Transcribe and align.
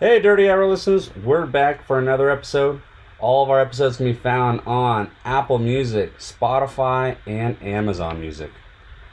Hey, 0.00 0.20
Dirty 0.20 0.48
Hour 0.48 0.64
listeners, 0.68 1.10
we're 1.24 1.44
back 1.44 1.84
for 1.84 1.98
another 1.98 2.30
episode. 2.30 2.80
All 3.18 3.42
of 3.42 3.50
our 3.50 3.58
episodes 3.58 3.96
can 3.96 4.06
be 4.06 4.12
found 4.12 4.60
on 4.60 5.10
Apple 5.24 5.58
Music, 5.58 6.16
Spotify, 6.18 7.16
and 7.26 7.60
Amazon 7.60 8.20
Music. 8.20 8.52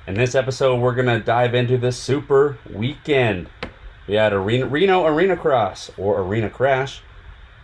In 0.05 0.13
this 0.13 0.35
episode, 0.35 0.79
we're 0.79 0.93
going 0.93 1.07
to 1.07 1.19
dive 1.19 1.55
into 1.55 1.79
the 1.79 1.91
Super 1.91 2.59
Weekend. 2.71 3.49
We 4.05 4.13
had 4.13 4.31
Arena, 4.31 4.67
Reno 4.67 5.07
Arena 5.07 5.35
Cross 5.35 5.90
or 5.97 6.21
Arena 6.21 6.51
Crash. 6.51 7.02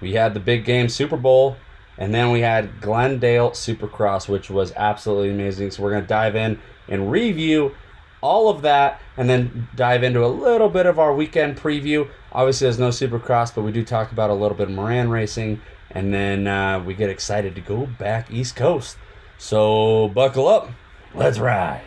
We 0.02 0.14
had 0.14 0.34
the 0.34 0.40
big 0.40 0.66
game 0.66 0.90
Super 0.90 1.16
Bowl. 1.16 1.58
And 2.00 2.16
then 2.16 2.32
we 2.32 2.40
had 2.40 2.82
Glendale 2.82 3.52
Supercross, 3.52 4.28
which 4.28 4.50
was 4.50 4.74
absolutely 4.76 5.30
amazing. 5.30 5.70
So 5.70 5.84
we're 5.84 5.92
going 5.92 6.02
to 6.02 6.08
dive 6.08 6.36
in 6.36 6.60
and 6.88 7.12
review 7.12 7.76
all 8.22 8.50
of 8.50 8.64
that 8.64 9.00
and 9.18 9.30
then 9.30 9.68
dive 9.76 10.02
into 10.02 10.26
a 10.26 10.28
little 10.28 10.70
bit 10.70 10.88
of 10.88 10.98
our 10.98 11.14
weekend 11.14 11.58
preview. 11.58 12.10
Obviously, 12.32 12.66
there's 12.66 12.80
no 12.80 12.90
Supercross, 12.90 13.54
but 13.54 13.64
we 13.64 13.72
do 13.72 13.84
talk 13.84 14.12
about 14.12 14.30
a 14.30 14.34
little 14.34 14.56
bit 14.56 14.70
of 14.70 14.74
Moran 14.74 15.10
racing, 15.10 15.62
and 15.90 16.14
then 16.14 16.48
uh, 16.48 16.82
we 16.82 16.94
get 16.94 17.10
excited 17.10 17.56
to 17.56 17.62
go 17.62 17.86
back 17.86 18.32
East 18.32 18.56
Coast. 18.56 18.98
So 19.38 20.08
buckle 20.10 20.48
up, 20.48 20.70
let's 21.14 21.40
ride. 21.40 21.82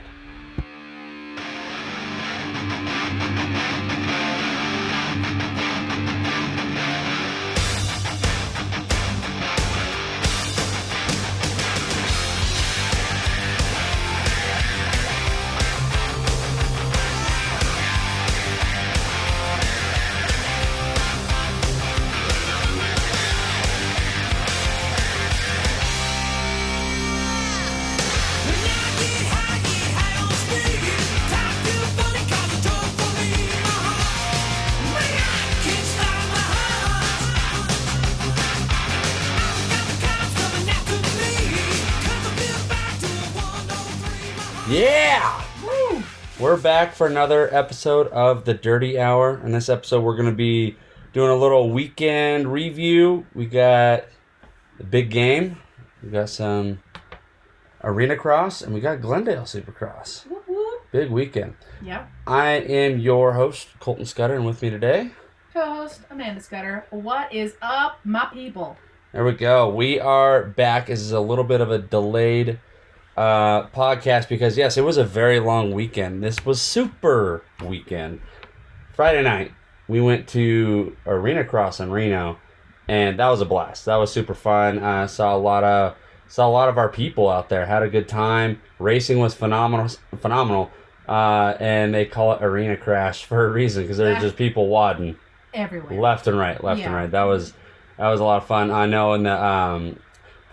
Yeah! 44.75 45.45
We're 46.41 46.57
back 46.57 46.95
for 46.95 47.07
another 47.07 47.49
episode 47.55 48.09
of 48.09 48.45
the 48.45 48.55
Dirty 48.55 48.99
Hour. 48.99 49.41
In 49.45 49.53
this 49.53 49.69
episode, 49.69 50.03
we're 50.03 50.17
going 50.17 50.29
to 50.29 50.35
be 50.35 50.77
doing 51.13 51.31
a 51.31 51.37
little 51.37 51.71
weekend 51.71 52.53
review. 52.53 53.25
We 53.37 53.47
got 53.47 54.07
the 54.77 54.83
big 54.83 55.11
game, 55.11 55.59
we 56.03 56.11
got 56.11 56.29
some 56.29 56.83
Arena 57.85 58.17
Cross, 58.17 58.63
and 58.63 58.75
we 58.75 58.81
got 58.81 59.01
Glendale 59.01 59.43
Supercross. 59.43 60.27
Whoop, 60.27 60.43
whoop. 60.49 60.83
Big 60.91 61.09
weekend. 61.09 61.55
Yeah. 61.81 62.07
I 62.27 62.55
am 62.55 62.99
your 62.99 63.35
host, 63.35 63.69
Colton 63.79 64.07
Scudder, 64.07 64.35
and 64.35 64.45
with 64.45 64.61
me 64.61 64.71
today, 64.71 65.13
Co-host 65.53 66.01
Amanda 66.11 66.41
Scudder. 66.41 66.85
What 66.91 67.33
is 67.33 67.55
up, 67.63 68.01
my 68.03 68.27
people? 68.33 68.77
there 69.13 69.25
we 69.25 69.35
go. 69.35 69.73
We 69.73 70.01
are 70.01 70.43
back. 70.43 70.89
This 70.89 70.99
is 71.01 71.13
a 71.13 71.21
little 71.21 71.45
bit 71.45 71.61
of 71.61 71.71
a 71.71 71.79
delayed 71.79 72.59
uh, 73.17 73.67
podcast 73.69 74.29
because, 74.29 74.57
yes, 74.57 74.77
it 74.77 74.83
was 74.83 74.97
a 74.97 75.05
very 75.05 75.41
long 75.41 75.73
weekend. 75.73 76.23
This 76.23 76.45
was 76.45 76.61
super 76.61 77.45
weekend. 77.65 78.21
Friday 78.95 79.23
night, 79.23 79.53
we 79.89 80.01
went 80.01 80.29
to 80.29 80.97
Arena 81.07 81.45
Cross 81.45 81.81
in 81.81 81.91
Reno, 81.91 82.39
and 82.89 83.19
that 83.19 83.29
was 83.29 83.41
a 83.41 83.45
blast. 83.45 83.85
That 83.87 83.97
was 83.97 84.13
super 84.13 84.35
fun. 84.35 84.79
I 84.79 85.07
saw 85.07 85.35
a 85.35 85.39
lot 85.39 85.65
of 85.65 85.97
saw 86.27 86.49
a 86.49 86.51
lot 86.51 86.69
of 86.69 86.79
our 86.79 86.89
people 86.89 87.29
out 87.29 87.49
there. 87.49 87.67
Had 87.67 87.83
a 87.83 87.89
good 87.89 88.09
time. 88.09 88.61
Racing 88.79 89.19
was 89.19 89.35
phenomenal. 89.35 89.89
Phenomenal. 90.21 90.71
Uh, 91.07 91.55
and 91.61 91.93
they 91.95 92.07
call 92.07 92.33
it 92.33 92.43
Arena 92.43 92.77
Crash 92.77 93.25
for 93.25 93.45
a 93.45 93.51
reason 93.51 93.83
because 93.83 93.99
there's 93.99 94.23
just 94.23 94.37
people 94.37 94.69
wadding 94.69 95.17
Everywhere. 95.53 96.01
left 96.01 96.27
and 96.27 96.39
right, 96.39 96.63
left 96.65 96.81
and 96.81 96.95
right. 96.95 97.11
That 97.11 97.25
was 97.25 97.53
that 97.99 98.09
was 98.09 98.21
a 98.21 98.25
lot 98.25 98.39
of 98.39 98.47
fun. 98.47 98.71
I 98.71 98.87
know 98.87 99.13
in 99.13 99.25
the 99.25 99.45
um, 99.45 99.99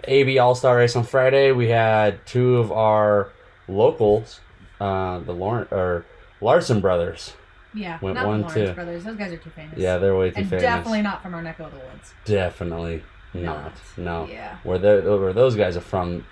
AB 0.05 0.39
All 0.39 0.55
Star 0.55 0.77
Race 0.77 0.95
on 0.95 1.03
Friday, 1.03 1.51
we 1.51 1.69
had 1.69 2.25
two 2.25 2.57
of 2.57 2.71
our 2.71 3.31
locals, 3.67 4.39
uh, 4.79 5.19
the 5.19 5.33
Lauren 5.33 5.67
or 5.71 6.05
Larson 6.41 6.81
brothers. 6.81 7.33
yeah. 7.73 7.99
went 8.01 8.15
not 8.15 8.27
one, 8.27 8.41
the 8.41 8.47
Lawrence 8.47 8.69
two. 8.69 8.73
brothers. 8.73 9.03
Those 9.03 9.17
guys 9.17 9.31
are 9.31 9.37
too 9.37 9.49
famous. 9.51 9.77
Yeah, 9.77 9.97
they're 9.97 10.15
way 10.15 10.29
too 10.29 10.35
famous. 10.35 10.51
and 10.51 10.61
famous. 10.61 10.63
definitely 10.63 11.01
not 11.01 11.21
from 11.21 11.33
our 11.33 11.41
neck 11.41 11.59
of 11.59 11.71
the 11.71 11.77
woods. 11.77 12.13
Definitely 12.25 13.03
not. 13.33 13.73
No. 13.97 14.27
Yeah. 14.27 14.57
Where 14.63 14.79
where 14.79 15.33
those 15.33 15.55
guys 15.55 15.77
are 15.77 15.81
from, 15.81 16.25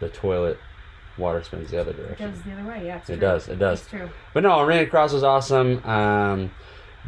the 0.00 0.08
toilet 0.08 0.58
water 1.18 1.42
spins 1.42 1.70
the 1.70 1.80
other 1.80 1.92
direction. 1.92 2.28
It 2.28 2.32
goes 2.34 2.42
the 2.42 2.52
other 2.52 2.68
way. 2.68 2.86
Yeah. 2.86 2.96
It 2.98 3.06
true. 3.06 3.16
does. 3.16 3.48
It 3.48 3.58
does. 3.58 3.80
It's 3.80 3.90
true. 3.90 4.10
But 4.34 4.42
no, 4.42 4.60
Arena 4.60 4.86
Cross 4.86 5.12
was 5.14 5.22
awesome. 5.24 5.82
Um, 5.84 6.50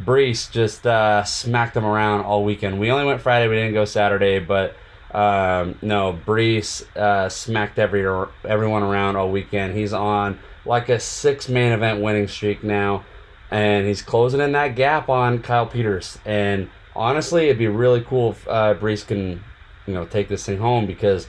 Brees 0.03 0.49
just 0.49 0.87
uh, 0.87 1.23
smacked 1.23 1.73
them 1.73 1.85
around 1.85 2.21
all 2.21 2.43
weekend. 2.43 2.79
We 2.79 2.89
only 2.91 3.05
went 3.05 3.21
Friday. 3.21 3.47
We 3.47 3.55
didn't 3.55 3.73
go 3.73 3.85
Saturday, 3.85 4.39
but 4.39 4.75
um, 5.11 5.77
no, 5.81 6.19
Brees 6.25 6.85
uh, 6.95 7.29
smacked 7.29 7.79
every 7.79 8.05
everyone 8.45 8.83
around 8.83 9.15
all 9.15 9.31
weekend. 9.31 9.75
He's 9.75 9.93
on 9.93 10.39
like 10.65 10.89
a 10.89 10.99
six 10.99 11.49
main 11.49 11.71
event 11.71 12.01
winning 12.01 12.27
streak 12.27 12.63
now, 12.63 13.03
and 13.49 13.87
he's 13.87 14.01
closing 14.01 14.39
in 14.39 14.51
that 14.51 14.75
gap 14.75 15.09
on 15.09 15.41
Kyle 15.41 15.65
Peters. 15.65 16.19
And 16.25 16.69
honestly, 16.95 17.45
it'd 17.45 17.57
be 17.57 17.67
really 17.67 18.01
cool 18.01 18.31
if 18.31 18.47
uh, 18.47 18.75
Brees 18.75 19.05
can, 19.05 19.43
you 19.87 19.93
know, 19.93 20.05
take 20.05 20.27
this 20.27 20.45
thing 20.45 20.59
home 20.59 20.85
because 20.85 21.27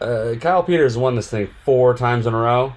uh, 0.00 0.34
Kyle 0.40 0.62
Peters 0.62 0.96
won 0.96 1.14
this 1.14 1.28
thing 1.28 1.50
four 1.64 1.94
times 1.94 2.26
in 2.26 2.32
a 2.32 2.38
row. 2.38 2.74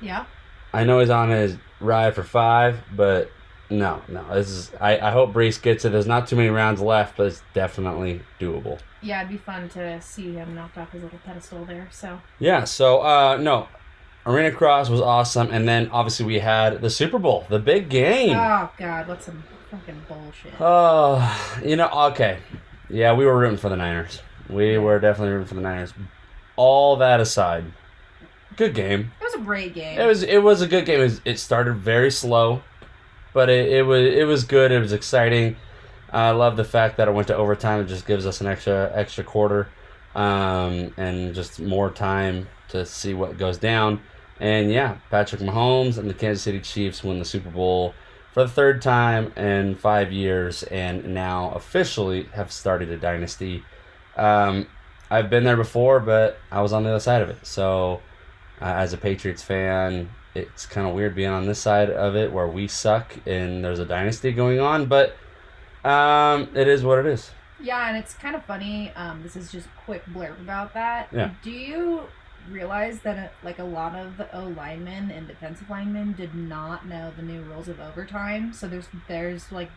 Yeah. 0.00 0.26
I 0.74 0.84
know 0.84 1.00
he's 1.00 1.10
on 1.10 1.30
his 1.30 1.56
ride 1.80 2.14
for 2.14 2.22
five, 2.22 2.80
but 2.94 3.30
no, 3.70 4.02
no. 4.08 4.24
This 4.34 4.48
is. 4.48 4.72
I, 4.80 4.98
I 4.98 5.10
hope 5.10 5.32
Brees 5.32 5.60
gets 5.60 5.84
it. 5.84 5.90
There's 5.90 6.06
not 6.06 6.26
too 6.26 6.36
many 6.36 6.48
rounds 6.48 6.80
left, 6.80 7.16
but 7.16 7.26
it's 7.26 7.42
definitely 7.54 8.22
doable. 8.40 8.78
Yeah. 9.02 9.20
It'd 9.20 9.30
be 9.30 9.38
fun 9.38 9.68
to 9.70 10.00
see 10.00 10.34
him 10.34 10.54
knocked 10.54 10.78
off 10.78 10.92
his 10.92 11.02
little 11.02 11.18
pedestal 11.24 11.64
there. 11.64 11.88
So. 11.90 12.20
Yeah. 12.38 12.64
So 12.64 13.00
uh, 13.00 13.36
no, 13.36 13.68
Arena 14.26 14.50
Cross 14.50 14.90
was 14.90 15.00
awesome, 15.00 15.50
and 15.50 15.66
then 15.66 15.88
obviously 15.90 16.26
we 16.26 16.38
had 16.38 16.82
the 16.82 16.90
Super 16.90 17.18
Bowl, 17.18 17.46
the 17.48 17.58
big 17.58 17.88
game. 17.88 18.36
Oh 18.36 18.70
God, 18.76 19.08
what's 19.08 19.24
some 19.26 19.42
fucking 19.70 20.02
bullshit. 20.08 20.52
Oh, 20.60 21.60
you 21.64 21.76
know. 21.76 21.88
Okay. 22.10 22.38
Yeah, 22.90 23.14
we 23.14 23.26
were 23.26 23.38
rooting 23.38 23.58
for 23.58 23.68
the 23.68 23.76
Niners. 23.76 24.22
We 24.48 24.78
were 24.78 24.98
definitely 24.98 25.34
rooting 25.34 25.48
for 25.48 25.54
the 25.54 25.60
Niners. 25.60 25.92
All 26.56 26.96
that 26.96 27.20
aside, 27.20 27.64
good 28.56 28.74
game. 28.74 29.12
It 29.20 29.24
was 29.24 29.34
a 29.34 29.38
great 29.38 29.74
game. 29.74 29.98
It 29.98 30.06
was 30.06 30.22
it 30.22 30.38
was 30.38 30.62
a 30.62 30.66
good 30.66 30.84
game. 30.84 31.00
It, 31.00 31.04
was, 31.04 31.20
it 31.24 31.38
started 31.38 31.76
very 31.76 32.10
slow, 32.10 32.62
but 33.32 33.48
it, 33.48 33.68
it 33.70 33.82
was 33.82 34.02
it 34.02 34.26
was 34.26 34.44
good. 34.44 34.72
It 34.72 34.80
was 34.80 34.92
exciting. 34.92 35.56
I 36.10 36.30
love 36.30 36.56
the 36.56 36.64
fact 36.64 36.96
that 36.96 37.08
it 37.08 37.12
went 37.12 37.28
to 37.28 37.36
overtime. 37.36 37.80
It 37.80 37.86
just 37.86 38.06
gives 38.06 38.26
us 38.26 38.40
an 38.40 38.46
extra 38.46 38.90
extra 38.94 39.24
quarter, 39.24 39.68
um, 40.14 40.94
and 40.96 41.34
just 41.34 41.60
more 41.60 41.90
time 41.90 42.48
to 42.68 42.86
see 42.86 43.14
what 43.14 43.38
goes 43.38 43.58
down. 43.58 44.00
And 44.40 44.70
yeah, 44.70 44.98
Patrick 45.10 45.40
Mahomes 45.40 45.98
and 45.98 46.08
the 46.08 46.14
Kansas 46.14 46.42
City 46.42 46.60
Chiefs 46.60 47.02
win 47.02 47.18
the 47.18 47.24
Super 47.24 47.50
Bowl 47.50 47.94
for 48.32 48.44
the 48.44 48.48
third 48.48 48.80
time 48.80 49.32
in 49.36 49.74
five 49.74 50.12
years, 50.12 50.62
and 50.64 51.14
now 51.14 51.50
officially 51.50 52.24
have 52.34 52.52
started 52.52 52.90
a 52.90 52.96
dynasty. 52.96 53.64
Um, 54.16 54.66
I've 55.10 55.30
been 55.30 55.44
there 55.44 55.56
before, 55.56 56.00
but 56.00 56.38
I 56.50 56.60
was 56.60 56.72
on 56.72 56.84
the 56.84 56.90
other 56.90 57.00
side 57.00 57.22
of 57.22 57.30
it, 57.30 57.46
so 57.46 58.00
uh, 58.60 58.66
as 58.66 58.92
a 58.92 58.98
Patriots 58.98 59.42
fan, 59.42 60.10
it's 60.34 60.66
kind 60.66 60.86
of 60.86 60.94
weird 60.94 61.14
being 61.14 61.30
on 61.30 61.46
this 61.46 61.58
side 61.58 61.90
of 61.90 62.16
it 62.16 62.32
where 62.32 62.46
we 62.46 62.68
suck 62.68 63.16
and 63.26 63.64
there's 63.64 63.78
a 63.78 63.84
dynasty 63.84 64.32
going 64.32 64.60
on, 64.60 64.86
but 64.86 65.16
um, 65.84 66.48
it 66.54 66.68
is 66.68 66.82
what 66.82 66.98
it 66.98 67.06
is. 67.06 67.30
Yeah, 67.60 67.88
and 67.88 67.96
it's 67.96 68.14
kind 68.14 68.36
of 68.36 68.44
funny. 68.44 68.92
Um, 68.94 69.22
this 69.22 69.34
is 69.36 69.50
just 69.50 69.66
a 69.66 69.84
quick 69.84 70.04
blurb 70.06 70.40
about 70.40 70.74
that. 70.74 71.08
Yeah. 71.12 71.30
Do 71.42 71.50
you 71.50 72.02
realize 72.50 73.00
that 73.00 73.18
uh, 73.18 73.28
like 73.42 73.58
a 73.58 73.64
lot 73.64 73.94
of 73.94 74.16
the 74.16 74.34
O 74.36 74.48
linemen 74.48 75.10
and 75.10 75.26
defensive 75.26 75.68
linemen 75.68 76.12
did 76.12 76.34
not 76.34 76.86
know 76.86 77.12
the 77.16 77.22
new 77.22 77.42
rules 77.42 77.68
of 77.68 77.80
overtime? 77.80 78.52
So 78.52 78.68
there's 78.68 78.88
there's 79.08 79.50
like 79.50 79.70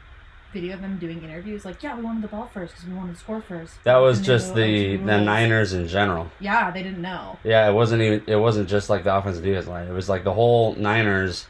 video 0.51 0.73
of 0.73 0.81
them 0.81 0.97
doing 0.97 1.23
interviews 1.23 1.65
like, 1.65 1.81
yeah, 1.83 1.95
we 1.95 2.03
wanted 2.03 2.23
the 2.23 2.27
ball 2.27 2.49
first 2.53 2.73
because 2.73 2.87
we 2.87 2.93
wanted 2.93 3.13
to 3.13 3.19
score 3.19 3.41
first. 3.41 3.73
That 3.83 3.97
was 3.97 4.21
just 4.21 4.53
the 4.55 4.97
the. 4.97 5.21
Niners 5.21 5.73
in 5.73 5.87
general. 5.87 6.29
Yeah, 6.39 6.71
they 6.71 6.83
didn't 6.83 7.01
know. 7.01 7.37
Yeah, 7.43 7.69
it 7.69 7.73
wasn't 7.73 8.01
even 8.01 8.23
it 8.27 8.35
wasn't 8.35 8.69
just 8.69 8.89
like 8.89 9.03
the 9.03 9.15
offensive 9.15 9.43
defense 9.43 9.67
line. 9.67 9.87
It 9.87 9.93
was 9.93 10.09
like 10.09 10.23
the 10.23 10.33
whole 10.33 10.75
Niners. 10.75 11.47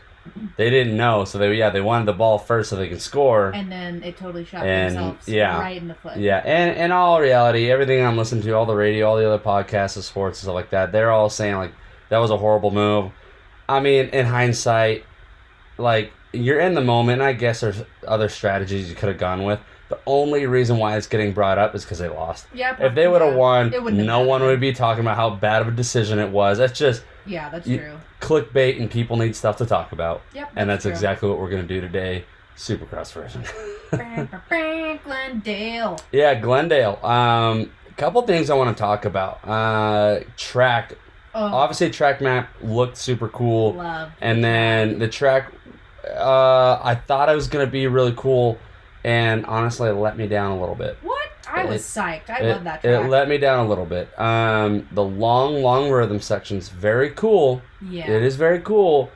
They 0.55 0.69
didn't 0.69 0.95
know, 0.95 1.25
so 1.25 1.39
they 1.39 1.51
yeah 1.55 1.71
they 1.71 1.81
wanted 1.81 2.05
the 2.05 2.13
ball 2.13 2.37
first 2.37 2.69
so 2.69 2.75
they 2.75 2.87
can 2.87 2.99
score. 2.99 3.49
And 3.49 3.71
then 3.71 4.03
it 4.03 4.17
totally 4.17 4.45
shot 4.45 4.65
And, 4.65 4.95
themselves 4.95 5.27
yeah. 5.27 5.59
right 5.59 5.77
in 5.77 5.87
the 5.87 5.95
foot. 5.95 6.17
Yeah, 6.17 6.37
and 6.45 6.77
in 6.77 6.91
all 6.91 7.19
reality, 7.19 7.71
everything 7.71 8.05
I'm 8.05 8.17
listening 8.17 8.43
to, 8.43 8.51
all 8.51 8.67
the 8.67 8.75
radio, 8.75 9.07
all 9.07 9.17
the 9.17 9.25
other 9.25 9.43
podcasts 9.43 9.97
of 9.97 10.03
sports 10.03 10.39
and 10.39 10.43
stuff 10.43 10.53
like 10.53 10.69
that, 10.69 10.91
they're 10.91 11.09
all 11.09 11.29
saying 11.29 11.55
like 11.55 11.73
that 12.09 12.19
was 12.19 12.29
a 12.29 12.37
horrible 12.37 12.69
move. 12.69 13.11
I 13.67 13.79
mean, 13.79 14.09
in 14.09 14.25
hindsight, 14.27 15.05
like 15.77 16.11
you're 16.33 16.59
in 16.59 16.73
the 16.75 16.81
moment. 16.81 17.21
And 17.21 17.27
I 17.27 17.33
guess 17.33 17.61
there's 17.61 17.83
other 18.07 18.29
strategies 18.29 18.89
you 18.89 18.95
could 18.95 19.09
have 19.09 19.17
gone 19.17 19.43
with. 19.43 19.59
The 19.89 19.99
only 20.05 20.45
reason 20.45 20.77
why 20.77 20.95
it's 20.95 21.07
getting 21.07 21.33
brought 21.33 21.57
up 21.57 21.75
is 21.75 21.83
because 21.83 21.99
they 21.99 22.07
lost. 22.07 22.47
Yeah. 22.53 22.75
If 22.79 22.95
they 22.95 23.07
would 23.09 23.21
have 23.21 23.33
yeah. 23.33 23.37
won, 23.37 24.05
no 24.05 24.21
one 24.21 24.41
would 24.43 24.59
be 24.61 24.71
talking 24.71 25.01
about 25.01 25.17
how 25.17 25.31
bad 25.31 25.61
of 25.61 25.67
a 25.67 25.71
decision 25.71 26.17
it 26.19 26.29
was. 26.29 26.57
That's 26.57 26.77
just 26.79 27.03
Yeah, 27.25 27.49
that's 27.49 27.67
You- 27.67 27.79
true. 27.79 27.97
clickbait, 28.21 28.79
and 28.79 28.89
people 28.89 29.17
need 29.17 29.35
stuff 29.35 29.57
to 29.57 29.65
talk 29.65 29.91
about. 29.91 30.21
Yep. 30.33 30.51
And 30.55 30.69
that's 30.69 30.85
exactly 30.85 31.27
what 31.27 31.39
we're 31.39 31.49
gonna 31.49 31.63
do 31.63 31.81
today. 31.81 32.23
Supercross 32.55 33.11
version. 33.11 33.43
Glendale. 35.03 35.97
yeah, 36.11 36.35
Glendale. 36.35 37.03
Um, 37.05 37.71
a 37.89 37.93
couple 37.97 38.21
things 38.23 38.49
I 38.49 38.53
want 38.55 38.75
to 38.75 38.79
talk 38.81 39.05
about. 39.05 39.45
Uh, 39.47 40.21
track. 40.37 40.93
Oh, 41.33 41.45
Obviously, 41.45 41.89
track 41.89 42.21
map 42.21 42.49
looked 42.61 42.97
super 42.97 43.27
cool. 43.29 43.73
love. 43.73 44.11
and 44.21 44.43
then 44.43 44.99
the 44.99 45.07
track 45.07 45.51
uh 46.15 46.79
i 46.83 46.95
thought 46.95 47.29
it 47.29 47.35
was 47.35 47.47
gonna 47.47 47.67
be 47.67 47.87
really 47.87 48.13
cool 48.15 48.57
and 49.03 49.45
honestly 49.45 49.89
it 49.89 49.93
let 49.93 50.17
me 50.17 50.27
down 50.27 50.51
a 50.51 50.59
little 50.59 50.75
bit. 50.75 50.97
What? 51.01 51.17
I 51.47 51.65
was 51.65 51.81
psyched. 51.81 52.29
I 52.29 52.39
it, 52.39 52.53
love 52.53 52.63
that 52.63 52.85
it 52.85 53.09
let 53.09 53.27
me 53.27 53.37
down 53.37 53.65
a 53.65 53.69
little 53.69 53.85
bit. 53.85 54.17
Um 54.19 54.87
the 54.91 55.03
long 55.03 55.61
long 55.61 55.89
rhythm 55.89 56.21
section's 56.21 56.69
very 56.69 57.09
cool. 57.09 57.61
Yeah. 57.81 58.09
it 58.09 58.23
is 58.23 58.35
very 58.35 58.61
cool. 58.61 59.11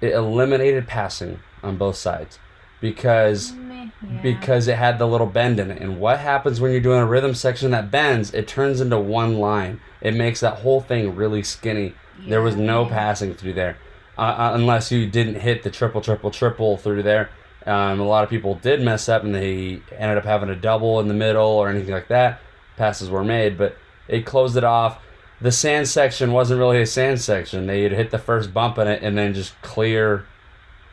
It 0.00 0.12
eliminated 0.12 0.86
passing 0.86 1.40
on 1.62 1.76
both 1.76 1.96
sides 1.96 2.38
because 2.80 3.52
yeah. 3.52 4.22
because 4.22 4.66
it 4.66 4.76
had 4.76 4.98
the 4.98 5.06
little 5.06 5.26
bend 5.26 5.60
in 5.60 5.70
it. 5.70 5.80
And 5.80 6.00
what 6.00 6.18
happens 6.20 6.60
when 6.60 6.72
you're 6.72 6.80
doing 6.80 7.00
a 7.00 7.06
rhythm 7.06 7.34
section 7.34 7.70
that 7.72 7.90
bends? 7.90 8.32
It 8.32 8.48
turns 8.48 8.80
into 8.80 8.98
one 8.98 9.38
line. 9.38 9.80
It 10.00 10.14
makes 10.14 10.40
that 10.40 10.58
whole 10.58 10.80
thing 10.80 11.14
really 11.14 11.42
skinny. 11.42 11.94
There 12.26 12.42
was 12.42 12.54
no 12.56 12.84
passing 12.84 13.34
through 13.34 13.54
there, 13.54 13.78
uh, 14.20 14.22
uh, 14.22 14.50
unless 14.54 14.92
you 14.92 15.06
didn't 15.06 15.36
hit 15.36 15.62
the 15.62 15.70
triple, 15.70 16.02
triple, 16.02 16.30
triple 16.30 16.76
through 16.76 17.02
there. 17.02 17.30
Um, 17.64 18.00
a 18.00 18.04
lot 18.04 18.22
of 18.22 18.28
people 18.28 18.54
did 18.56 18.82
mess 18.82 19.08
up, 19.08 19.24
and 19.24 19.34
they 19.34 19.80
ended 19.96 20.18
up 20.18 20.24
having 20.24 20.50
a 20.50 20.54
double 20.54 21.00
in 21.00 21.08
the 21.08 21.14
middle 21.14 21.46
or 21.48 21.70
anything 21.70 21.94
like 21.94 22.08
that. 22.08 22.40
Passes 22.76 23.08
were 23.08 23.24
made, 23.24 23.56
but 23.56 23.76
it 24.08 24.26
closed 24.26 24.58
it 24.58 24.64
off. 24.64 25.00
The 25.40 25.50
sand 25.50 25.88
section 25.88 26.32
wasn't 26.32 26.58
really 26.58 26.82
a 26.82 26.86
sand 26.86 27.18
section. 27.20 27.66
They'd 27.66 27.92
hit 27.92 28.10
the 28.10 28.18
first 28.18 28.52
bump 28.52 28.76
in 28.76 28.88
it 28.88 29.02
and 29.02 29.16
then 29.16 29.32
just 29.32 29.60
clear 29.62 30.26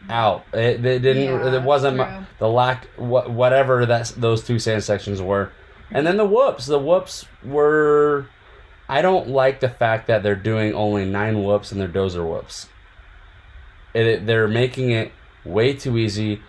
out. 0.09 0.45
It, 0.53 0.85
it 0.85 0.99
didn't. 0.99 1.23
Yeah, 1.23 1.53
it 1.53 1.63
wasn't 1.63 1.97
true. 1.97 2.25
the 2.39 2.47
lack. 2.47 2.85
What 2.95 3.29
whatever 3.29 3.85
that 3.85 4.13
those 4.15 4.41
two 4.41 4.57
sand 4.57 4.85
sections 4.85 5.21
were, 5.21 5.51
and 5.91 6.07
then 6.07 6.15
the 6.15 6.25
whoops. 6.25 6.65
The 6.65 6.79
whoops 6.79 7.25
were. 7.43 8.27
I 8.87 9.01
don't 9.01 9.27
like 9.27 9.59
the 9.59 9.67
fact 9.67 10.07
that 10.07 10.23
they're 10.23 10.33
doing 10.35 10.73
only 10.73 11.03
nine 11.03 11.43
whoops 11.43 11.73
and 11.73 11.81
they're 11.81 11.89
dozer 11.89 12.25
whoops. 12.25 12.69
It, 13.93 14.05
it- 14.07 14.25
they're 14.25 14.47
making 14.47 14.91
it 14.91 15.11
way 15.45 15.73
too 15.73 15.97
easy, 15.97 16.41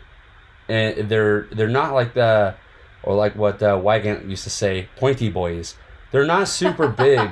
and 0.68 1.08
they're 1.08 1.42
they're 1.52 1.68
not 1.68 1.94
like 1.94 2.14
the, 2.14 2.54
or 3.02 3.14
like 3.14 3.36
what 3.36 3.62
uh, 3.62 3.78
Wygant 3.82 4.26
used 4.28 4.44
to 4.44 4.50
say, 4.50 4.88
pointy 4.96 5.30
boys. 5.30 5.76
They're 6.10 6.24
not 6.26 6.48
super 6.48 6.88
big, 7.06 7.28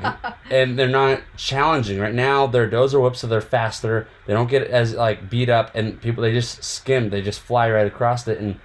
and 0.51 0.79
they're 0.79 0.87
not 0.89 1.23
challenging. 1.37 1.99
Right 1.99 2.15
now, 2.15 2.47
they're 2.47 2.69
dozer 2.71 3.01
whoops, 3.01 3.21
so 3.21 3.27
they're 3.27 3.41
faster. 3.41 4.07
They 4.27 4.35
don't 4.35 4.51
get 4.51 4.67
as 4.69 4.95
like 4.95 5.31
beat 5.31 5.49
up, 5.49 5.75
and 5.75 6.01
people 6.01 6.23
they 6.23 6.33
just 6.33 6.63
skim. 6.63 7.11
They 7.11 7.23
just 7.23 7.41
fly 7.41 7.71
right 7.71 7.87
across 7.87 8.29
it, 8.29 8.39
and 8.39 8.61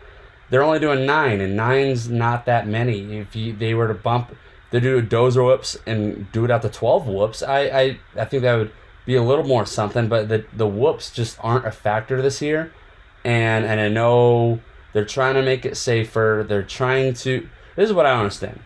they're 0.50 0.64
only 0.64 0.80
doing 0.80 1.06
nine, 1.06 1.40
and 1.42 1.56
nine's 1.56 2.10
not 2.10 2.46
that 2.46 2.68
many. 2.68 3.18
If 3.20 3.36
you 3.36 3.54
they 3.54 3.74
were 3.74 3.88
to 3.88 3.94
bump, 3.94 4.36
they 4.72 4.80
do 4.82 4.98
a 4.98 5.02
dozer 5.02 5.46
whoops 5.46 5.78
and 5.88 6.30
do 6.34 6.44
it 6.46 6.52
out 6.52 6.62
to 6.64 6.70
twelve 6.70 7.08
whoops. 7.08 7.42
I 7.42 7.60
I, 7.62 8.00
I 8.18 8.26
think 8.26 8.44
that 8.44 8.56
would 8.56 8.72
be 9.06 9.16
a 9.16 9.24
little 9.24 9.46
more 9.46 9.66
something, 9.66 10.08
but 10.08 10.30
the 10.30 10.46
the 10.54 10.68
whoops 10.68 11.12
just 11.12 11.38
aren't 11.42 11.66
a 11.66 11.72
factor 11.72 12.22
this 12.22 12.42
year, 12.42 12.72
and 13.24 13.66
and 13.66 13.80
I 13.80 13.90
know 13.90 14.60
they're 14.94 15.06
trying 15.06 15.36
to 15.36 15.42
make 15.42 15.66
it 15.66 15.78
safer. 15.78 16.46
They're 16.48 16.64
trying 16.64 17.14
to. 17.16 17.48
This 17.76 17.90
is 17.90 17.94
what 17.94 18.06
I 18.06 18.18
understand. 18.18 18.60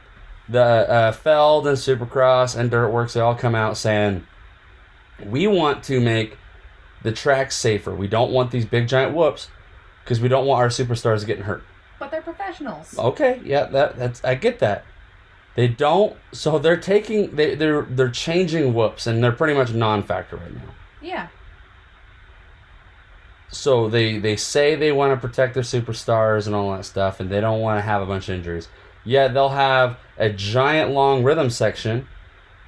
The 0.48 0.62
uh, 0.62 1.12
Feld 1.12 1.68
and 1.68 1.78
Supercross 1.78 2.56
and 2.56 2.70
Dirt 2.70 2.92
Wurx 2.92 3.14
they 3.14 3.20
all 3.20 3.36
come 3.36 3.56
out 3.56 3.78
saying 3.78 4.26
we 5.26 5.48
want 5.48 5.84
to 5.86 6.00
make 6.00 6.38
the 7.04 7.12
track 7.12 7.52
safer. 7.52 7.96
We 7.96 8.08
don't 8.08 8.32
want 8.32 8.52
these 8.52 8.66
big 8.66 8.88
giant 8.88 9.16
whoops 9.16 9.50
because 10.04 10.20
we 10.20 10.28
don't 10.28 10.46
want 10.46 10.62
our 10.62 10.70
superstars 10.70 11.26
getting 11.26 11.44
hurt. 11.44 11.64
But 12.00 12.12
they're 12.12 12.22
professionals. 12.22 12.98
Okay, 12.98 13.42
yeah, 13.44 13.66
that 13.66 13.98
that's 13.98 14.24
I 14.24 14.36
get 14.36 14.60
that. 14.60 14.86
They 15.56 15.68
don't, 15.70 16.18
so 16.34 16.60
they're 16.60 16.78
taking 16.78 17.36
they 17.36 17.56
they're 17.56 17.84
they're 17.84 18.10
changing 18.10 18.74
whoops 18.74 19.08
and 19.08 19.24
they're 19.24 19.32
pretty 19.32 19.54
much 19.54 19.74
non-factor 19.74 20.36
right 20.36 20.54
now. 20.54 20.74
Yeah. 21.02 21.28
So 23.50 23.88
they 23.88 24.20
they 24.20 24.36
say 24.36 24.76
they 24.76 24.92
want 24.92 25.14
to 25.14 25.28
protect 25.28 25.54
their 25.54 25.64
superstars 25.64 26.46
and 26.46 26.56
all 26.56 26.72
that 26.74 26.84
stuff, 26.84 27.22
and 27.22 27.30
they 27.30 27.40
don't 27.40 27.62
want 27.62 27.78
to 27.78 27.82
have 27.82 28.02
a 28.02 28.06
bunch 28.06 28.28
of 28.28 28.36
injuries. 28.36 28.68
Yet 29.06 29.34
they'll 29.34 29.50
have 29.50 29.98
a 30.18 30.30
giant 30.30 30.92
long 30.92 31.24
rhythm 31.24 31.50
section 31.50 32.08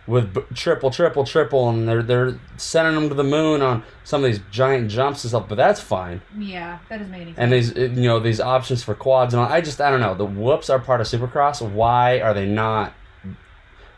with 0.08 0.34
b- 0.34 0.42
triple, 0.56 0.90
triple, 0.90 1.26
triple, 1.26 1.70
and 1.70 1.88
they're 1.88 2.02
they're 2.02 2.40
sending 2.56 2.96
them 2.96 3.10
to 3.10 3.16
the 3.16 3.24
moon 3.24 3.62
on 3.62 3.84
some 4.04 4.24
of 4.24 4.32
these 4.32 4.40
giant 4.52 4.90
jumps 4.90 5.24
and 5.24 5.30
stuff. 5.30 5.48
But 5.50 5.56
that's 5.56 5.80
fine. 5.82 6.22
Yeah. 6.38 6.80
That 6.90 6.98
doesn't 7.00 7.12
make 7.12 7.22
any 7.22 7.34
sense. 7.34 7.38
and 7.38 7.52
these 7.88 8.00
you 8.00 8.08
know 8.08 8.20
these 8.20 8.40
options 8.40 8.84
for 8.84 8.96
quads 8.96 9.34
and 9.34 9.42
all, 9.42 9.50
I 9.50 9.62
just 9.62 9.80
I 9.82 9.92
don't 9.92 10.00
know 10.02 10.16
the 10.16 10.26
whoops 10.26 10.70
are 10.70 10.80
part 10.80 11.02
of 11.02 11.08
Supercross. 11.08 11.62
Why 11.62 12.20
are 12.22 12.34
they 12.34 12.48
not? 12.48 12.94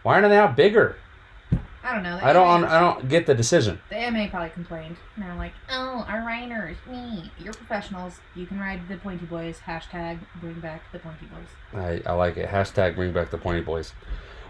Why 0.03 0.15
aren't 0.15 0.29
they 0.29 0.37
out 0.37 0.55
bigger? 0.55 0.95
I 1.81 1.93
don't 1.93 2.03
know. 2.03 2.17
The 2.17 2.25
I 2.25 2.33
don't 2.33 2.63
I 2.65 2.79
don't 2.79 3.07
get 3.07 3.25
the 3.25 3.33
decision. 3.33 3.79
The 3.89 3.95
AMA 3.95 4.27
probably 4.29 4.49
complained. 4.49 4.97
And 5.15 5.25
they're 5.25 5.35
like, 5.35 5.53
oh, 5.71 6.05
our 6.07 6.25
riders, 6.25 6.77
me, 6.89 7.31
you're 7.39 7.53
professionals. 7.53 8.19
You 8.35 8.45
can 8.45 8.59
ride 8.59 8.87
the 8.89 8.97
Pointy 8.97 9.25
Boys. 9.25 9.59
Hashtag 9.65 10.19
bring 10.41 10.59
back 10.59 10.83
the 10.91 10.99
Pointy 10.99 11.27
Boys. 11.27 11.81
I, 12.05 12.09
I 12.09 12.13
like 12.13 12.37
it. 12.37 12.49
Hashtag 12.49 12.95
bring 12.95 13.13
back 13.13 13.31
the 13.31 13.37
pointy 13.37 13.61
boys. 13.61 13.93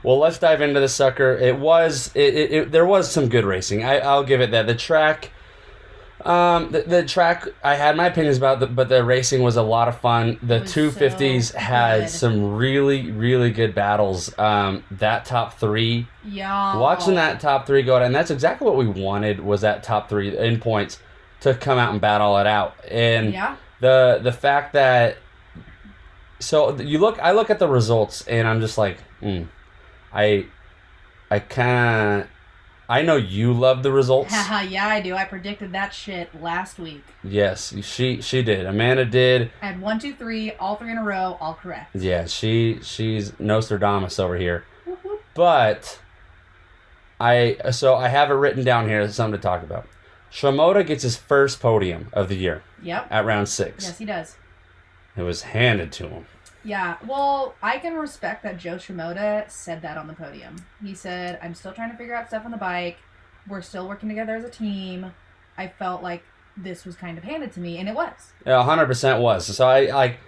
Well, 0.04 0.18
let's 0.18 0.38
dive 0.38 0.62
into 0.62 0.80
the 0.80 0.88
sucker. 0.88 1.34
It 1.38 1.58
was 1.60 2.12
it, 2.16 2.34
it, 2.36 2.52
it 2.52 2.72
there 2.72 2.86
was 2.86 3.12
some 3.12 3.28
good 3.30 3.46
racing. 3.46 3.84
I 3.84 4.00
I'll 4.00 4.24
give 4.24 4.42
it 4.42 4.52
that. 4.52 4.68
The 4.68 4.76
track. 4.76 5.32
Um, 6.26 6.72
the, 6.74 6.82
the 6.82 7.04
track 7.06 7.48
I 7.64 7.76
had 7.76 7.96
my 7.96 8.08
opinions 8.08 8.36
about, 8.36 8.60
the, 8.60 8.68
but 8.68 8.90
the 8.90 9.06
racing 9.06 9.42
was 9.42 9.56
a 9.56 9.62
lot 9.62 9.88
of 9.88 10.02
fun. 10.02 10.38
The 10.44 10.60
two 10.66 10.92
fifties 10.92 11.52
so 11.52 11.58
had 11.60 12.00
good. 12.02 12.10
some 12.10 12.56
really 12.58 13.10
really 13.12 13.52
good 13.52 13.74
battles. 13.74 14.38
Um, 14.38 14.84
that 14.92 15.24
top 15.24 15.54
three 15.60 16.08
Yeah. 16.26 16.78
watching 16.78 17.16
that 17.16 17.40
top 17.40 17.66
three 17.66 17.84
go 17.84 17.96
out, 17.96 18.02
and 18.02 18.14
that's 18.14 18.32
exactly 18.32 18.66
what 18.66 18.76
we 18.76 18.86
wanted 18.88 19.40
was 19.40 19.62
that 19.62 19.82
top 19.82 20.10
three 20.10 20.38
in 20.38 20.60
points 20.60 21.00
to 21.40 21.54
come 21.54 21.78
out 21.80 21.94
and 21.94 22.02
battle 22.02 22.38
it 22.38 22.48
out. 22.48 22.76
And 22.92 23.32
Yeah. 23.32 23.56
the 23.80 24.20
the 24.22 24.34
fact 24.34 24.74
that 24.74 25.16
so 26.40 26.76
you 26.80 27.00
look, 27.00 27.18
I 27.20 27.32
look 27.32 27.50
at 27.50 27.60
the 27.60 27.68
results, 27.68 28.26
and 28.28 28.46
I'm 28.48 28.60
just 28.62 28.78
like, 28.78 28.98
mm, 29.22 29.48
I, 30.14 30.46
I 31.32 31.40
of, 31.40 32.28
I 32.88 33.02
know 33.04 33.16
you 33.18 33.54
love 33.54 33.84
the 33.84 33.92
results. 33.92 34.34
Haha, 34.34 34.62
yeah, 34.70 34.88
I 34.88 35.02
do. 35.02 35.14
I 35.16 35.26
predicted 35.26 35.72
that 35.74 35.94
shit 35.94 36.42
last 36.42 36.80
week. 36.80 37.04
yes, 37.24 37.74
she 37.84 38.22
she 38.22 38.42
did. 38.42 38.66
Amanda 38.66 39.06
did. 39.06 39.52
I 39.62 39.68
had 39.68 39.82
one, 39.82 40.00
two, 40.00 40.14
three, 40.14 40.54
all 40.54 40.76
three 40.76 40.92
in 40.92 40.98
a 40.98 41.04
row, 41.04 41.38
all 41.40 41.54
correct. 41.54 41.96
Yeah, 41.96 42.26
she 42.26 42.80
she's 42.82 43.40
Nostradamus 43.40 44.20
over 44.20 44.38
here. 44.38 44.66
But 45.36 46.00
I 47.20 47.58
so 47.72 47.96
I 47.96 48.08
have 48.08 48.30
it 48.32 48.34
written 48.34 48.64
down 48.64 48.88
here 48.88 49.02
as 49.02 49.16
something 49.16 49.40
to 49.40 49.42
talk 49.42 49.62
about. 49.64 49.86
Shimoda 50.32 50.86
gets 50.86 51.04
his 51.04 51.16
first 51.18 51.60
podium 51.60 52.10
of 52.14 52.30
the 52.30 52.36
year 52.36 52.64
Yep. 52.84 53.08
at 53.10 53.26
round 53.26 53.50
six. 53.50 53.84
Yes, 53.86 53.98
he 53.98 54.06
does. 54.06 54.36
It 55.18 55.24
was 55.24 55.42
handed 55.42 55.92
to 55.94 56.08
him. 56.08 56.26
Yeah, 56.70 56.98
well, 57.08 57.56
I 57.64 57.80
can 57.80 57.96
respect 57.96 58.44
that 58.44 58.58
Joe 58.58 58.76
Shimoda 58.76 59.50
said 59.50 59.82
that 59.82 59.98
on 59.98 60.06
the 60.08 60.14
podium. 60.14 60.56
He 60.84 60.94
said, 60.94 61.40
I'm 61.42 61.56
still 61.56 61.74
trying 61.74 61.90
to 61.92 61.98
figure 61.98 62.14
out 62.14 62.28
stuff 62.28 62.46
on 62.46 62.52
the 62.52 62.58
bike. 62.58 62.98
We're 63.48 63.62
still 63.62 63.88
working 63.88 64.08
together 64.08 64.36
as 64.36 64.44
a 64.44 64.50
team. 64.52 65.12
I 65.58 65.68
felt 65.68 66.04
like 66.04 66.22
this 66.56 66.86
was 66.86 66.96
kind 66.96 67.18
of 67.18 67.24
handed 67.24 67.52
to 67.54 67.60
me, 67.60 67.80
and 67.80 67.90
it 67.90 67.96
was. 67.96 68.34
Yeah, 68.46 68.62
hundred 68.64 68.86
percent 68.86 69.20
was. 69.20 69.48
So 69.58 69.68
I 69.68 69.86
like 69.88 70.20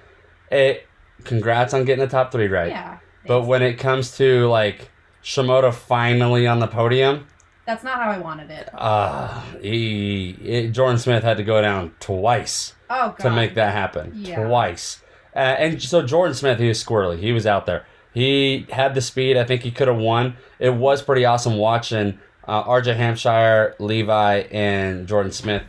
it. 0.52 0.88
Congrats 1.26 1.76
on 1.76 1.86
getting 1.86 2.04
the 2.04 2.10
top 2.10 2.32
three 2.32 2.48
right. 2.48 2.70
Yeah. 2.70 2.98
But 3.28 3.44
when 3.44 3.62
it 3.62 3.76
comes 3.76 4.18
to 4.18 4.48
like 4.48 4.90
Shimoda 5.24 5.72
finally 5.72 6.48
on 6.48 6.58
the 6.58 6.66
podium, 6.68 7.28
That's 7.68 7.84
not 7.84 8.02
how 8.02 8.10
I 8.10 8.18
wanted 8.18 8.50
it. 8.50 8.68
uh, 8.74 9.42
he, 9.62 10.32
it, 10.44 10.72
Jordan 10.72 10.98
Smith 10.98 11.24
had 11.24 11.38
to 11.38 11.44
go 11.44 11.62
down 11.62 11.94
twice 12.00 12.74
Oh, 12.90 13.10
God. 13.10 13.18
to 13.20 13.30
make 13.30 13.54
that 13.54 13.74
happen. 13.74 14.14
Yeah. 14.16 14.44
Twice. 14.48 15.04
Uh, 15.36 15.40
and 15.40 15.82
so 15.82 16.02
Jordan 16.02 16.36
Smith, 16.36 16.60
he 16.60 16.68
was 16.68 16.84
squirrely. 16.84 17.20
He 17.20 17.32
was 17.32 17.46
out 17.46 17.66
there. 17.66 17.86
He 18.14 18.66
had 18.70 18.94
the 18.96 19.02
speed. 19.02 19.38
I 19.38 19.46
think 19.46 19.64
he 19.64 19.72
could 19.72 19.88
have 19.88 19.98
won. 19.98 20.36
It 20.60 20.72
was 20.72 21.02
pretty 21.02 21.26
awesome 21.26 21.58
watching 21.58 22.20
uh, 22.48 22.64
RJ 22.64 22.96
Hampshire, 22.96 23.76
Levi, 23.80 24.40
and 24.52 25.08
Jordan 25.08 25.32
Smith 25.32 25.64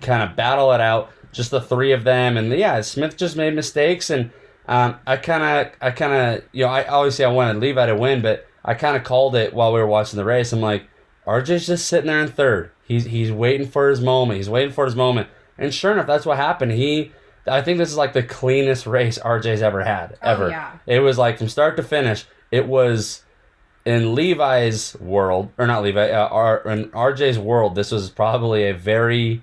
kind 0.00 0.22
of 0.22 0.36
battle 0.36 0.72
it 0.72 0.80
out. 0.80 1.10
Just 1.32 1.50
the 1.50 1.60
three 1.60 1.92
of 1.92 2.04
them, 2.04 2.36
and 2.36 2.50
yeah, 2.52 2.80
Smith 2.80 3.16
just 3.16 3.36
made 3.36 3.54
mistakes, 3.54 4.08
and 4.08 4.30
um, 4.66 4.96
I 5.06 5.18
kind 5.18 5.42
of, 5.42 5.72
I 5.80 5.90
kind 5.90 6.12
of, 6.12 6.44
you 6.52 6.64
know, 6.64 6.70
I 6.70 6.86
obviously 6.88 7.24
I 7.24 7.28
wanted 7.28 7.60
Levi 7.60 7.86
to 7.86 7.94
win, 7.94 8.22
but 8.22 8.46
I 8.64 8.74
kind 8.74 8.96
of 8.96 9.04
called 9.04 9.36
it 9.36 9.52
while 9.52 9.72
we 9.72 9.78
were 9.78 9.86
watching 9.86 10.16
the 10.16 10.24
race. 10.24 10.52
I'm 10.52 10.60
like, 10.60 10.84
RJ's 11.26 11.66
just 11.66 11.86
sitting 11.86 12.06
there 12.06 12.20
in 12.20 12.28
third. 12.28 12.70
He's 12.82 13.04
he's 13.04 13.30
waiting 13.30 13.68
for 13.68 13.90
his 13.90 14.00
moment. 14.00 14.38
He's 14.38 14.48
waiting 14.48 14.72
for 14.72 14.86
his 14.86 14.96
moment. 14.96 15.28
And 15.58 15.72
sure 15.74 15.92
enough, 15.92 16.06
that's 16.06 16.24
what 16.24 16.38
happened. 16.38 16.72
He, 16.72 17.12
I 17.48 17.62
think 17.62 17.78
this 17.78 17.90
is 17.90 17.96
like 17.96 18.12
the 18.12 18.22
cleanest 18.22 18.86
race 18.86 19.18
RJ's 19.18 19.62
ever 19.62 19.82
had, 19.84 20.16
ever. 20.22 20.46
Oh, 20.46 20.48
yeah. 20.48 20.72
It 20.86 21.00
was 21.00 21.18
like 21.18 21.38
from 21.38 21.48
start 21.48 21.76
to 21.78 21.82
finish, 21.82 22.24
it 22.50 22.66
was 22.66 23.22
in 23.84 24.14
Levi's 24.14 24.94
world, 25.00 25.50
or 25.58 25.66
not 25.66 25.82
Levi, 25.82 26.10
uh, 26.10 26.28
R, 26.28 26.58
in 26.66 26.86
RJ's 26.90 27.38
world, 27.38 27.74
this 27.74 27.90
was 27.90 28.10
probably 28.10 28.64
a 28.68 28.74
very 28.74 29.42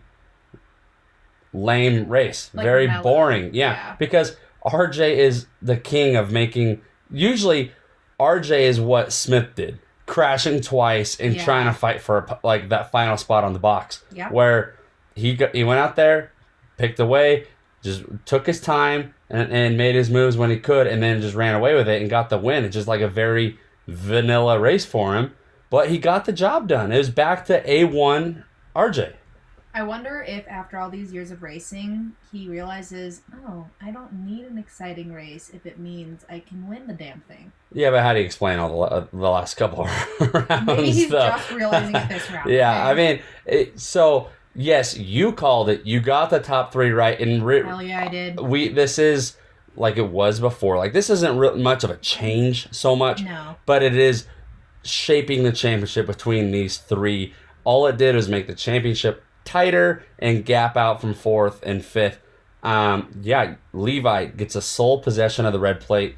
lame 1.53 2.07
race. 2.09 2.50
Like 2.53 2.63
very 2.65 2.88
mellow. 2.88 3.03
boring. 3.03 3.53
Yeah, 3.53 3.71
Yeah. 3.74 3.95
Because 3.97 4.35
RJ 4.65 5.15
is 5.17 5.47
the 5.62 5.77
king 5.77 6.15
of 6.15 6.31
making, 6.31 6.81
usually, 7.12 7.71
RJ 8.19 8.62
is 8.62 8.79
what 8.79 9.12
Smith 9.13 9.55
did. 9.55 9.79
Crashing 10.05 10.62
twice 10.62 11.19
and 11.19 11.35
Yeah. 11.35 11.43
trying 11.43 11.65
to 11.65 11.74
fight 11.74 12.01
for 12.01 12.17
a 12.19 12.39
like 12.43 12.69
that 12.69 12.91
final 12.91 13.17
spot 13.17 13.43
on 13.43 13.53
the 13.53 13.59
box 13.59 14.03
Yeah. 14.12 14.29
where 14.29 14.75
he 15.15 15.33
got, 15.35 15.55
he 15.55 15.63
went 15.63 15.79
out 15.79 15.95
there, 15.95 16.31
picked 16.77 17.00
away, 17.00 17.47
just 17.85 18.03
took 18.25 18.47
his 18.47 18.59
time 18.59 19.13
and, 19.29 19.49
and 19.51 19.77
made 19.77 19.95
his 19.95 20.09
moves 20.09 20.35
when 20.35 20.49
he 20.49 20.59
could, 20.59 20.87
and 20.87 21.01
then 21.01 21.21
just 21.21 21.35
ran 21.35 21.55
away 21.55 21.73
with 21.73 21.87
it 21.87 22.01
and 22.01 22.09
got 22.09 22.29
the 22.29 22.37
win. 22.37 22.65
It's 22.65 22.73
just 22.73 22.87
like 22.87 23.01
a 23.01 23.07
very 23.07 23.57
vanilla 23.87 24.59
race 24.59 24.83
for 24.85 25.15
him, 25.15 25.33
but 25.69 25.89
he 25.89 25.97
got 25.97 26.25
the 26.25 26.33
job 26.33 26.67
done. 26.67 26.91
It 26.91 26.97
was 26.97 27.09
back 27.09 27.45
to 27.45 27.71
A 27.71 27.85
one 27.85 28.43
RJ. 28.75 29.13
I 29.73 29.83
wonder 29.83 30.23
if 30.25 30.47
after 30.47 30.77
all 30.77 30.89
these 30.89 31.11
years 31.11 31.31
of 31.31 31.43
racing, 31.43 32.13
he 32.31 32.47
realizes, 32.47 33.23
oh, 33.45 33.67
I 33.81 33.91
don't 33.91 34.25
need 34.25 34.45
an 34.45 34.57
exciting 34.57 35.11
race 35.11 35.51
if 35.53 35.65
it 35.65 35.77
means 35.77 36.25
I 36.29 36.39
can 36.39 36.69
win 36.69 36.87
the 36.87 36.93
damn 36.93 37.19
thing. 37.27 37.51
Yeah, 37.73 37.91
but 37.91 38.01
how 38.01 38.13
do 38.13 38.19
you 38.19 38.25
explain 38.25 38.57
all 38.57 38.69
the, 38.69 38.75
la- 38.75 38.99
the 39.01 39.17
last 39.17 39.55
couple 39.55 39.83
of 39.85 39.89
rounds? 40.49 40.65
Maybe 40.65 40.91
he's 40.91 41.09
though? 41.09 41.27
just 41.27 41.51
realizing 41.51 41.93
it 41.93 42.07
this 42.07 42.31
round. 42.31 42.49
Yeah, 42.49 42.89
okay? 42.89 42.89
I 42.89 42.93
mean, 42.95 43.21
it, 43.45 43.77
so 43.77 44.29
yes, 44.55 44.97
you 44.97 45.31
called 45.31 45.69
it. 45.69 45.85
You 45.85 46.00
got 46.00 46.29
the 46.29 46.39
top 46.39 46.71
three 46.74 46.91
right, 46.91 47.19
and 47.19 47.45
re- 47.45 47.63
hell 47.63 47.81
yeah, 47.81 48.03
I 48.03 48.07
did. 48.07 48.39
we 48.39 48.69
this 48.69 48.97
is 48.97 49.38
like 49.75 49.97
it 49.97 50.09
was 50.09 50.39
before. 50.39 50.77
Like 50.77 50.93
this 50.93 51.09
isn't 51.09 51.38
real 51.38 51.57
much 51.57 51.83
of 51.83 51.89
a 51.89 51.97
change 51.97 52.67
so 52.71 52.95
much, 52.95 53.24
No, 53.24 53.55
but 53.65 53.83
it 53.83 53.95
is 53.95 54.25
shaping 54.83 55.43
the 55.43 55.51
championship 55.51 56.05
between 56.07 56.51
these 56.51 56.77
three. 56.77 57.33
All 57.63 57.88
it 57.88 57.97
did 57.97 58.15
was 58.15 58.29
make 58.29 58.47
the 58.47 58.55
championship 58.55 59.24
tighter 59.43 60.03
and 60.19 60.45
gap 60.45 60.77
out 60.77 61.01
from 61.01 61.13
fourth 61.13 61.62
and 61.63 61.83
fifth. 61.83 62.19
Um, 62.63 63.19
yeah, 63.21 63.55
Levi 63.74 64.25
gets 64.25 64.55
a 64.55 64.62
sole 64.62 65.00
possession 65.01 65.45
of 65.45 65.53
the 65.53 65.59
red 65.59 65.81
plate 65.81 66.15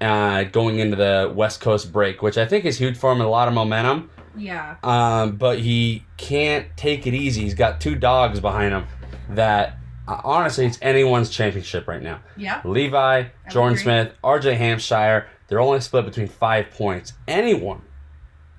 uh, 0.00 0.44
going 0.44 0.78
into 0.78 0.96
the 0.96 1.30
West 1.34 1.60
Coast 1.60 1.92
break, 1.92 2.22
which 2.22 2.38
I 2.38 2.46
think 2.46 2.64
is 2.64 2.78
huge 2.78 2.96
for 2.96 3.12
him 3.12 3.20
and 3.20 3.26
a 3.26 3.30
lot 3.30 3.48
of 3.48 3.54
momentum. 3.54 4.10
Yeah, 4.36 4.76
Um, 4.82 5.36
but 5.36 5.58
he 5.58 6.04
can't 6.16 6.66
take 6.76 7.06
it 7.06 7.14
easy. 7.14 7.42
He's 7.42 7.54
got 7.54 7.80
two 7.80 7.94
dogs 7.94 8.40
behind 8.40 8.72
him 8.72 8.86
that 9.30 9.76
uh, 10.08 10.20
honestly, 10.24 10.66
it's 10.66 10.78
anyone's 10.82 11.30
championship 11.30 11.86
right 11.86 12.02
now. 12.02 12.20
yeah, 12.36 12.60
Levi, 12.64 13.24
Jordan 13.50 13.74
agree. 13.74 13.82
Smith, 13.82 14.12
RJ 14.24 14.56
Hampshire, 14.56 15.28
they're 15.46 15.60
only 15.60 15.80
split 15.80 16.04
between 16.04 16.26
five 16.28 16.70
points. 16.70 17.12
Anyone 17.28 17.82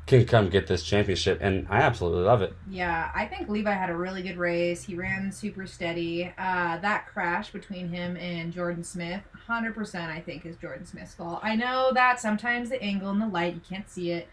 can 0.07 0.25
come 0.25 0.49
get 0.49 0.67
this 0.67 0.83
championship, 0.83 1.39
and 1.41 1.67
I 1.69 1.77
absolutely 1.77 2.23
love 2.23 2.41
it. 2.41 2.53
yeah. 2.69 3.11
I 3.15 3.25
think 3.25 3.47
Levi 3.49 3.71
had 3.71 3.89
a 3.89 3.95
really 3.95 4.21
good 4.21 4.37
race. 4.37 4.83
He 4.83 4.95
ran 4.95 5.31
super 5.31 5.65
steady. 5.65 6.33
Uh, 6.37 6.77
that 6.79 7.07
crash 7.07 7.51
between 7.51 7.87
him 7.89 8.17
and 8.17 8.51
Jordan 8.51 8.83
Smith, 8.83 9.21
100% 9.47 10.09
I 10.09 10.19
think 10.19 10.45
is 10.45 10.57
Jordan 10.57 10.85
Smith's 10.85 11.13
fault. 11.13 11.39
I 11.43 11.55
know 11.55 11.91
that 11.93 12.19
sometimes 12.19 12.69
the 12.69 12.81
angle 12.81 13.09
and 13.09 13.21
the 13.21 13.27
light, 13.27 13.53
you 13.53 13.61
can't 13.61 13.89
see 13.89 14.11
it, 14.11 14.27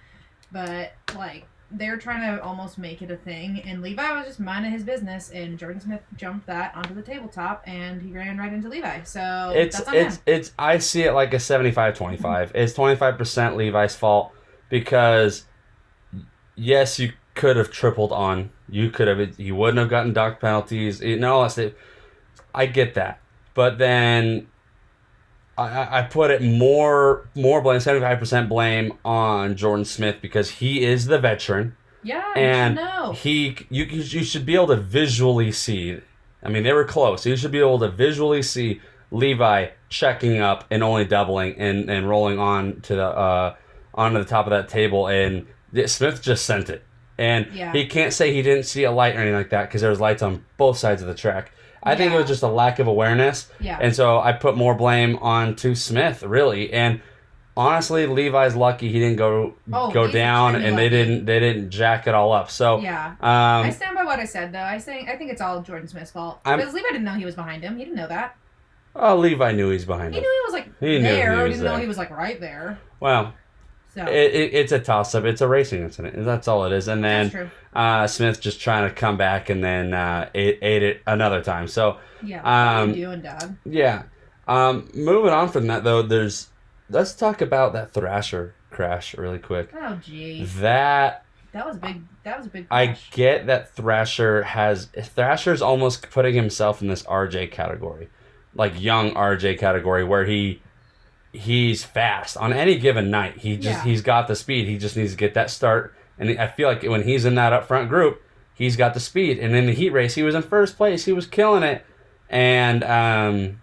but 0.52 0.92
like 1.16 1.46
they're 1.70 1.98
trying 1.98 2.34
to 2.34 2.42
almost 2.42 2.78
make 2.78 3.02
it 3.02 3.10
a 3.10 3.16
thing, 3.16 3.60
and 3.66 3.82
Levi 3.82 4.12
was 4.12 4.26
just 4.26 4.40
minding 4.40 4.72
his 4.72 4.82
business, 4.82 5.30
and 5.30 5.58
Jordan 5.58 5.80
Smith 5.80 6.00
jumped 6.16 6.46
that 6.46 6.74
onto 6.74 6.94
the 6.94 7.02
tabletop, 7.02 7.62
and 7.66 8.00
he 8.00 8.10
ran 8.12 8.38
right 8.38 8.52
into 8.52 8.68
Levi. 8.68 9.02
So 9.02 9.52
It's 9.54 9.76
that's 9.76 9.88
on 9.88 9.94
it's 9.94 10.16
him. 10.16 10.22
it's 10.26 10.52
I 10.58 10.78
see 10.78 11.02
it 11.02 11.12
like 11.12 11.34
a 11.34 11.38
75-25. 11.38 12.52
It's 12.54 12.72
25% 12.72 13.56
Levi's 13.56 13.94
fault 13.94 14.32
because 14.70 15.44
yes, 16.56 16.98
you 16.98 17.12
could 17.34 17.56
have 17.56 17.70
tripled 17.70 18.12
on. 18.12 18.50
You 18.68 18.90
could 18.90 19.08
have 19.08 19.38
you 19.38 19.54
wouldn't 19.54 19.78
have 19.78 19.90
gotten 19.90 20.12
dock 20.12 20.40
penalties. 20.40 21.00
You 21.00 21.18
know, 21.18 21.40
I 21.40 21.48
say 21.48 21.74
I 22.54 22.66
get 22.66 22.94
that. 22.94 23.20
But 23.54 23.78
then 23.78 24.48
I, 25.58 25.98
I 25.98 26.02
put 26.02 26.30
it 26.30 26.42
more 26.42 27.28
more 27.34 27.60
blame, 27.60 27.80
seventy 27.80 28.04
five 28.04 28.18
percent 28.18 28.48
blame 28.48 28.92
on 29.04 29.56
Jordan 29.56 29.84
Smith 29.84 30.16
because 30.22 30.50
he 30.50 30.84
is 30.84 31.06
the 31.06 31.18
veteran. 31.18 31.76
Yeah, 32.02 32.24
and 32.36 32.76
you 32.78 32.84
know. 32.84 33.12
He 33.12 33.56
you 33.70 33.84
you 33.84 34.22
should 34.24 34.46
be 34.46 34.54
able 34.54 34.68
to 34.68 34.76
visually 34.76 35.52
see. 35.52 36.00
I 36.42 36.48
mean, 36.48 36.62
they 36.62 36.72
were 36.72 36.84
close. 36.84 37.26
You 37.26 37.36
should 37.36 37.50
be 37.50 37.58
able 37.58 37.80
to 37.80 37.88
visually 37.90 38.42
see 38.42 38.80
Levi 39.10 39.68
checking 39.88 40.40
up 40.40 40.64
and 40.70 40.82
only 40.84 41.04
doubling 41.04 41.56
and, 41.58 41.90
and 41.90 42.08
rolling 42.08 42.38
on 42.38 42.80
to 42.82 42.94
the 42.94 43.04
uh, 43.06 43.54
onto 43.94 44.18
the 44.18 44.24
top 44.24 44.46
of 44.46 44.50
that 44.50 44.68
table, 44.68 45.08
and 45.08 45.46
Smith 45.86 46.22
just 46.22 46.46
sent 46.46 46.70
it. 46.70 46.84
And 47.18 47.48
Yeah. 47.52 47.72
he 47.72 47.86
can't 47.86 48.12
say 48.12 48.32
he 48.32 48.42
didn't 48.42 48.64
see 48.66 48.84
a 48.84 48.92
light 48.92 49.16
or 49.16 49.18
anything 49.18 49.34
like 49.34 49.50
that 49.50 49.68
because 49.68 49.80
there 49.80 49.90
was 49.90 49.98
lights 50.00 50.22
on 50.22 50.44
both 50.56 50.78
sides 50.78 51.02
of 51.02 51.08
the 51.08 51.14
track. 51.14 51.50
I 51.88 51.96
think 51.96 52.12
it 52.12 52.16
was 52.16 52.26
just 52.28 52.42
a 52.42 52.48
lack 52.48 52.78
of 52.78 52.86
awareness, 52.86 53.48
Yeah. 53.60 53.78
and 53.80 53.94
so 53.94 54.20
I 54.20 54.32
put 54.32 54.56
more 54.56 54.74
blame 54.74 55.16
on 55.16 55.56
to 55.56 55.74
Smith 55.74 56.22
really. 56.22 56.72
And 56.72 57.00
honestly, 57.56 58.06
Levi's 58.06 58.54
lucky 58.54 58.92
he 58.92 58.98
didn't 59.00 59.16
go 59.16 59.54
Oh, 59.72 59.90
go 59.90 60.06
down, 60.10 60.54
and 60.54 60.78
they 60.78 60.88
didn't 60.88 61.24
they 61.24 61.40
didn't 61.40 61.70
jack 61.70 62.06
it 62.06 62.14
all 62.14 62.32
up. 62.32 62.50
So 62.50 62.78
yeah. 62.78 63.14
I 63.20 63.62
um, 63.66 63.72
stand 63.72 63.96
by 63.96 64.04
what 64.04 64.18
I 64.20 64.24
said, 64.24 64.52
though. 64.52 64.62
I 64.62 64.78
think 64.78 65.08
I 65.08 65.16
think 65.16 65.30
it's 65.32 65.40
all 65.40 65.60
Jordan 65.62 65.88
Smith's 65.88 66.10
fault 66.10 66.40
I'm- 66.44 66.58
because 66.58 66.72
Levi 66.74 66.88
didn't 66.88 67.04
know 67.04 67.14
he 67.14 67.24
was 67.24 67.34
behind 67.34 67.62
him. 67.62 67.76
He 67.76 67.84
didn't 67.84 67.96
know 67.96 68.08
that. 68.08 68.36
oh, 68.96 69.16
Levi 69.16 69.52
knew 69.52 69.70
he's 69.70 69.84
behind 69.84 70.12
He 70.14 70.18
him. 70.18 70.22
knew 70.24 70.32
he 70.32 70.44
was 70.44 70.52
like 70.52 70.78
He 70.80 70.98
knew 70.98 71.02
there. 71.02 71.32
he 71.32 71.36
He 71.36 71.42
was 71.48 71.58
didn't 71.58 71.72
know 71.72 71.78
he 71.80 71.86
was 71.88 71.98
like 71.98 72.10
right 72.10 72.40
there. 72.40 72.78
Well, 73.00 73.32
So 73.94 74.02
it, 74.04 74.34
it, 74.34 74.54
it's 74.54 74.72
a 74.72 74.78
toss 74.80 75.14
up. 75.14 75.24
It's 75.24 75.40
a 75.40 75.48
racing 75.48 75.82
incident. 75.82 76.24
That's 76.24 76.46
all 76.48 76.64
it 76.64 76.72
is. 76.72 76.88
And 76.88 77.02
that's 77.04 77.30
then 77.32 77.42
true. 77.42 77.50
Uh, 77.74 78.06
Smith 78.06 78.40
just 78.40 78.60
trying 78.60 78.88
to 78.88 78.94
come 78.94 79.16
back 79.16 79.50
and 79.50 79.62
then 79.62 79.94
uh, 79.94 80.28
ate, 80.34 80.58
ate 80.62 80.82
it 80.82 81.02
another 81.06 81.42
time. 81.42 81.68
So 81.68 81.98
Yeah. 82.22 82.38
um, 82.42 82.88
what 82.90 82.94
are 82.96 82.98
you 82.98 83.06
doing, 83.06 83.20
dog? 83.22 83.56
yeah. 83.64 84.02
Um, 84.46 84.88
moving 84.94 85.32
on 85.32 85.48
from 85.50 85.66
that 85.66 85.84
though, 85.84 86.02
there's 86.02 86.48
let's 86.90 87.12
talk 87.14 87.40
about 87.42 87.74
that 87.74 87.92
Thrasher 87.92 88.54
crash 88.70 89.16
really 89.16 89.38
quick. 89.38 89.70
Oh, 89.78 89.96
geez. 90.02 90.56
That 90.60 91.24
That 91.52 91.66
was 91.66 91.76
a 91.76 91.80
big. 91.80 92.02
That 92.24 92.38
was 92.38 92.46
a 92.46 92.50
big. 92.50 92.66
I 92.70 92.96
get 93.10 93.46
that 93.46 93.70
Thrasher 93.74 94.42
has 94.44 94.86
Thrasher's 94.86 95.60
almost 95.62 96.10
putting 96.10 96.34
himself 96.34 96.80
in 96.80 96.88
this 96.88 97.02
RJ 97.02 97.50
category, 97.52 98.08
like 98.54 98.80
young 98.80 99.12
RJ 99.12 99.58
category, 99.58 100.02
where 100.04 100.24
he 100.24 100.62
he's 101.32 101.84
fast 101.84 102.36
on 102.38 102.52
any 102.54 102.78
given 102.78 103.10
night. 103.10 103.36
He 103.38 103.56
just 103.56 103.78
Yeah. 103.80 103.84
he's 103.84 104.00
got 104.02 104.28
the 104.28 104.34
speed. 104.36 104.66
He 104.66 104.78
just 104.78 104.96
needs 104.96 105.12
to 105.12 105.18
get 105.18 105.34
that 105.34 105.50
start. 105.50 105.94
And 106.18 106.38
I 106.38 106.46
feel 106.48 106.68
like 106.68 106.82
when 106.82 107.04
he's 107.04 107.24
in 107.24 107.34
that 107.36 107.52
up 107.52 107.66
front 107.66 107.88
group, 107.88 108.22
he's 108.54 108.76
got 108.76 108.94
the 108.94 109.00
speed. 109.00 109.38
And 109.38 109.54
in 109.54 109.66
the 109.66 109.72
heat 109.72 109.90
race, 109.90 110.14
he 110.14 110.22
was 110.22 110.34
in 110.34 110.42
first 110.42 110.76
place. 110.76 111.04
He 111.04 111.12
was 111.12 111.26
killing 111.26 111.62
it, 111.62 111.84
and 112.28 112.82
um, 112.84 113.62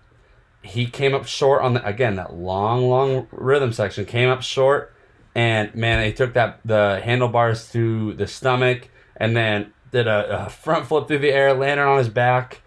he 0.62 0.86
came 0.86 1.14
up 1.14 1.28
short 1.28 1.62
on 1.62 1.74
the 1.74 1.86
again 1.86 2.16
that 2.16 2.34
long 2.34 2.88
long 2.88 3.28
rhythm 3.32 3.74
section. 3.74 4.06
Came 4.06 4.30
up 4.30 4.42
short 4.42 4.96
and 5.36 5.76
man, 5.76 6.04
he 6.06 6.14
took 6.14 6.34
that 6.34 6.62
the 6.64 7.02
handlebars 7.04 7.68
through 7.68 8.14
the 8.14 8.26
stomach, 8.26 8.88
and 9.18 9.36
then 9.36 9.74
did 9.92 10.08
a, 10.08 10.46
a 10.46 10.50
front 10.50 10.88
flip 10.88 11.08
through 11.08 11.20
the 11.20 11.32
air, 11.32 11.54
landed 11.54 11.84
on 11.84 11.98
his 11.98 12.10
back. 12.10 12.62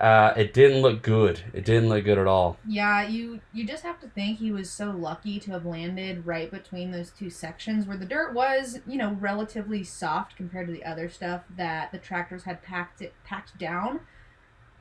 Uh, 0.00 0.32
it 0.36 0.54
didn't 0.54 0.80
look 0.80 1.02
good. 1.02 1.42
It 1.52 1.64
didn't 1.64 1.88
look 1.88 2.04
good 2.04 2.18
at 2.18 2.26
all. 2.28 2.56
Yeah, 2.66 3.06
you 3.06 3.40
you 3.52 3.66
just 3.66 3.82
have 3.82 3.98
to 4.00 4.08
think 4.08 4.38
he 4.38 4.52
was 4.52 4.70
so 4.70 4.92
lucky 4.92 5.40
to 5.40 5.50
have 5.50 5.66
landed 5.66 6.24
right 6.24 6.50
between 6.50 6.92
those 6.92 7.10
two 7.10 7.30
sections 7.30 7.84
where 7.84 7.96
the 7.96 8.06
dirt 8.06 8.32
was, 8.32 8.78
you 8.86 8.96
know, 8.96 9.16
relatively 9.18 9.82
soft 9.82 10.36
compared 10.36 10.68
to 10.68 10.72
the 10.72 10.84
other 10.84 11.08
stuff 11.08 11.42
that 11.56 11.90
the 11.90 11.98
tractors 11.98 12.44
had 12.44 12.62
packed 12.62 13.02
it 13.02 13.12
packed 13.24 13.58
down. 13.58 14.00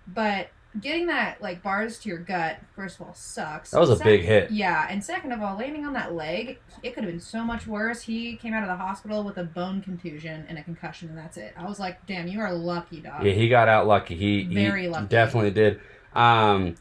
But 0.08 0.50
getting 0.82 1.08
that 1.08 1.42
like 1.42 1.62
bars 1.64 2.00
to 2.00 2.10
your 2.10 2.18
gut, 2.20 2.58
first 2.76 3.00
of 3.00 3.08
all, 3.08 3.14
sucks. 3.14 3.72
That 3.72 3.80
was 3.80 3.90
a 3.90 3.96
Sec- 3.96 4.06
big 4.06 4.22
hit. 4.22 4.52
Yeah, 4.52 4.88
and 4.90 5.04
second 5.04 5.32
of 5.32 5.42
all, 5.42 5.58
landing 5.58 5.86
on 5.86 5.94
that 5.94 6.14
leg, 6.14 6.60
it 6.84 6.94
could 6.94 7.04
have 7.04 7.12
been 7.12 7.20
so 7.20 7.44
much 7.44 7.66
worse. 7.68 8.02
He 8.02 8.36
came 8.38 8.54
out 8.54 8.64
of 8.64 8.70
the 8.70 8.76
hospital 8.76 9.24
with 9.24 9.38
a 9.38 9.44
bone 9.44 9.82
contusion 9.82 10.46
and 10.48 10.58
a 10.58 10.64
concussion, 10.64 11.10
and 11.10 11.18
that's 11.18 11.38
it. 11.38 11.54
I 11.58 11.66
was 11.66 11.80
like, 11.80 12.06
damn, 12.06 12.28
you 12.28 12.40
are 12.40 12.54
lucky, 12.54 13.02
dog. 13.02 13.26
Yeah, 13.26 13.34
he 13.34 13.50
got 13.50 13.68
out 13.68 13.88
lucky. 13.88 14.16
He 14.16 14.44
he 14.44 14.54
Very 14.54 14.88
lucky. 14.88 15.08
definitely 15.08 15.52
did. 15.52 15.80
Um, 16.14 16.76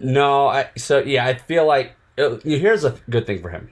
no, 0.00 0.46
I 0.48 0.70
so 0.76 0.98
yeah, 0.98 1.26
I 1.26 1.34
feel 1.34 1.66
like 1.66 1.94
uh, 2.18 2.36
here's 2.44 2.84
a 2.84 2.96
good 3.10 3.26
thing 3.26 3.42
for 3.42 3.50
him. 3.50 3.70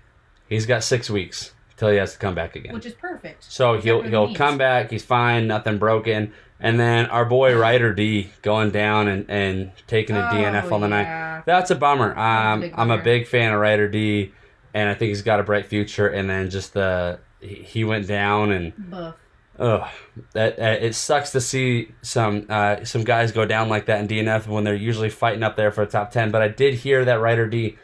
He's 0.49 0.66
got 0.66 0.85
six 0.85 1.09
weeks 1.09 1.53
till 1.76 1.88
he 1.90 1.97
has 1.97 2.12
to 2.12 2.19
come 2.19 2.35
back 2.35 2.57
again. 2.57 2.75
Which 2.75 2.87
is 2.87 2.95
perfect. 2.95 3.45
So 3.45 3.78
he'll 3.81 4.02
he'll 4.02 4.28
needs. 4.28 4.38
come 4.38 4.59
back. 4.59 4.90
He's 4.90 5.04
fine. 5.04 5.47
Nothing 5.47 5.78
broken. 5.78 6.33
And 6.61 6.78
then 6.78 7.07
our 7.07 7.25
boy 7.25 7.57
Ryder 7.59 7.93
D 7.95 8.31
going 8.43 8.71
down 8.71 9.09
and, 9.09 9.28
and 9.28 9.73
taking 9.87 10.16
a 10.16 10.21
DNF 10.21 10.71
Oh, 10.71 10.75
on 10.75 10.81
the 10.83 10.88
night. 10.88 11.43
That's 11.47 11.71
a 11.71 11.75
bummer. 11.75 12.14
That's 12.14 12.62
a 12.62 12.66
Um, 12.66 12.73
I'm 12.76 12.90
a 12.90 13.02
big 13.02 13.26
fan 13.26 13.52
of 13.52 13.61
Ryder 13.61 13.88
D, 13.88 14.33
and 14.73 14.88
I 14.88 14.95
think 14.95 15.09
he's 15.11 15.23
got 15.23 15.40
a 15.40 15.43
bright 15.43 15.66
future. 15.66 16.09
And 16.09 16.28
then 16.31 16.49
just 16.50 16.73
the 16.75 17.19
he 17.40 17.85
went 17.85 18.07
down 18.07 18.52
and 18.52 18.73
Buff. 18.90 19.16
Ugh, 19.57 19.88
that 20.33 20.59
uh, 20.59 20.76
it 20.81 20.95
sucks 20.97 21.31
to 21.31 21.40
see 21.40 21.93
some 22.02 22.47
uh, 22.49 22.85
some 22.85 23.04
guys 23.04 23.31
go 23.31 23.45
down 23.45 23.69
like 23.69 23.87
that 23.87 24.00
in 24.00 24.09
DNF 24.09 24.49
when 24.49 24.64
they're 24.64 24.75
usually 24.75 25.11
fighting 25.11 25.43
up 25.45 25.54
there 25.54 25.71
for 25.71 25.83
a 25.83 25.87
top 25.87 26.11
ten. 26.11 26.31
But 26.33 26.43
I 26.43 26.49
did 26.49 26.75
hear 26.75 27.04
that 27.04 27.21
Ryder 27.21 27.47
D 27.47 27.76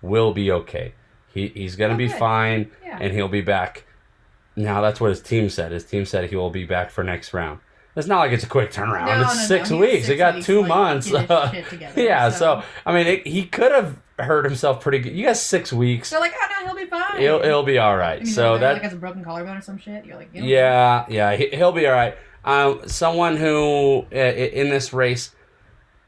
will 0.00 0.32
be 0.32 0.50
okay. 0.52 0.94
He 1.32 1.48
he's 1.48 1.76
gonna 1.76 1.94
Oh, 1.94 1.96
be 1.98 2.08
good. 2.08 2.16
fine 2.16 2.70
Yeah. 2.84 2.98
and 3.00 3.12
he'll 3.12 3.28
be 3.28 3.40
back. 3.42 3.84
Now 4.56 4.80
that's 4.80 5.00
what 5.00 5.10
his 5.10 5.20
team 5.20 5.48
said. 5.50 5.72
His 5.72 5.84
team 5.84 6.04
said 6.04 6.30
he 6.30 6.36
will 6.36 6.50
be 6.50 6.64
back 6.64 6.90
for 6.90 7.04
next 7.04 7.32
round. 7.32 7.60
It's 7.96 8.06
not 8.06 8.20
like 8.20 8.32
it's 8.32 8.44
a 8.44 8.48
quick 8.48 8.70
turnaround. 8.72 9.06
No, 9.06 9.22
it's 9.22 9.34
no, 9.34 9.40
no. 9.40 9.46
six 9.46 9.68
has 9.70 9.78
weeks. 9.78 9.92
six 10.06 10.08
They 10.08 10.16
got 10.16 10.34
weeks, 10.36 10.46
two 10.46 10.62
months. 10.64 11.10
get 11.10 11.28
his 11.28 11.50
shit 11.50 11.68
together, 11.70 12.00
yeah. 12.02 12.28
So. 12.30 12.38
so- 12.38 12.62
I 12.86 12.92
mean, 12.94 13.06
it, 13.08 13.26
he 13.26 13.44
could 13.44 13.72
have 13.72 13.96
hurt 14.18 14.44
himself 14.44 14.80
pretty 14.80 15.00
good. 15.00 15.12
You 15.14 15.26
got 15.26 15.36
six 15.36 15.72
weeks. 15.72 16.10
They're 16.10 16.20
like, 16.20 16.32
oh 16.40 16.46
no, 16.60 16.66
he'll 16.66 16.76
be 16.84 16.88
fine. 16.90 17.20
It'll, 17.20 17.40
it'll 17.40 17.62
be 17.64 17.78
all 17.78 17.96
right. 17.96 18.20
I 18.20 18.24
mean, 18.24 18.26
so 18.26 18.52
like, 18.52 18.60
that 18.60 18.72
like 18.74 18.82
has 18.82 18.92
a 18.92 18.96
broken 18.96 19.24
collarbone 19.24 19.56
or 19.56 19.60
some 19.60 19.78
shit. 19.78 20.04
You're 20.06 20.16
like, 20.16 20.30
you 20.32 20.44
yeah, 20.44 21.06
yeah, 21.08 21.34
he, 21.36 21.48
he'll 21.48 21.72
be 21.72 21.86
all 21.86 21.92
right. 21.94 22.16
Um, 22.44 22.82
someone 22.86 23.36
who 23.36 24.06
uh, 24.12 24.16
in 24.16 24.70
this 24.70 24.92
race, 24.92 25.34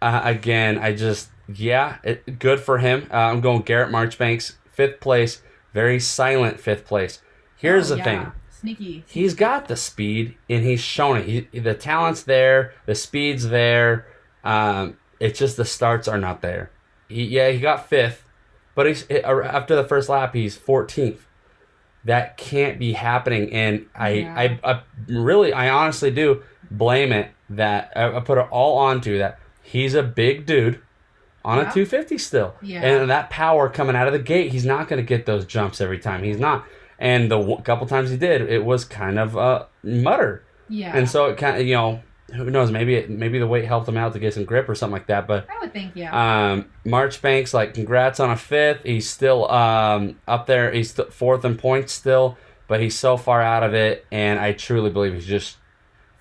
uh, 0.00 0.20
again, 0.24 0.78
I 0.78 0.92
just 0.94 1.28
yeah, 1.52 1.96
it, 2.04 2.38
good 2.38 2.60
for 2.60 2.78
him. 2.78 3.08
Uh, 3.12 3.16
I'm 3.16 3.40
going 3.40 3.62
Garrett 3.62 3.90
Marchbanks, 3.90 4.56
fifth 4.80 5.00
place, 5.00 5.42
very 5.74 6.00
silent 6.00 6.58
fifth 6.60 6.86
place. 6.86 7.20
Here's 7.56 7.90
Oh, 7.90 7.94
the 7.94 7.98
yeah. 7.98 8.04
thing: 8.04 8.32
Sneaky. 8.50 9.04
he's 9.08 9.34
got 9.34 9.68
the 9.68 9.76
speed 9.76 10.36
and 10.48 10.64
he's 10.64 10.80
shown 10.80 11.18
it. 11.18 11.48
He, 11.52 11.58
the 11.58 11.74
talent's 11.74 12.22
there, 12.22 12.72
the 12.86 12.94
speed's 12.94 13.48
there. 13.48 14.06
Um, 14.42 14.96
it's 15.18 15.38
just 15.38 15.56
the 15.58 15.64
starts 15.66 16.08
are 16.08 16.16
not 16.18 16.40
there. 16.40 16.70
He, 17.08 17.24
yeah, 17.24 17.50
he 17.50 17.60
got 17.60 17.88
fifth, 17.88 18.24
but 18.74 18.86
he's 18.86 19.04
uh, 19.10 19.42
after 19.44 19.76
the 19.76 19.84
first 19.84 20.08
lap, 20.08 20.34
he's 20.34 20.56
14th. 20.56 21.18
That 22.04 22.38
can't 22.38 22.78
be 22.78 22.94
happening, 22.94 23.52
and 23.52 23.84
I, 23.94 24.08
Yeah. 24.10 24.34
I, 24.34 24.58
I 24.64 24.82
really, 25.06 25.52
I 25.52 25.68
honestly 25.68 26.10
do 26.10 26.42
blame 26.70 27.12
it 27.12 27.30
that 27.50 27.92
I, 27.94 28.16
I 28.16 28.20
put 28.20 28.38
it 28.38 28.46
all 28.50 28.78
onto 28.78 29.18
that. 29.18 29.38
He's 29.62 29.92
a 29.94 30.02
big 30.02 30.46
dude 30.46 30.80
on 31.44 31.58
a 31.58 31.62
250 31.62 32.18
still, 32.18 32.54
Yeah. 32.62 32.82
and 32.82 33.10
that 33.10 33.30
power 33.30 33.68
coming 33.68 33.96
out 33.96 34.06
of 34.06 34.12
the 34.12 34.18
gate, 34.18 34.52
he's 34.52 34.66
not 34.66 34.88
going 34.88 34.98
to 35.02 35.06
get 35.06 35.24
those 35.26 35.44
jumps 35.46 35.80
every 35.80 35.98
time. 35.98 36.22
He's 36.22 36.38
not. 36.38 36.66
And 36.98 37.30
the 37.30 37.38
w- 37.38 37.60
couple 37.62 37.86
times 37.86 38.10
he 38.10 38.16
did, 38.18 38.42
it 38.42 38.64
was 38.64 38.84
kind 38.84 39.18
of 39.18 39.36
a 39.36 39.66
mutter. 39.82 40.44
Yeah. 40.68 40.94
And 40.96 41.08
so 41.08 41.26
it 41.26 41.38
kind 41.38 41.56
of, 41.60 41.66
you 41.66 41.74
know, 41.74 42.02
who 42.34 42.50
knows? 42.50 42.70
Maybe 42.70 42.94
it, 42.94 43.08
maybe 43.10 43.38
the 43.38 43.46
weight 43.46 43.64
helped 43.64 43.88
him 43.88 43.96
out 43.96 44.12
to 44.12 44.18
get 44.18 44.34
some 44.34 44.44
grip 44.44 44.68
or 44.68 44.74
something 44.74 44.92
like 44.92 45.06
that. 45.06 45.26
But 45.26 45.46
I 45.50 45.60
would 45.60 45.72
think, 45.72 45.92
yeah. 45.96 46.52
um, 46.52 46.66
Marchbanks, 46.84 47.52
like, 47.54 47.72
congrats 47.74 48.20
on 48.20 48.30
a 48.30 48.36
fifth. 48.36 48.82
He's 48.84 49.08
still 49.08 49.50
um, 49.50 50.16
up 50.28 50.46
there. 50.46 50.70
He's 50.70 50.92
st- 50.92 51.12
fourth 51.12 51.44
in 51.44 51.56
points 51.56 51.92
still, 51.92 52.36
but 52.68 52.80
he's 52.80 52.96
so 52.98 53.16
far 53.16 53.40
out 53.42 53.62
of 53.62 53.72
it. 53.74 54.04
And 54.12 54.38
I 54.38 54.52
truly 54.52 54.90
believe 54.90 55.14
he's 55.14 55.26
just 55.26 55.56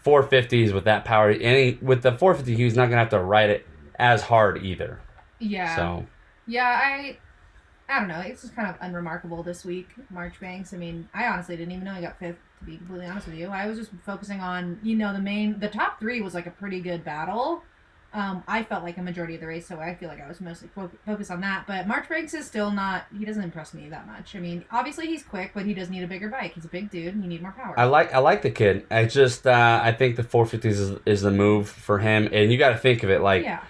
450s 0.05 0.73
with 0.73 0.85
that 0.85 1.05
power. 1.05 1.29
And 1.29 1.41
he, 1.41 1.77
with 1.81 2.01
the 2.03 2.11
450, 2.13 2.55
he's 2.55 2.75
not 2.75 2.85
gonna 2.85 2.97
have 2.97 3.09
to 3.09 3.19
ride 3.19 3.49
it 3.49 3.65
as 3.99 4.23
hard 4.23 4.63
either. 4.63 4.99
Yeah. 5.39 5.75
So 5.75 6.05
Yeah, 6.47 6.79
I 6.81 7.17
I 7.89 7.99
don't 7.99 8.07
know. 8.07 8.19
It's 8.19 8.43
just 8.43 8.55
kind 8.55 8.69
of 8.69 8.75
unremarkable 8.81 9.41
this 9.41 9.65
week, 9.65 9.87
Marchbanks. 10.11 10.73
I 10.73 10.77
mean, 10.77 11.09
I 11.13 11.25
honestly 11.27 11.57
didn't 11.57 11.71
even 11.71 11.85
know 11.85 11.93
he 11.95 12.01
got 12.01 12.19
fifth. 12.19 12.37
To 12.59 12.65
be 12.65 12.75
completely 12.77 13.07
honest 13.07 13.25
with 13.25 13.37
you, 13.37 13.47
I 13.47 13.67
was 13.67 13.77
just 13.77 13.91
focusing 14.05 14.41
on 14.41 14.79
you 14.83 14.95
know 14.95 15.13
the 15.13 15.19
main 15.19 15.59
the 15.59 15.69
top 15.69 15.99
three 15.99 16.21
was 16.21 16.33
like 16.33 16.45
a 16.45 16.51
pretty 16.51 16.81
good 16.81 17.03
battle. 17.05 17.63
Um, 18.11 18.43
I 18.47 18.63
felt 18.63 18.83
like 18.83 18.97
a 18.97 19.03
majority 19.03 19.35
of 19.35 19.41
the 19.41 19.47
race, 19.47 19.67
so 19.67 19.79
I 19.79 19.93
feel 19.93 20.09
like 20.09 20.19
I 20.19 20.27
was 20.27 20.41
mostly 20.41 20.67
fo- 20.73 20.89
focused 21.05 21.29
on 21.29 21.41
that. 21.41 21.67
But 21.67 21.87
Marchbanks 21.87 22.33
is 22.33 22.45
still 22.45 22.71
not. 22.71 23.05
He 23.17 23.23
doesn't 23.23 23.43
impress 23.43 23.71
me 23.73 23.87
that 23.89 24.07
much. 24.07 24.35
I 24.35 24.39
mean, 24.39 24.65
obviously 24.71 25.05
he's 25.05 25.21
quick, 25.21 25.51
but 25.53 25.65
he 25.65 25.75
does 25.75 25.91
need 25.91 26.03
a 26.03 26.07
bigger 26.07 26.27
bike. 26.27 26.55
He's 26.55 26.65
a 26.65 26.69
big 26.69 26.89
dude, 26.89 27.13
and 27.13 27.23
you 27.23 27.29
need 27.29 27.41
more 27.41 27.51
power. 27.51 27.79
I 27.79 27.85
like 27.85 28.13
I 28.13 28.17
like 28.17 28.41
the 28.41 28.49
kid. 28.49 28.87
I 28.89 29.05
just 29.05 29.45
uh, 29.45 29.79
I 29.83 29.91
think 29.91 30.15
the 30.15 30.23
450s 30.23 30.65
is, 30.65 30.99
is 31.05 31.21
the 31.21 31.31
move 31.31 31.69
for 31.69 31.99
him. 31.99 32.29
And 32.33 32.51
you 32.51 32.57
got 32.57 32.69
to 32.69 32.77
think 32.77 33.03
of 33.03 33.09
it 33.09 33.21
like. 33.21 33.43
yeah, 33.43 33.63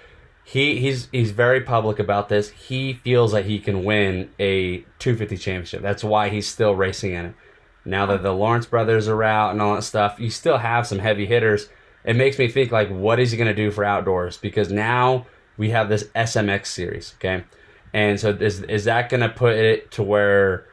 he 0.52 0.80
he's 0.80 1.08
he's 1.12 1.30
very 1.30 1.62
public 1.62 2.00
about 2.00 2.28
this. 2.28 2.50
He 2.50 2.94
feels 2.94 3.34
that 3.34 3.46
he 3.46 3.60
can 3.60 3.84
win 3.84 4.32
a 4.40 4.78
250 4.98 5.38
championship. 5.38 5.84
That's 5.84 6.04
why 6.04 6.30
he's 6.30 6.48
still 6.48 6.74
racing 6.74 7.14
in 7.14 7.26
it. 7.28 7.36
Now 7.86 8.08
that 8.08 8.24
the 8.24 8.32
Lawrence 8.32 8.66
brothers 8.66 9.08
are 9.08 9.24
out 9.24 9.52
and 9.52 9.62
all 9.62 9.76
that 9.76 9.84
stuff, 9.84 10.20
you 10.20 10.32
still 10.32 10.58
have 10.58 10.88
some 10.88 10.98
heavy 10.98 11.28
hitters. 11.28 11.70
It 12.04 12.16
makes 12.16 12.40
me 12.40 12.48
think 12.48 12.72
like, 12.72 12.90
what 12.90 13.20
is 13.20 13.30
he 13.30 13.38
gonna 13.38 13.54
do 13.54 13.70
for 13.70 13.84
outdoors? 13.84 14.38
Because 14.38 14.72
now 14.72 15.28
we 15.56 15.70
have 15.70 15.88
this 15.88 16.06
SMX 16.16 16.66
series, 16.66 17.14
okay, 17.20 17.44
and 17.94 18.20
so 18.20 18.30
is 18.32 18.62
is 18.64 18.86
that 18.86 19.10
gonna 19.10 19.30
put 19.30 19.54
it 19.56 19.92
to 19.92 20.04
where? 20.04 20.66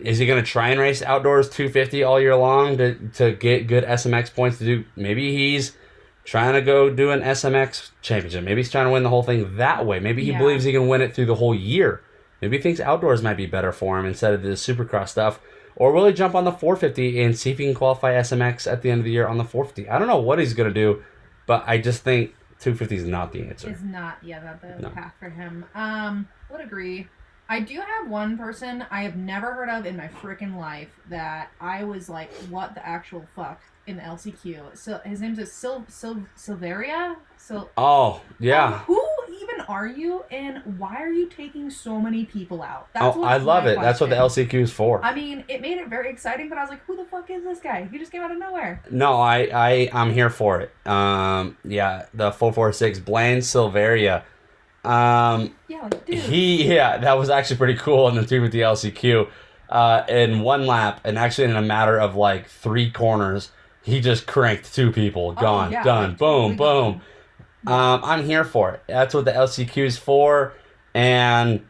Is 0.00 0.18
he 0.18 0.26
gonna 0.26 0.42
try 0.42 0.70
and 0.70 0.80
race 0.80 1.02
outdoors 1.02 1.48
250 1.50 2.02
all 2.02 2.20
year 2.20 2.34
long 2.34 2.78
to 2.78 2.96
to 3.10 3.30
get 3.30 3.68
good 3.68 3.84
SMX 3.84 4.34
points 4.34 4.58
to 4.58 4.64
do? 4.64 4.84
Maybe 4.96 5.36
he's 5.36 5.76
trying 6.24 6.52
to 6.54 6.60
go 6.60 6.90
do 6.90 7.10
an 7.10 7.20
SMX 7.22 7.90
championship. 8.02 8.44
Maybe 8.44 8.60
he's 8.60 8.70
trying 8.70 8.86
to 8.86 8.90
win 8.90 9.02
the 9.02 9.08
whole 9.08 9.22
thing 9.22 9.56
that 9.56 9.86
way. 9.86 10.00
Maybe 10.00 10.24
he 10.24 10.32
Yeah. 10.32 10.38
believes 10.38 10.64
he 10.64 10.72
can 10.72 10.86
win 10.88 11.00
it 11.00 11.14
through 11.14 11.26
the 11.26 11.34
whole 11.36 11.54
year. 11.54 12.02
Maybe 12.40 12.56
he 12.56 12.62
thinks 12.62 12.80
outdoors 12.80 13.22
might 13.22 13.36
be 13.36 13.46
better 13.46 13.72
for 13.72 13.98
him 13.98 14.06
instead 14.06 14.32
of 14.34 14.42
the 14.42 14.50
supercross 14.50 15.08
stuff. 15.08 15.40
Or 15.76 15.92
will 15.92 16.06
he 16.06 16.12
jump 16.12 16.34
on 16.34 16.44
the 16.44 16.52
450 16.52 17.22
and 17.22 17.36
see 17.38 17.50
if 17.52 17.58
he 17.58 17.64
can 17.64 17.74
qualify 17.74 18.12
SMX 18.14 18.70
at 18.70 18.82
the 18.82 18.90
end 18.90 19.00
of 19.00 19.04
the 19.04 19.10
year 19.10 19.26
on 19.26 19.38
the 19.38 19.44
450? 19.44 19.88
I 19.88 19.98
don't 19.98 20.08
know 20.08 20.20
what 20.20 20.38
he's 20.38 20.52
going 20.54 20.68
to 20.68 20.74
do, 20.74 21.02
but 21.46 21.64
I 21.66 21.78
just 21.78 22.02
think 22.02 22.34
250 22.58 22.96
is 22.96 23.04
not 23.06 23.32
the 23.32 23.46
answer. 23.46 23.70
is 23.70 23.82
not 23.82 24.18
yeah 24.22 24.40
that 24.40 24.60
the 24.60 24.82
No. 24.82 24.90
path 24.90 25.14
for 25.18 25.30
him. 25.30 25.64
Um, 25.74 26.28
would 26.50 26.60
agree. 26.60 27.08
I 27.48 27.60
do 27.60 27.80
have 27.80 28.08
one 28.08 28.36
person 28.38 28.84
I 28.90 29.02
have 29.02 29.16
never 29.16 29.52
heard 29.54 29.68
of 29.70 29.86
in 29.86 29.96
my 29.96 30.08
freaking 30.08 30.56
life 30.56 31.00
that 31.08 31.48
I 31.60 31.84
was 31.84 32.08
like, 32.08 32.30
what 32.50 32.74
the 32.74 32.86
actual 32.86 33.26
fuck 33.34 33.60
in 33.90 33.96
the 33.96 34.02
LCQ. 34.02 34.76
So 34.76 35.00
his 35.04 35.20
name's 35.20 35.38
is 35.38 35.52
Sil 35.52 35.84
Sil 35.90 36.24
Silveira. 36.36 37.16
Sil. 37.36 37.68
Oh, 37.76 38.22
yeah. 38.38 38.66
Um, 38.66 38.72
who 38.80 39.02
even 39.34 39.60
are 39.62 39.86
you, 39.86 40.24
and 40.30 40.62
why 40.78 40.96
are 41.02 41.12
you 41.12 41.28
taking 41.28 41.70
so 41.70 42.00
many 42.00 42.24
people 42.24 42.62
out? 42.62 42.88
Oh, 42.96 43.18
what's 43.18 43.32
I 43.32 43.36
love 43.38 43.66
it. 43.66 43.78
That's 43.80 44.00
what 44.00 44.10
the. 44.10 44.16
LCQ 44.16 44.54
is 44.54 44.72
for. 44.72 45.02
I 45.04 45.14
mean, 45.14 45.44
it 45.48 45.60
made 45.60 45.78
it 45.78 45.88
very 45.88 46.10
exciting, 46.10 46.48
but 46.48 46.58
I 46.58 46.62
was 46.62 46.70
like, 46.70 46.84
who 46.86 46.96
the 46.96 47.04
fuck 47.04 47.30
is 47.30 47.42
this 47.42 47.58
guy? 47.60 47.88
He 47.90 47.98
just 47.98 48.12
came 48.12 48.22
out 48.22 48.30
of 48.30 48.38
nowhere. 48.38 48.82
No, 48.90 49.14
I, 49.14 49.48
I, 49.52 49.90
I'm 49.92 50.12
here 50.12 50.30
for 50.30 50.60
it. 50.60 50.72
Um, 50.86 51.56
yeah, 51.64 52.06
the 52.12 52.30
446 52.32 53.00
Blaine 53.00 53.38
Silveira. 53.38 54.22
Um, 54.84 55.54
Yeah, 55.68 55.82
like, 55.82 56.06
dude. 56.06 56.18
He, 56.18 56.74
yeah, 56.74 56.98
that 56.98 57.14
was 57.18 57.30
actually 57.30 57.56
pretty 57.56 57.76
cool 57.76 58.08
in 58.08 58.14
the 58.14 58.24
250 58.24 58.58
LCQ. 58.58 59.28
Uh, 59.68 60.04
in 60.08 60.40
one 60.40 60.66
lap, 60.66 61.00
and 61.04 61.16
actually 61.16 61.44
in 61.44 61.54
a 61.54 61.62
matter 61.62 61.98
of 61.98 62.16
like 62.16 62.48
three 62.48 62.90
corners, 62.90 63.52
he 63.82 64.00
just 64.00 64.26
cranked 64.26 64.74
two 64.74 64.92
people. 64.92 65.34
Oh, 65.36 65.40
Gone, 65.40 65.72
yeah, 65.72 65.82
done, 65.82 66.14
boom, 66.16 66.56
boom. 66.56 67.00
Um, 67.66 68.00
I'm 68.04 68.24
here 68.24 68.44
for 68.44 68.70
it. 68.72 68.82
That's 68.86 69.14
what 69.14 69.24
the 69.26 69.32
LCQ 69.32 69.84
is 69.84 69.98
for, 69.98 70.54
and 70.94 71.66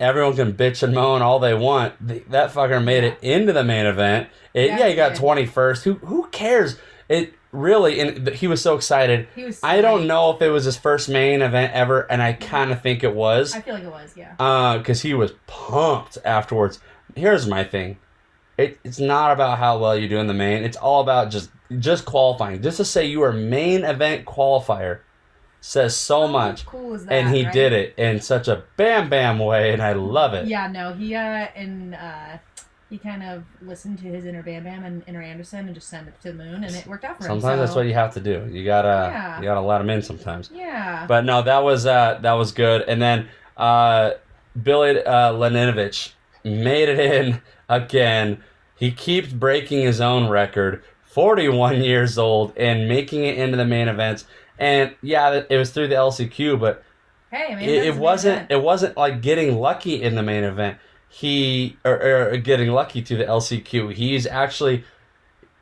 everyone 0.00 0.34
can 0.36 0.52
bitch 0.54 0.82
and 0.82 0.94
moan 0.94 1.22
all 1.22 1.38
they 1.38 1.54
want. 1.54 2.06
Th- 2.08 2.24
that 2.30 2.52
fucker 2.52 2.82
made 2.82 3.04
it 3.04 3.18
into 3.22 3.52
the 3.52 3.62
main 3.64 3.86
event. 3.86 4.28
It, 4.54 4.68
Yeah, 4.68 4.78
yeah, 4.78 4.88
he 4.88 4.94
got 4.94 5.12
21st. 5.12 5.82
Who 5.84 5.94
who 5.94 6.28
cares? 6.28 6.78
It 7.08 7.34
really, 7.52 8.00
and 8.00 8.28
he 8.30 8.46
was 8.46 8.62
so 8.62 8.74
excited. 8.74 9.28
He 9.34 9.44
was. 9.44 9.60
I 9.62 9.82
don't 9.82 10.02
psyched. 10.02 10.06
know 10.06 10.30
if 10.30 10.40
it 10.40 10.48
was 10.48 10.64
his 10.64 10.78
first 10.78 11.10
main 11.10 11.42
event 11.42 11.74
ever, 11.74 12.00
and 12.10 12.22
I 12.22 12.32
kind 12.32 12.72
of 12.72 12.80
think 12.80 13.04
it 13.04 13.14
was 13.14 13.54
I 13.54 13.60
feel 13.60 13.74
like 13.74 13.84
it 13.84 13.90
was. 13.90 14.14
Yeah. 14.16 14.34
uh 14.38 14.78
because 14.78 15.02
he 15.02 15.12
was 15.12 15.32
pumped 15.46 16.16
afterwards 16.24 16.80
here's 17.14 17.46
my 17.46 17.62
thing 17.62 17.98
it, 18.58 18.78
it's 18.84 18.98
not 18.98 19.32
about 19.32 19.58
how 19.58 19.78
well 19.78 19.96
you 19.96 20.08
do 20.08 20.18
in 20.18 20.26
the 20.26 20.34
main 20.34 20.62
it's 20.62 20.76
all 20.76 21.00
about 21.00 21.30
just 21.30 21.50
just 21.78 22.04
qualifying 22.04 22.60
just 22.62 22.76
to 22.76 22.84
say 22.84 23.06
you 23.06 23.22
are 23.22 23.32
main 23.32 23.82
event 23.84 24.24
qualifier 24.26 25.00
says 25.60 25.96
so 25.96 26.22
How 26.22 26.26
much 26.26 26.66
Cool 26.66 26.94
is 26.94 27.04
that? 27.06 27.12
and 27.12 27.34
he 27.34 27.44
right? 27.44 27.52
did 27.52 27.72
it 27.72 27.94
in 27.96 28.20
such 28.20 28.48
a 28.48 28.64
bam 28.76 29.08
bam 29.08 29.38
way 29.38 29.72
and 29.72 29.80
i 29.80 29.92
love 29.92 30.34
it 30.34 30.46
Yeah, 30.48 30.66
no, 30.66 30.92
he 30.92 31.14
uh 31.14 31.20
and 31.54 31.94
uh 31.94 32.38
he 32.90 32.98
kind 32.98 33.22
of 33.22 33.44
listened 33.62 33.96
to 34.00 34.04
his 34.04 34.26
inner 34.26 34.42
Bam 34.42 34.64
Bam 34.64 34.84
and 34.84 35.02
inner 35.06 35.22
Anderson 35.22 35.60
and 35.60 35.74
just 35.74 35.88
sent 35.88 36.08
it 36.08 36.20
to 36.20 36.28
the 36.32 36.34
moon 36.44 36.62
and 36.62 36.74
it 36.76 36.86
worked 36.86 37.04
out 37.06 37.16
for 37.16 37.24
him. 37.24 37.40
sometimes 37.40 37.58
that's 37.60 37.74
what 37.74 37.86
you 37.86 37.94
have 37.94 38.12
to 38.12 38.20
do 38.20 38.46
you 38.50 38.66
gotta 38.66 38.88
Yeah. 39.10 39.38
you 39.38 39.44
gotta 39.44 39.62
let 39.62 39.78
them 39.78 39.88
in 39.88 40.02
sometimes 40.02 40.50
Yeah. 40.52 41.06
But 41.08 41.24
no, 41.24 41.40
that 41.40 41.62
was 41.64 41.86
uh, 41.86 42.18
that 42.20 42.32
was 42.34 42.52
good. 42.52 42.82
And 42.82 43.00
then 43.00 43.28
uh, 43.56 44.10
Billy 44.62 45.02
uh, 45.02 45.32
Laninovich 45.32 46.12
made 46.44 46.90
it 46.90 46.98
in 47.00 47.40
again. 47.72 48.42
He 48.76 48.92
keeps 48.92 49.32
breaking 49.32 49.82
his 49.82 50.00
own 50.00 50.28
record. 50.28 50.82
41 51.04 51.82
years 51.82 52.18
old 52.18 52.56
and 52.56 52.88
making 52.88 53.24
it 53.24 53.38
into 53.38 53.56
the 53.56 53.64
main 53.64 53.88
events. 53.88 54.24
And 54.58 54.94
yeah, 55.02 55.42
it 55.48 55.56
was 55.56 55.70
through 55.70 55.88
the 55.88 55.94
LCQ, 55.94 56.60
but 56.60 56.84
hey, 57.30 57.56
it, 57.60 57.86
it 57.86 57.96
wasn't 57.96 58.50
it 58.50 58.62
wasn't 58.62 58.96
like 58.96 59.22
getting 59.22 59.58
lucky 59.58 60.02
in 60.02 60.14
the 60.14 60.22
main 60.22 60.44
event. 60.44 60.78
He 61.08 61.76
or, 61.84 62.30
or 62.32 62.36
getting 62.36 62.70
lucky 62.70 63.02
to 63.02 63.16
the 63.16 63.24
LCQ. 63.24 63.94
He's 63.94 64.26
actually 64.26 64.84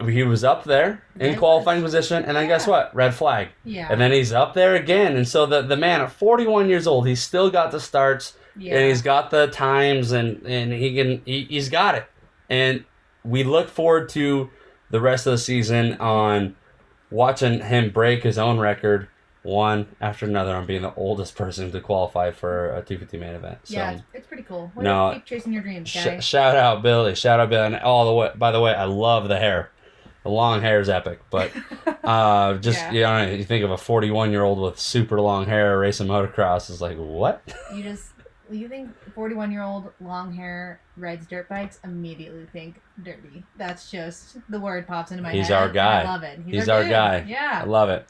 he 0.08 0.22
was 0.22 0.44
up 0.44 0.64
there 0.64 1.02
in 1.18 1.36
qualifying 1.36 1.82
position, 1.82 2.24
and 2.24 2.36
then 2.36 2.48
guess 2.48 2.66
what? 2.66 2.94
Red 2.94 3.14
flag. 3.14 3.48
Yeah. 3.64 3.88
And 3.90 4.00
then 4.00 4.12
he's 4.12 4.32
up 4.32 4.54
there 4.54 4.74
again. 4.74 5.16
And 5.16 5.26
so 5.26 5.46
the, 5.46 5.62
the 5.62 5.76
man 5.76 6.00
at 6.00 6.12
41 6.12 6.68
years 6.68 6.86
old, 6.86 7.06
he's 7.06 7.22
still 7.22 7.50
got 7.50 7.70
the 7.70 7.80
starts 7.80 8.34
yeah. 8.56 8.76
and 8.76 8.88
he's 8.88 9.02
got 9.02 9.30
the 9.30 9.48
times 9.48 10.12
and, 10.12 10.44
and 10.46 10.72
he 10.72 10.94
can, 10.94 11.22
he, 11.24 11.44
he's 11.44 11.68
got 11.68 11.94
it. 11.94 12.06
And 12.48 12.84
we 13.24 13.44
look 13.44 13.68
forward 13.68 14.08
to 14.10 14.50
the 14.90 15.00
rest 15.00 15.26
of 15.26 15.32
the 15.32 15.38
season 15.38 15.94
on 15.94 16.56
watching 17.10 17.60
him 17.60 17.90
break 17.90 18.22
his 18.22 18.38
own 18.38 18.58
record 18.58 19.08
one 19.42 19.86
after 20.00 20.26
another 20.26 20.54
on 20.54 20.66
being 20.66 20.82
the 20.82 20.94
oldest 20.94 21.34
person 21.34 21.70
to 21.72 21.80
qualify 21.80 22.30
for 22.30 22.66
a 22.68 22.82
250 22.82 23.18
main 23.18 23.34
event. 23.34 23.58
So 23.64 23.74
yeah, 23.74 24.00
it's, 24.12 24.26
pretty 24.26 24.42
cool. 24.42 24.70
No, 24.76 25.12
keep 25.14 25.24
chasing 25.24 25.52
your 25.52 25.62
dreams, 25.62 25.88
sh- 25.88 26.04
guys. 26.04 26.24
shout 26.24 26.56
out 26.56 26.82
Billy, 26.82 27.14
shout 27.14 27.40
out 27.40 27.48
Billy, 27.48 27.66
and 27.66 27.76
all 27.76 28.06
the 28.06 28.12
way. 28.12 28.30
By 28.36 28.52
the 28.52 28.60
way, 28.60 28.74
I 28.74 28.84
love 28.84 29.28
the 29.28 29.38
hair. 29.38 29.70
The 30.22 30.28
long 30.28 30.60
hair 30.60 30.80
is 30.80 30.88
epic, 30.88 31.20
but 31.30 31.50
uh, 32.04 32.54
just 32.54 32.78
Yeah. 32.78 32.92
you 32.92 33.00
know, 33.02 33.34
you 33.34 33.44
think 33.44 33.64
of 33.64 33.70
a 33.70 33.78
41 33.78 34.30
year 34.30 34.42
old 34.42 34.60
with 34.60 34.78
super 34.78 35.20
long 35.20 35.46
hair 35.46 35.78
racing 35.78 36.08
motocross 36.08 36.68
is 36.70 36.80
like 36.80 36.96
what? 36.98 37.42
You 37.74 37.82
just 37.82 38.10
you 38.50 38.68
think 38.68 38.90
forty 39.14 39.34
one 39.34 39.52
year 39.52 39.62
old 39.62 39.92
long 40.00 40.34
hair 40.34 40.80
rides 40.96 41.26
dirt 41.26 41.48
bikes, 41.48 41.78
immediately 41.84 42.46
think 42.52 42.80
dirty. 43.02 43.44
That's 43.56 43.90
just 43.90 44.38
the 44.48 44.58
word 44.58 44.86
pops 44.86 45.10
into 45.10 45.22
my 45.22 45.30
head. 45.30 45.38
He's 45.38 45.48
head. 45.48 45.56
our 45.62 45.68
guy. 45.70 46.02
I 46.02 46.04
love 46.04 46.22
it. 46.22 46.40
He's 46.44 46.68
our 46.68 46.82
dude. 46.82 46.90
guy. 46.90 47.24
Yeah 47.28 47.60
i 47.62 47.64
love 47.64 47.88
it. 47.88 48.06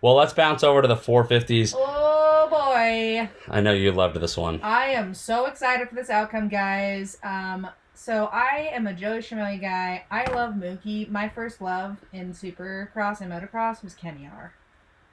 Well, 0.00 0.14
let's 0.14 0.32
bounce 0.32 0.62
over 0.62 0.82
to 0.82 0.88
the 0.88 0.96
450s. 0.96 1.74
Oh 1.76 2.46
boy. 2.50 3.28
I 3.48 3.60
know 3.60 3.72
you 3.72 3.92
loved 3.92 4.20
this 4.20 4.36
one. 4.36 4.60
I 4.62 4.86
am 4.88 5.14
so 5.14 5.46
excited 5.46 5.88
for 5.88 5.94
this 5.94 6.10
outcome, 6.10 6.48
guys. 6.48 7.16
Um, 7.22 7.68
so 8.04 8.26
I 8.26 8.68
am 8.70 8.86
a 8.86 8.92
Joe 8.92 9.16
Schmelly 9.16 9.58
guy. 9.58 10.04
I 10.10 10.30
love 10.30 10.52
Mookie. 10.54 11.08
My 11.08 11.26
first 11.26 11.62
love 11.62 11.96
in 12.12 12.34
Supercross 12.34 13.22
and 13.22 13.32
Motocross 13.32 13.82
was 13.82 13.94
Kenny 13.94 14.28
R. 14.30 14.52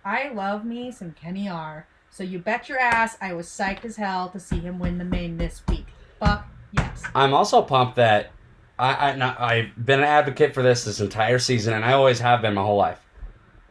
I 0.04 0.28
love 0.34 0.66
me 0.66 0.92
some 0.92 1.14
Kenny 1.14 1.48
R. 1.48 1.88
So 2.10 2.24
you 2.26 2.40
bet 2.40 2.68
your 2.68 2.80
ass 2.80 3.18
I 3.22 3.32
was 3.32 3.48
psyched 3.48 3.86
as 3.86 3.96
hell 3.96 4.28
to 4.32 4.42
see 4.42 4.60
him 4.60 4.78
win 4.78 4.98
the 4.98 5.06
main 5.06 5.38
this 5.38 5.64
week. 5.70 5.86
Fuck 6.20 6.46
yes. 6.74 7.04
I'm 7.16 7.34
also 7.34 7.62
pumped 7.62 7.96
that 7.96 8.32
I, 8.78 9.12
I 9.12 9.16
not, 9.16 9.40
I've 9.40 9.86
been 9.86 10.00
an 10.00 10.06
advocate 10.06 10.54
for 10.54 10.62
this 10.62 10.84
this 10.84 11.00
entire 11.00 11.40
season, 11.40 11.74
and 11.74 11.86
I 11.86 11.94
always 11.94 12.20
have 12.20 12.42
been 12.42 12.56
my 12.56 12.64
whole 12.64 12.78
life. 12.78 13.00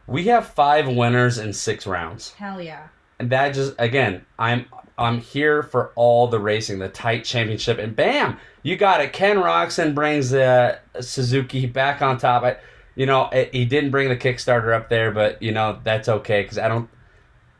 We 0.07 0.25
have 0.25 0.47
five 0.47 0.87
winners 0.87 1.37
in 1.37 1.53
six 1.53 1.85
rounds, 1.85 2.31
Hell 2.31 2.59
yeah. 2.59 2.87
And 3.21 3.29
that 3.29 3.53
just 3.53 3.75
again, 3.77 4.25
I'm 4.39 4.65
I'm 4.97 5.19
here 5.19 5.61
for 5.61 5.91
all 5.93 6.27
the 6.27 6.39
racing, 6.39 6.79
the 6.79 6.89
tight 6.89 7.23
championship, 7.23 7.77
and 7.77 7.95
bam, 7.95 8.37
you 8.63 8.75
got 8.77 8.99
it. 8.99 9.13
Ken 9.13 9.37
Roczen 9.37 9.93
brings 9.93 10.31
the 10.31 10.79
Suzuki 10.99 11.67
back 11.67 12.01
on 12.01 12.17
top. 12.17 12.41
I, 12.41 12.57
you 12.95 13.05
know, 13.05 13.29
it, 13.29 13.53
he 13.53 13.65
didn't 13.65 13.91
bring 13.91 14.09
the 14.09 14.17
Kickstarter 14.17 14.75
up 14.75 14.89
there, 14.89 15.11
but 15.11 15.39
you 15.39 15.51
know 15.51 15.79
that's 15.83 16.09
okay 16.09 16.41
because 16.41 16.57
I 16.57 16.67
don't. 16.67 16.89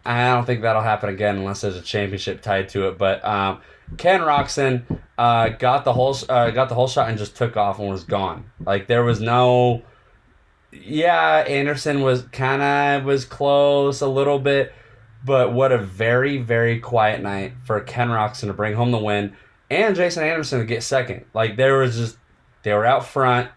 I 0.03 0.33
don't 0.33 0.45
think 0.45 0.63
that'll 0.63 0.81
happen 0.81 1.09
again 1.09 1.37
unless 1.37 1.61
there's 1.61 1.75
a 1.75 1.81
championship 1.81 2.41
tied 2.41 2.69
to 2.69 2.87
it. 2.87 2.97
But 2.97 3.23
um, 3.23 3.61
Ken 3.97 4.21
Roczen 4.21 4.99
uh, 5.19 5.49
got 5.49 5.85
the 5.85 5.93
whole 5.93 6.17
uh, 6.27 6.49
got 6.49 6.69
the 6.69 6.75
whole 6.75 6.87
shot 6.87 7.07
and 7.07 7.19
just 7.19 7.35
took 7.37 7.55
off 7.55 7.77
and 7.77 7.87
was 7.87 8.03
gone. 8.03 8.45
Like 8.65 8.87
there 8.87 9.03
was 9.03 9.21
no. 9.21 9.83
Yeah, 10.71 11.43
Anderson 11.47 12.01
was 12.01 12.23
kind 12.31 12.63
of 12.63 13.05
was 13.05 13.25
close 13.25 14.01
a 14.01 14.07
little 14.07 14.39
bit, 14.39 14.73
but 15.23 15.53
what 15.53 15.71
a 15.71 15.77
very 15.77 16.37
very 16.37 16.79
quiet 16.79 17.21
night 17.21 17.53
for 17.63 17.79
Ken 17.81 18.09
Roczen 18.09 18.47
to 18.47 18.53
bring 18.53 18.73
home 18.75 18.91
the 18.91 18.97
win 18.99 19.35
and 19.69 19.95
Jason 19.95 20.23
Anderson 20.23 20.59
to 20.59 20.65
get 20.65 20.83
second. 20.83 21.25
Like 21.33 21.55
there 21.57 21.77
was 21.77 21.95
just 21.95 22.17
they 22.63 22.73
were 22.73 22.85
out 22.85 23.05
front 23.05 23.49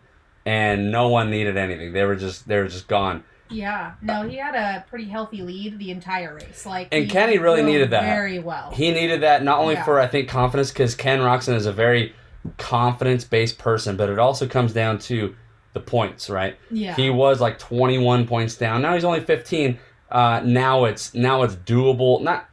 and 0.47 0.91
no 0.93 1.09
one 1.09 1.31
needed 1.31 1.57
anything. 1.57 1.93
They 1.93 2.05
were 2.05 2.17
just 2.17 2.47
they 2.49 2.59
were 2.59 2.69
just 2.69 2.87
gone. 2.89 3.25
Yeah. 3.51 3.93
No, 4.01 4.27
he 4.27 4.37
had 4.37 4.55
a 4.55 4.85
pretty 4.89 5.05
healthy 5.05 5.43
lead 5.43 5.79
the 5.79 5.91
entire 5.91 6.35
race. 6.35 6.65
Like 6.67 6.89
And 6.93 7.09
Kenny 7.11 7.39
really 7.39 7.63
needed 7.63 7.91
that. 7.91 8.03
very 8.03 8.39
well. 8.39 8.71
He 8.73 8.91
needed 8.91 9.23
that 9.23 9.43
not 9.45 9.59
only 9.59 9.75
Yeah. 9.75 9.85
for 9.85 10.01
I 10.01 10.07
think 10.07 10.29
confidence 10.29 10.71
because 10.71 10.95
Ken 10.95 11.21
Roczen 11.21 11.55
is 11.55 11.67
a 11.67 11.73
very 11.73 12.15
confidence 12.59 13.25
based 13.25 13.59
person, 13.59 13.97
but 13.97 14.09
it 14.09 14.19
also 14.19 14.47
comes 14.47 14.73
down 14.73 14.99
to 15.01 15.35
the 15.73 15.81
points, 15.81 16.31
right? 16.31 16.57
yeah. 16.71 16.95
He 16.95 17.11
was 17.11 17.41
like 17.41 17.59
21 17.59 18.27
points 18.27 18.55
down. 18.57 18.83
Now 18.83 18.95
he's 18.95 19.05
only 19.05 19.21
15. 19.21 19.79
Uh, 20.15 20.41
now 20.45 20.85
it's 20.85 21.13
now 21.13 21.43
it's 21.43 21.57
doable. 21.57 22.23
Not 22.23 22.49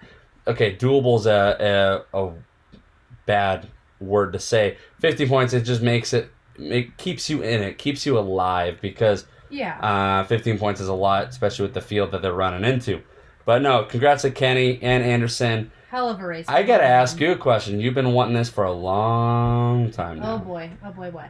okay. 0.47 0.75
Doable 0.75 1.19
is 1.19 1.27
a, 1.27 2.03
a 2.13 2.19
a 2.23 2.33
bad 3.27 3.67
word 3.99 4.33
to 4.33 4.39
say. 4.39 4.77
50 4.99 5.27
points. 5.27 5.53
It 5.53 5.61
just 5.61 5.81
makes 5.81 6.11
it. 6.11 6.31
It 6.57 6.97
keeps 6.97 7.29
you 7.29 7.43
in 7.43 7.61
it. 7.61 7.77
Keeps 7.77 8.05
you 8.05 8.17
alive 8.17 8.79
because 8.81 9.25
yeah. 9.49 9.79
uh, 9.79 10.23
15 10.25 10.57
points 10.57 10.81
is 10.81 10.87
a 10.87 10.93
lot, 10.93 11.29
especially 11.29 11.63
with 11.63 11.73
the 11.75 11.81
field 11.81 12.11
that 12.11 12.21
they're 12.21 12.33
running 12.33 12.69
into. 12.69 13.01
But 13.45 13.61
no, 13.61 13.83
congrats 13.85 14.23
to 14.23 14.31
Kenny 14.31 14.79
and 14.81 15.03
Anderson. 15.03 15.71
Hell 15.89 16.09
of 16.09 16.19
a 16.19 16.25
race. 16.25 16.45
I 16.47 16.63
gotta 16.63 16.83
ask 16.85 17.19
you 17.19 17.31
a 17.31 17.37
question. 17.37 17.79
You've 17.79 17.93
been 17.93 18.13
wanting 18.13 18.33
this 18.33 18.49
for 18.49 18.63
a 18.63 18.71
long 18.71 19.91
time 19.91 20.19
now. 20.19 20.35
Oh 20.35 20.37
boy. 20.39 20.71
Oh 20.83 20.91
boy. 20.91 21.11
What? 21.11 21.29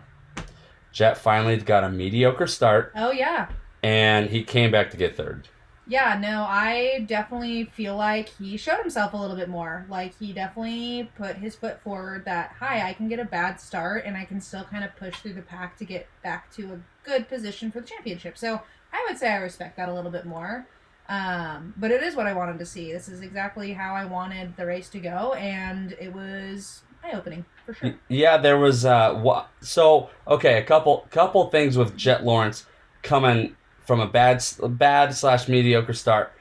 Jet 0.92 1.18
finally 1.18 1.58
got 1.58 1.84
a 1.84 1.90
mediocre 1.90 2.48
start, 2.48 2.92
Oh 2.96 3.12
yeah. 3.12 3.48
and 3.82 4.30
he 4.30 4.44
came 4.44 4.72
back 4.72 4.92
to 4.92 4.98
get 4.98 5.16
third. 5.16 5.48
Yeah, 5.88 6.18
no, 6.22 6.44
I 6.48 7.06
definitely 7.08 7.66
feel 7.66 7.96
like 7.96 8.30
he 8.30 8.56
showed 8.56 8.80
himself 8.80 9.14
a 9.14 9.18
little 9.18 9.36
bit 9.36 9.50
more. 9.50 9.86
Like 9.90 10.18
he 10.18 10.32
definitely 10.32 11.10
put 11.18 11.38
his 11.38 11.56
foot 11.56 11.82
forward 11.82 12.26
that 12.26 12.56
hi, 12.60 12.88
I 12.88 12.94
can 12.94 13.10
get 13.10 13.20
a 13.20 13.26
bad 13.26 13.60
start 13.60 14.06
and 14.06 14.16
I 14.16 14.26
can 14.26 14.40
still 14.40 14.64
kind 14.64 14.84
of 14.84 14.96
push 14.96 15.16
through 15.16 15.34
the 15.34 15.42
pack 15.42 15.78
to 15.78 15.86
get 15.86 16.08
back 16.24 16.52
to 16.54 16.74
a 16.74 16.80
good 17.04 17.28
position 17.28 17.72
for 17.72 17.82
the 17.82 17.88
championship. 17.88 18.38
So 18.38 18.62
I 18.94 19.06
would 19.10 19.18
say 19.18 19.32
I 19.32 19.38
respect 19.38 19.78
that 19.78 19.90
a 19.90 19.94
little 19.94 20.12
bit 20.12 20.26
more. 20.26 20.68
Um, 21.10 21.74
but 21.78 21.92
it 21.92 22.04
is 22.04 22.16
what 22.16 22.28
I 22.28 22.34
wanted 22.34 22.60
to 22.60 22.66
see. 22.66 22.94
This 22.94 23.10
is 23.10 23.22
exactly 23.22 23.74
how 23.74 23.94
I 23.94 24.06
wanted 24.06 24.56
the 24.56 24.66
race 24.66 24.88
to 24.90 25.00
go, 25.00 25.34
and 25.34 25.94
it 26.00 26.14
was 26.14 26.84
eye 27.04 27.12
opening 27.14 27.44
for 27.66 27.74
sure. 27.74 27.96
Yeah, 28.08 28.38
there 28.38 28.58
was 28.58 28.86
uh 28.86 29.44
so 29.60 30.10
okay, 30.28 30.58
a 30.58 30.64
couple 30.64 31.08
couple 31.10 31.50
things 31.50 31.78
with 31.78 31.98
Jet 31.98 32.24
Lawrence 32.24 32.66
coming 33.04 33.58
from 33.86 34.00
a 34.00 34.08
bad 34.08 34.44
bad 34.70 35.16
slash 35.16 35.48
mediocre 35.48 35.94
start 35.94 36.32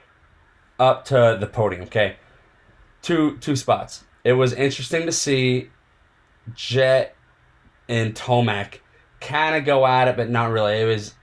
up 0.78 1.04
to 1.06 1.36
the 1.38 1.46
podium. 1.46 1.82
Okay, 1.82 2.16
two 3.02 3.36
two 3.38 3.56
spots. 3.56 4.04
It 4.24 4.34
was 4.34 4.52
interesting 4.52 5.06
to 5.06 5.12
see 5.12 5.70
Jet 6.54 7.16
and 7.88 8.14
Tomac 8.14 8.80
kind 9.20 9.56
of 9.56 9.64
go 9.64 9.86
at 9.86 10.08
it, 10.08 10.16
but 10.16 10.30
not 10.30 10.50
really. 10.50 10.80
It 10.80 10.84
was 10.84 11.14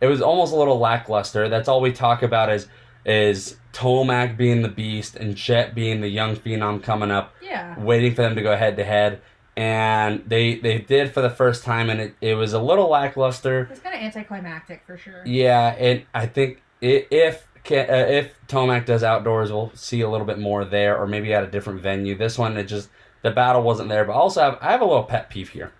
it 0.00 0.06
was 0.06 0.20
almost 0.22 0.52
a 0.52 0.56
little 0.56 0.78
lackluster. 0.78 1.48
That's 1.48 1.68
all 1.68 1.80
we 1.80 1.92
talk 1.92 2.22
about 2.22 2.50
is 2.50 2.68
is 3.04 3.56
Tomac 3.72 4.36
being 4.36 4.62
the 4.62 4.68
beast 4.68 5.16
and 5.16 5.34
Jet 5.34 5.74
being 5.74 6.00
the 6.00 6.08
young 6.08 6.36
phenom 6.36 6.82
coming 6.82 7.10
up 7.10 7.34
Yeah. 7.40 7.78
waiting 7.78 8.14
for 8.14 8.22
them 8.22 8.34
to 8.36 8.42
go 8.42 8.56
head 8.56 8.76
to 8.76 8.84
head, 8.84 9.20
and 9.58 10.22
they 10.26 10.54
they 10.54 10.78
did 10.78 11.12
for 11.12 11.20
the 11.20 11.30
first 11.30 11.64
time, 11.64 11.90
and 11.90 12.00
it, 12.00 12.14
it 12.20 12.34
was 12.34 12.52
a 12.52 12.60
little 12.60 12.88
lackluster. 12.88 13.68
It's 13.70 13.80
kind 13.80 13.94
of 13.96 14.00
anticlimactic 14.00 14.82
for 14.86 14.96
sure. 14.96 15.22
Yeah, 15.26 15.74
and 15.76 16.04
I 16.14 16.26
think 16.26 16.62
i- 16.82 17.06
if 17.10 17.44
uh, 17.70 17.74
if 17.74 18.32
Tomac 18.46 18.86
does 18.86 19.02
outdoors, 19.02 19.50
we'll 19.50 19.72
see 19.74 20.00
a 20.00 20.08
little 20.08 20.26
bit 20.26 20.38
more 20.38 20.64
there, 20.64 20.96
or 20.96 21.06
maybe 21.08 21.34
at 21.34 21.42
a 21.42 21.48
different 21.48 21.80
venue. 21.82 22.16
This 22.16 22.38
one, 22.38 22.56
it 22.56 22.64
just 22.64 22.88
the 23.22 23.32
battle 23.32 23.62
wasn't 23.62 23.88
there. 23.88 24.04
But 24.04 24.12
also, 24.12 24.40
I 24.40 24.44
have, 24.44 24.58
I 24.62 24.70
have 24.70 24.80
a 24.80 24.84
little 24.86 25.02
pet 25.02 25.28
peeve 25.28 25.48
here. 25.50 25.72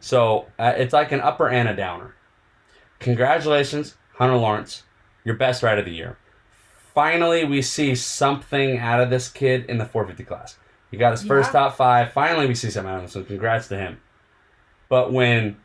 So 0.00 0.46
uh, 0.58 0.72
it's 0.76 0.94
like 0.94 1.12
an 1.12 1.20
upper 1.20 1.48
and 1.50 1.68
a 1.68 1.76
downer. 1.76 2.14
Congratulations, 2.98 3.96
Hunter 4.14 4.36
Lawrence, 4.36 4.84
your 5.24 5.34
best 5.36 5.62
ride 5.62 5.78
of 5.78 5.84
the 5.84 5.92
year. 5.92 6.18
Finally, 6.94 7.44
we 7.44 7.60
see 7.62 7.94
something 7.94 8.78
out 8.78 9.00
of 9.00 9.10
this 9.10 9.28
kid 9.28 9.66
in 9.68 9.78
the 9.78 9.84
450 9.84 10.24
class. 10.24 10.56
He 10.90 10.96
got 10.96 11.12
his 11.12 11.22
first 11.22 11.52
top 11.52 11.76
five. 11.76 12.12
Finally, 12.12 12.46
we 12.46 12.54
see 12.54 12.70
something 12.70 12.90
out 12.90 12.96
of 12.96 13.02
him. 13.04 13.08
So 13.08 13.22
congrats 13.22 13.68
to 13.68 13.76
him. 13.76 14.00
But 14.88 15.12
when 15.12 15.58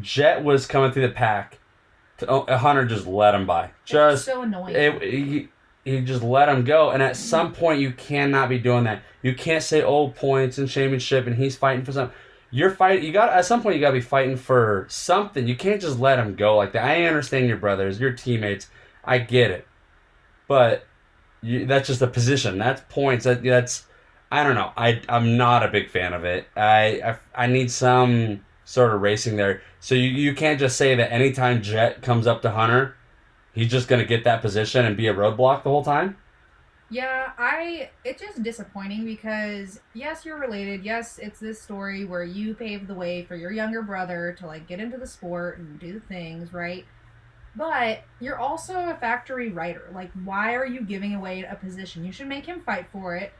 Jet 0.00 0.44
was 0.44 0.66
coming 0.66 0.92
through 0.92 1.06
the 1.06 1.12
pack, 1.14 1.58
oh, 2.26 2.44
Hunter 2.56 2.84
just 2.84 3.06
let 3.06 3.34
him 3.34 3.46
by. 3.46 3.70
Just 3.84 4.26
so 4.26 4.42
annoying. 4.42 4.74
it, 4.74 5.02
he, 5.02 5.48
he 5.84 6.00
just 6.02 6.22
let 6.22 6.48
him 6.48 6.64
go. 6.64 6.90
And 6.90 7.02
at 7.02 7.12
mm-hmm. 7.12 7.22
some 7.22 7.52
point, 7.52 7.80
you 7.80 7.92
cannot 7.92 8.48
be 8.48 8.58
doing 8.58 8.84
that. 8.84 9.02
You 9.22 9.34
can't 9.34 9.62
say, 9.62 9.82
"Oh, 9.82 10.08
points 10.08 10.58
and 10.58 10.68
championship," 10.68 11.26
and 11.26 11.36
he's 11.36 11.56
fighting 11.56 11.84
for 11.84 11.92
something. 11.92 12.16
You're 12.50 12.70
fighting. 12.70 13.04
You 13.04 13.12
got 13.12 13.30
at 13.30 13.44
some 13.44 13.62
point, 13.62 13.76
you 13.76 13.80
got 13.80 13.88
to 13.88 13.94
be 13.94 14.00
fighting 14.00 14.36
for 14.36 14.86
something. 14.88 15.46
You 15.46 15.56
can't 15.56 15.80
just 15.80 15.98
let 15.98 16.18
him 16.18 16.34
go 16.34 16.56
like 16.56 16.72
that. 16.72 16.84
I 16.84 17.04
understand 17.04 17.48
your 17.48 17.58
brothers, 17.58 18.00
your 18.00 18.12
teammates. 18.12 18.68
I 19.04 19.18
get 19.18 19.50
it, 19.50 19.66
but 20.46 20.86
you, 21.42 21.66
that's 21.66 21.86
just 21.86 22.02
a 22.02 22.06
position. 22.06 22.58
That's 22.58 22.82
points. 22.88 23.24
That 23.24 23.42
that's. 23.42 23.86
I 24.30 24.44
don't 24.44 24.54
know. 24.54 24.72
I 24.76 25.00
I'm 25.08 25.36
not 25.36 25.62
a 25.62 25.68
big 25.68 25.90
fan 25.90 26.12
of 26.12 26.24
it. 26.24 26.46
I 26.56 27.00
I, 27.34 27.44
I 27.44 27.46
need 27.46 27.70
some 27.70 28.44
sort 28.64 28.94
of 28.94 29.00
racing 29.00 29.36
there. 29.36 29.62
So 29.80 29.94
you, 29.94 30.08
you 30.10 30.34
can't 30.34 30.58
just 30.60 30.76
say 30.76 30.94
that 30.94 31.12
anytime 31.12 31.62
Jet 31.62 32.02
comes 32.02 32.26
up 32.26 32.42
to 32.42 32.50
Hunter, 32.50 32.96
he's 33.54 33.70
just 33.70 33.88
gonna 33.88 34.04
get 34.04 34.24
that 34.24 34.42
position 34.42 34.84
and 34.84 34.96
be 34.96 35.06
a 35.08 35.14
roadblock 35.14 35.62
the 35.62 35.70
whole 35.70 35.84
time. 35.84 36.16
Yeah, 36.90 37.32
I 37.38 37.90
it's 38.04 38.20
just 38.22 38.42
disappointing 38.42 39.04
because 39.04 39.80
yes, 39.94 40.24
you're 40.24 40.38
related. 40.38 40.84
Yes, 40.84 41.18
it's 41.18 41.38
this 41.40 41.60
story 41.60 42.04
where 42.04 42.24
you 42.24 42.54
paved 42.54 42.86
the 42.88 42.94
way 42.94 43.24
for 43.24 43.36
your 43.36 43.50
younger 43.52 43.82
brother 43.82 44.34
to 44.38 44.46
like 44.46 44.66
get 44.66 44.80
into 44.80 44.96
the 44.98 45.06
sport 45.06 45.58
and 45.58 45.78
do 45.78 46.00
things, 46.00 46.52
right? 46.52 46.86
But 47.56 48.04
you're 48.20 48.38
also 48.38 48.88
a 48.90 48.94
factory 48.94 49.50
writer. 49.50 49.90
Like 49.92 50.10
why 50.24 50.54
are 50.54 50.66
you 50.66 50.82
giving 50.82 51.14
away 51.14 51.42
a 51.42 51.56
position? 51.56 52.04
You 52.04 52.12
should 52.12 52.28
make 52.28 52.46
him 52.46 52.62
fight 52.62 52.86
for 52.90 53.16
it. 53.16 53.32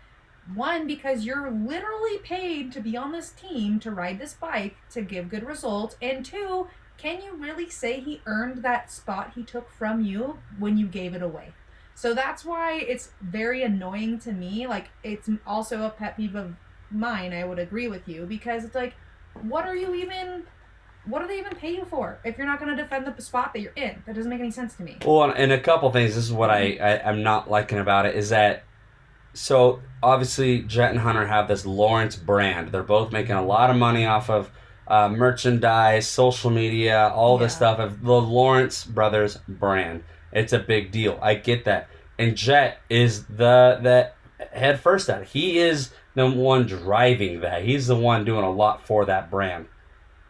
One 0.54 0.86
because 0.86 1.24
you're 1.24 1.50
literally 1.50 2.18
paid 2.22 2.72
to 2.72 2.80
be 2.80 2.96
on 2.96 3.12
this 3.12 3.30
team 3.30 3.80
to 3.80 3.90
ride 3.90 4.18
this 4.18 4.34
bike 4.34 4.76
to 4.90 5.02
give 5.02 5.28
good 5.28 5.46
results, 5.46 5.96
and 6.00 6.24
two, 6.24 6.68
can 6.96 7.22
you 7.22 7.34
really 7.34 7.68
say 7.68 8.00
he 8.00 8.22
earned 8.26 8.62
that 8.62 8.90
spot 8.90 9.32
he 9.34 9.42
took 9.42 9.70
from 9.70 10.02
you 10.02 10.38
when 10.58 10.78
you 10.78 10.86
gave 10.86 11.14
it 11.14 11.22
away? 11.22 11.52
So 11.94 12.14
that's 12.14 12.44
why 12.44 12.74
it's 12.74 13.10
very 13.20 13.62
annoying 13.62 14.20
to 14.20 14.32
me. 14.32 14.66
Like, 14.66 14.90
it's 15.02 15.28
also 15.46 15.82
a 15.82 15.90
pet 15.90 16.16
peeve 16.16 16.34
of 16.34 16.54
mine, 16.90 17.32
I 17.32 17.44
would 17.44 17.58
agree 17.58 17.88
with 17.88 18.08
you, 18.08 18.24
because 18.24 18.64
it's 18.64 18.74
like, 18.74 18.94
what 19.42 19.66
are 19.66 19.76
you 19.76 19.94
even. 19.94 20.44
What 21.06 21.22
do 21.22 21.28
they 21.28 21.38
even 21.38 21.56
pay 21.56 21.74
you 21.74 21.86
for 21.86 22.18
if 22.22 22.36
you're 22.36 22.46
not 22.46 22.60
going 22.60 22.76
to 22.76 22.82
defend 22.82 23.06
the 23.06 23.22
spot 23.22 23.54
that 23.54 23.60
you're 23.60 23.72
in? 23.76 24.02
That 24.04 24.14
doesn't 24.14 24.28
make 24.28 24.40
any 24.40 24.50
sense 24.50 24.74
to 24.74 24.82
me. 24.82 24.98
Well, 25.06 25.30
and 25.30 25.52
a 25.52 25.58
couple 25.58 25.90
things. 25.90 26.14
This 26.14 26.24
is 26.24 26.32
what 26.32 26.50
I, 26.50 26.76
I 26.82 27.08
I'm 27.08 27.22
not 27.22 27.48
liking 27.50 27.78
about 27.78 28.04
it 28.04 28.14
is 28.14 28.28
that 28.28 28.64
so 29.38 29.80
obviously 30.02 30.62
Jet 30.62 30.90
and 30.90 31.00
Hunter 31.00 31.26
have 31.26 31.48
this 31.48 31.64
Lawrence 31.64 32.16
brand. 32.16 32.72
They're 32.72 32.82
both 32.82 33.12
making 33.12 33.36
a 33.36 33.44
lot 33.44 33.70
of 33.70 33.76
money 33.76 34.04
off 34.04 34.28
of 34.28 34.50
uh, 34.86 35.08
merchandise, 35.08 36.06
social 36.06 36.50
media, 36.50 37.12
all 37.14 37.38
this 37.38 37.54
stuff 37.54 37.78
of 37.78 38.02
the 38.02 38.20
Lawrence 38.20 38.84
brothers 38.84 39.38
brand. 39.46 40.02
It's 40.32 40.52
a 40.52 40.58
big 40.58 40.90
deal. 40.90 41.18
I 41.22 41.34
get 41.34 41.64
that. 41.66 41.88
And 42.18 42.36
Jet 42.36 42.78
is 42.90 43.24
the 43.26 43.78
the 43.80 44.10
head 44.52 44.80
first 44.80 45.08
at 45.08 45.22
it. 45.22 45.28
He 45.28 45.58
is 45.58 45.90
the 46.14 46.28
one 46.28 46.66
driving 46.66 47.40
that. 47.40 47.64
He's 47.64 47.86
the 47.86 47.96
one 47.96 48.24
doing 48.24 48.44
a 48.44 48.50
lot 48.50 48.86
for 48.86 49.04
that 49.04 49.30
brand. 49.30 49.66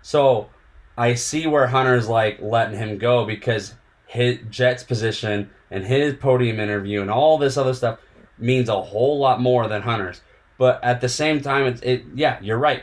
So 0.02 0.50
I 0.98 1.14
see 1.14 1.46
where 1.46 1.68
Hunter's 1.68 2.08
like 2.08 2.40
letting 2.42 2.78
him 2.78 2.98
go 2.98 3.24
because 3.24 3.74
his 4.06 4.38
Jet's 4.50 4.82
position 4.82 5.50
and 5.70 5.84
his 5.84 6.14
podium 6.14 6.60
interview 6.60 7.00
and 7.00 7.10
all 7.10 7.38
this 7.38 7.56
other 7.56 7.74
stuff 7.74 7.98
means 8.38 8.68
a 8.68 8.81
whole 8.81 9.18
lot 9.18 9.40
more 9.40 9.66
than 9.68 9.83
Hunter's. 9.83 10.20
But 10.59 10.83
at 10.83 11.01
the 11.01 11.09
same 11.09 11.40
time, 11.40 11.66
it's 11.66 11.81
it. 11.83 12.05
Yeah, 12.14 12.38
you're 12.40 12.59
right. 12.59 12.83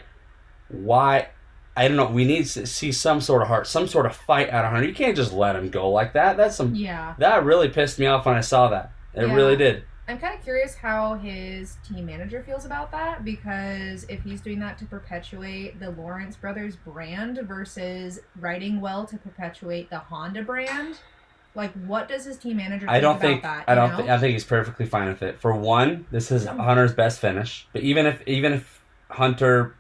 Why? 0.70 1.30
I 1.78 1.88
don't 1.89 1.98
know. 1.98 2.08
We 2.10 2.24
need 2.24 2.46
to 2.48 2.65
see 2.65 2.91
some 2.94 3.20
sort 3.20 3.41
of 3.41 3.50
heart, 3.50 3.68
some 3.68 3.88
sort 3.88 4.06
of 4.06 4.15
fight 4.15 4.50
out 4.50 4.63
of 4.63 4.72
Hunter. 4.72 4.88
You 4.88 4.94
can't 4.96 5.15
just 5.15 5.34
let 5.34 5.56
him 5.58 5.70
go 5.70 5.89
like 5.89 6.13
that. 6.13 6.38
That's 6.38 6.56
some. 6.56 6.74
Yeah. 6.74 7.15
That 7.18 7.44
really 7.44 7.68
pissed 7.70 8.00
me 8.00 8.06
off 8.06 8.26
when 8.26 8.36
I 8.36 8.41
saw 8.41 8.70
that. 8.70 8.91
It 9.13 9.28
Yeah. 9.28 9.34
really 9.36 9.58
did. 9.58 9.84
I'm 10.08 10.20
kind 10.20 10.36
of 10.38 10.44
curious 10.44 10.76
how 10.76 11.15
his 11.15 11.78
team 11.88 12.06
manager 12.06 12.44
feels 12.44 12.63
about 12.63 12.91
that 12.91 13.26
because 13.26 14.04
if 14.04 14.22
he's 14.24 14.39
doing 14.39 14.60
that 14.60 14.78
to 14.78 14.86
perpetuate 14.86 15.80
the 15.80 15.89
Lawrence 15.91 16.36
Brothers 16.36 16.76
brand 16.76 17.39
versus 17.44 18.20
writing 18.39 18.80
well 18.80 19.06
to 19.08 19.18
perpetuate 19.18 19.89
the 19.89 19.98
Honda 19.98 20.44
brand, 20.44 21.00
like 21.56 21.72
what 21.86 22.08
does 22.08 22.26
his 22.26 22.38
team 22.38 22.58
manager 22.58 22.86
think 22.86 22.91
I 22.91 23.00
don't 23.00 23.15
about 23.15 23.22
think 23.22 23.44
that? 23.44 23.63
I 23.68 23.76
don't 23.76 23.91
know? 23.91 23.98
think 23.98 24.10
I 24.10 24.18
think 24.20 24.34
he's 24.34 24.44
perfectly 24.44 24.86
fine 24.86 25.08
with 25.08 25.22
it. 25.24 25.39
For 25.39 25.54
one, 25.56 26.06
this 26.12 26.32
is 26.32 26.46
mm. 26.46 26.60
Hunter's 26.60 26.94
best 26.94 27.20
finish. 27.20 27.68
But 27.74 27.82
even 27.82 28.06
if 28.06 28.22
even 28.28 28.54
if 28.54 28.84
Hunter 29.10 29.76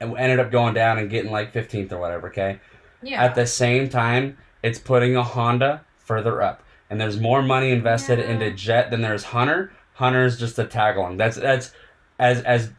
ended 0.00 0.38
up 0.40 0.50
going 0.50 0.74
down 0.74 0.98
and 0.98 1.08
getting 1.08 1.30
like 1.30 1.52
15th 1.52 1.90
or 1.92 1.98
whatever, 1.98 2.28
okay? 2.28 2.60
yeah. 3.02 3.22
At 3.22 3.34
the 3.34 3.46
same 3.46 3.88
time, 3.88 4.36
it's 4.62 4.78
putting 4.78 5.16
a 5.16 5.22
Honda 5.22 5.84
further 5.98 6.42
up. 6.42 6.62
And 6.90 7.00
there's 7.00 7.18
more 7.18 7.42
money 7.42 7.70
invested 7.70 8.18
Yeah. 8.18 8.30
into 8.30 8.50
Jet 8.52 8.90
than 8.90 9.00
there's 9.02 9.24
Hunter. 9.24 9.72
Hunter's 9.94 10.38
just 10.38 10.58
a 10.58 10.64
tag 10.64 10.96
along. 10.96 11.16
That's 11.16 11.36
that's 11.36 11.72
as 12.18 12.42
as 12.42 12.70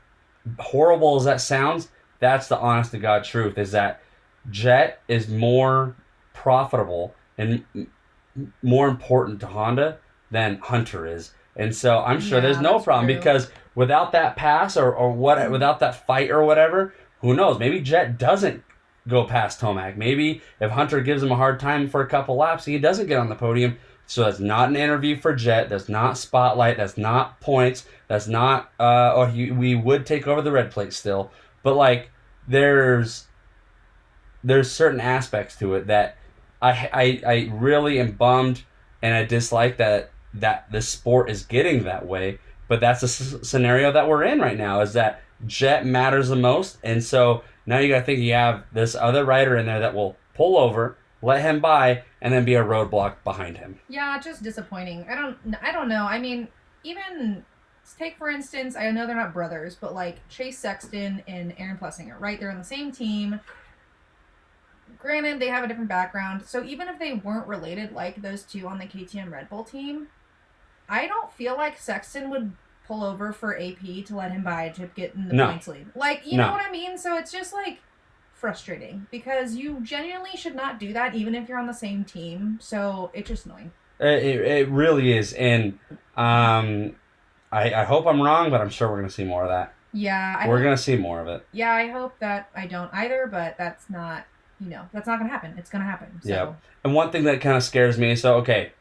horrible 0.60 1.16
as 1.18 1.26
that 1.26 1.42
sounds, 1.42 1.90
that's 2.20 2.48
the 2.48 2.58
honest 2.58 2.92
to 2.92 3.00
God 3.00 3.24
truth 3.24 3.58
is 3.58 3.72
that 3.72 4.02
Jet 4.50 5.02
is 5.08 5.28
more 5.28 5.96
profitable 6.34 7.14
and 7.38 7.66
more 8.62 8.88
important 8.88 9.40
to 9.42 9.48
Honda 9.48 9.98
than 10.32 10.58
Hunter 10.60 11.06
is. 11.06 11.32
And 11.56 11.76
so 11.76 12.00
I'm 12.00 12.20
sure 12.20 12.38
Yeah, 12.38 12.44
there's 12.46 12.62
no 12.62 12.80
problem 12.80 13.08
true. 13.08 13.16
because 13.16 13.50
without 13.76 14.12
that 14.12 14.36
pass 14.36 14.78
or, 14.78 14.94
or 14.94 15.12
what 15.12 15.50
without 15.50 15.80
that 15.80 16.06
fight 16.06 16.30
or 16.30 16.44
whatever, 16.44 16.94
who 17.22 17.34
knows? 17.36 17.58
Maybe 17.60 17.82
Jet 17.82 18.18
doesn't 18.18 18.64
go 19.08 19.24
past 19.24 19.60
Tomac. 19.60 19.98
Maybe 19.98 20.42
if 20.60 20.70
Hunter 20.72 21.02
gives 21.02 21.24
him 21.24 21.32
a 21.32 21.36
hard 21.36 21.60
time 21.60 21.88
for 21.90 22.02
a 22.02 22.08
couple 22.08 22.36
laps, 22.36 22.66
he 22.66 22.78
doesn't 22.78 23.08
get 23.08 23.18
on 23.18 23.30
the 23.30 23.36
podium. 23.36 23.78
So 24.06 24.24
that's 24.24 24.40
not 24.40 24.70
an 24.70 24.76
interview 24.76 25.18
for 25.20 25.34
Jet. 25.34 25.68
That's 25.70 25.90
not 25.90 26.18
spotlight. 26.18 26.78
That's 26.78 26.98
not 26.98 27.42
points. 27.42 27.86
That's 28.08 28.28
not. 28.28 28.72
Uh, 28.80 29.14
or 29.16 29.28
he, 29.28 29.52
we 29.52 29.76
would 29.76 30.06
take 30.06 30.28
over 30.28 30.42
the 30.42 30.52
red 30.52 30.72
plate 30.72 30.94
still, 30.94 31.32
but 31.64 31.76
like 31.76 32.12
there's 32.48 33.26
there's 34.44 34.72
certain 34.72 35.00
aspects 35.02 35.58
to 35.58 35.74
it 35.76 35.88
that 35.88 36.18
I 36.62 36.90
I, 36.94 37.22
I 37.26 37.50
really 37.54 38.00
am 38.00 38.12
bummed 38.12 38.64
and 39.02 39.14
I 39.14 39.24
dislike 39.26 39.78
that 39.78 40.12
that 40.34 40.72
the 40.72 40.82
sport 40.82 41.30
is 41.30 41.44
getting 41.44 41.84
that 41.84 42.06
way. 42.06 42.40
But 42.68 42.80
that's 42.82 43.02
the 43.02 43.08
s- 43.08 43.48
scenario 43.48 43.92
that 43.94 44.08
we're 44.08 44.24
in 44.24 44.40
right 44.40 44.58
now. 44.58 44.82
Is 44.82 44.94
that 44.94 45.22
Jet 45.46 45.86
matters 45.86 46.30
the 46.30 46.36
most, 46.36 46.78
and 46.84 47.04
so 47.04 47.44
now 47.66 47.78
you 47.80 47.88
got 47.90 48.00
to 48.00 48.06
think 48.06 48.20
you 48.20 48.34
have 48.34 48.64
this 48.74 48.96
other 48.96 49.24
rider 49.24 49.56
in 49.56 49.66
there 49.66 49.80
that 49.80 49.94
will 49.94 50.18
pull 50.34 50.58
over, 50.58 50.98
let 51.22 51.42
him 51.42 51.60
by, 51.60 52.04
and 52.22 52.34
then 52.34 52.44
be 52.44 52.56
a 52.56 52.64
roadblock 52.64 53.16
behind 53.24 53.58
him. 53.58 53.80
Yeah, 53.88 54.20
just 54.20 54.44
disappointing. 54.44 55.06
I 55.10 55.16
don't 55.16 55.38
I 55.62 55.72
don't 55.72 55.88
know. 55.88 56.06
I 56.06 56.20
mean, 56.20 56.48
even 56.84 57.46
take 57.98 58.18
for 58.18 58.30
instance, 58.30 58.76
I 58.76 58.92
know 58.92 59.08
they're 59.08 59.16
not 59.16 59.34
brothers, 59.34 59.76
but 59.80 59.94
like 59.94 60.28
Chase 60.28 60.60
Sexton 60.60 61.24
and 61.28 61.54
Aaron 61.58 61.78
Plessinger, 61.78 62.20
right? 62.20 62.38
They're 62.40 62.52
on 62.52 62.58
the 62.58 62.64
same 62.66 62.92
team. 62.92 63.40
Granted, 65.00 65.40
they 65.40 65.48
have 65.48 65.64
a 65.64 65.68
different 65.68 65.90
background, 65.90 66.44
so 66.46 66.64
even 66.64 66.88
if 66.88 66.98
they 67.00 67.14
weren't 67.14 67.48
related 67.48 67.92
like 67.92 68.22
those 68.22 68.44
two 68.44 68.68
on 68.68 68.78
the 68.80 68.86
KTM 68.86 69.32
Red 69.32 69.50
Bull 69.50 69.64
team, 69.64 70.08
I 70.90 71.08
don't 71.08 71.32
feel 71.32 71.56
like 71.56 71.78
Sexton 71.78 72.30
would 72.30 72.52
pull 72.88 73.04
over 73.04 73.34
for 73.34 73.58
AP 73.60 74.06
to 74.06 74.16
let 74.16 74.32
him 74.32 74.44
by 74.44 74.70
to 74.70 74.88
get 74.96 75.14
in 75.14 75.28
the 75.28 75.34
No. 75.34 75.48
points 75.48 75.68
lead. 75.68 75.88
Like, 75.96 76.26
you 76.26 76.38
No. 76.38 76.48
know 76.48 76.54
what 76.54 76.66
I 76.66 76.72
mean? 76.72 76.98
So 76.98 77.18
it's 77.18 77.32
just 77.32 77.54
like 77.54 77.80
frustrating 78.34 79.08
because 79.12 79.56
you 79.56 79.80
genuinely 79.84 80.32
should 80.36 80.56
not 80.56 80.80
do 80.80 80.94
that 80.94 81.14
even 81.16 81.36
if 81.36 81.50
you're 81.50 81.58
on 81.60 81.68
the 81.68 81.74
same 81.74 82.06
team. 82.06 82.60
So 82.62 83.12
it's 83.14 83.28
just 83.28 83.46
annoying. 83.46 83.72
It, 84.00 84.24
it, 84.24 84.42
it 84.46 84.70
really 84.70 85.18
is, 85.18 85.34
and 85.34 85.80
um, 86.16 86.96
I 87.52 87.74
I 87.74 87.84
hope 87.84 88.06
I'm 88.06 88.22
wrong, 88.22 88.52
but 88.52 88.62
I'm 88.62 88.70
sure 88.70 88.90
we're 88.90 88.98
gonna 88.98 89.10
see 89.10 89.24
more 89.24 89.42
of 89.44 89.50
that. 89.50 89.74
Yeah, 89.92 90.36
I 90.40 90.48
we're 90.48 90.58
hope, 90.58 90.66
gonna 90.66 90.78
see 90.78 90.96
more 90.96 91.20
of 91.20 91.28
it. 91.28 91.48
yeah, 91.52 91.72
I 91.74 91.88
hope 91.88 92.20
that 92.20 92.50
I 92.56 92.68
don't 92.68 92.94
either, 92.94 93.28
but 93.32 93.58
that's 93.58 93.90
not, 93.90 94.26
you 94.60 94.70
know, 94.70 94.88
that's 94.94 95.08
not 95.08 95.20
gonna 95.20 95.30
happen. 95.30 95.56
It's 95.58 95.70
gonna 95.70 95.86
happen. 95.86 96.20
So 96.24 96.30
Yeah. 96.30 96.54
And 96.84 96.94
one 96.94 97.12
thing 97.12 97.24
that 97.26 97.42
kind 97.42 97.58
of 97.58 97.64
scares 97.64 97.98
me, 97.98 98.16
so 98.16 98.36
okay, 98.38 98.72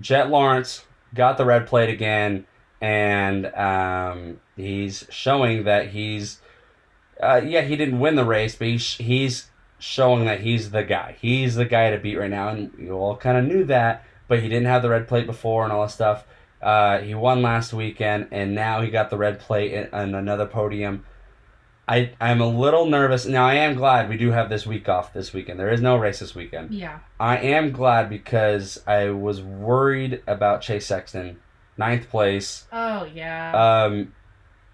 Jet 0.00 0.30
Lawrence 0.30 0.84
got 1.14 1.38
the 1.38 1.44
red 1.44 1.66
plate 1.66 1.90
again, 1.90 2.46
and 2.80 3.46
um, 3.54 4.40
he's 4.56 5.06
showing 5.10 5.64
that 5.64 5.88
he's, 5.88 6.40
uh, 7.22 7.40
yeah, 7.44 7.62
he 7.62 7.76
didn't 7.76 8.00
win 8.00 8.14
the 8.14 8.24
race, 8.24 8.56
but 8.56 8.68
he's 8.68 8.94
he's 8.94 9.50
showing 9.78 10.24
that 10.26 10.40
he's 10.40 10.70
the 10.70 10.84
guy. 10.84 11.16
He's 11.20 11.54
the 11.54 11.64
guy 11.64 11.90
to 11.90 11.98
beat 11.98 12.16
right 12.16 12.30
now, 12.30 12.48
and 12.48 12.72
you 12.78 12.92
all 12.92 13.16
kind 13.16 13.36
of 13.36 13.44
knew 13.44 13.64
that, 13.64 14.04
but 14.28 14.40
he 14.40 14.48
didn't 14.48 14.66
have 14.66 14.82
the 14.82 14.90
red 14.90 15.08
plate 15.08 15.26
before 15.26 15.64
and 15.64 15.72
all 15.72 15.82
that 15.82 15.90
stuff. 15.90 16.24
Uh, 16.62 16.98
he 16.98 17.14
won 17.14 17.42
last 17.42 17.72
weekend, 17.72 18.28
and 18.30 18.54
now 18.54 18.82
he 18.82 18.90
got 18.90 19.10
the 19.10 19.16
red 19.16 19.40
plate 19.40 19.88
and, 19.92 20.14
another 20.14 20.46
podium. 20.46 21.04
I 21.90 22.12
I'm 22.20 22.40
a 22.40 22.46
little 22.46 22.86
nervous 22.86 23.26
now. 23.26 23.46
I 23.46 23.54
am 23.54 23.74
glad 23.74 24.08
we 24.08 24.16
do 24.16 24.30
have 24.30 24.48
this 24.48 24.64
week 24.64 24.88
off 24.88 25.12
this 25.12 25.32
weekend. 25.32 25.58
There 25.58 25.72
is 25.72 25.80
no 25.80 25.96
race 25.96 26.20
this 26.20 26.34
weekend. 26.34 26.72
yeah, 26.72 27.00
I 27.18 27.38
am 27.38 27.72
glad 27.72 28.08
because 28.08 28.80
I 28.86 29.10
was 29.10 29.42
worried 29.42 30.22
about 30.28 30.62
Chase 30.62 30.86
Sexton, 30.86 31.38
ninth 31.76 32.08
place. 32.08 32.64
oh 32.72 33.04
yeah, 33.12 33.82
Um, 33.84 34.14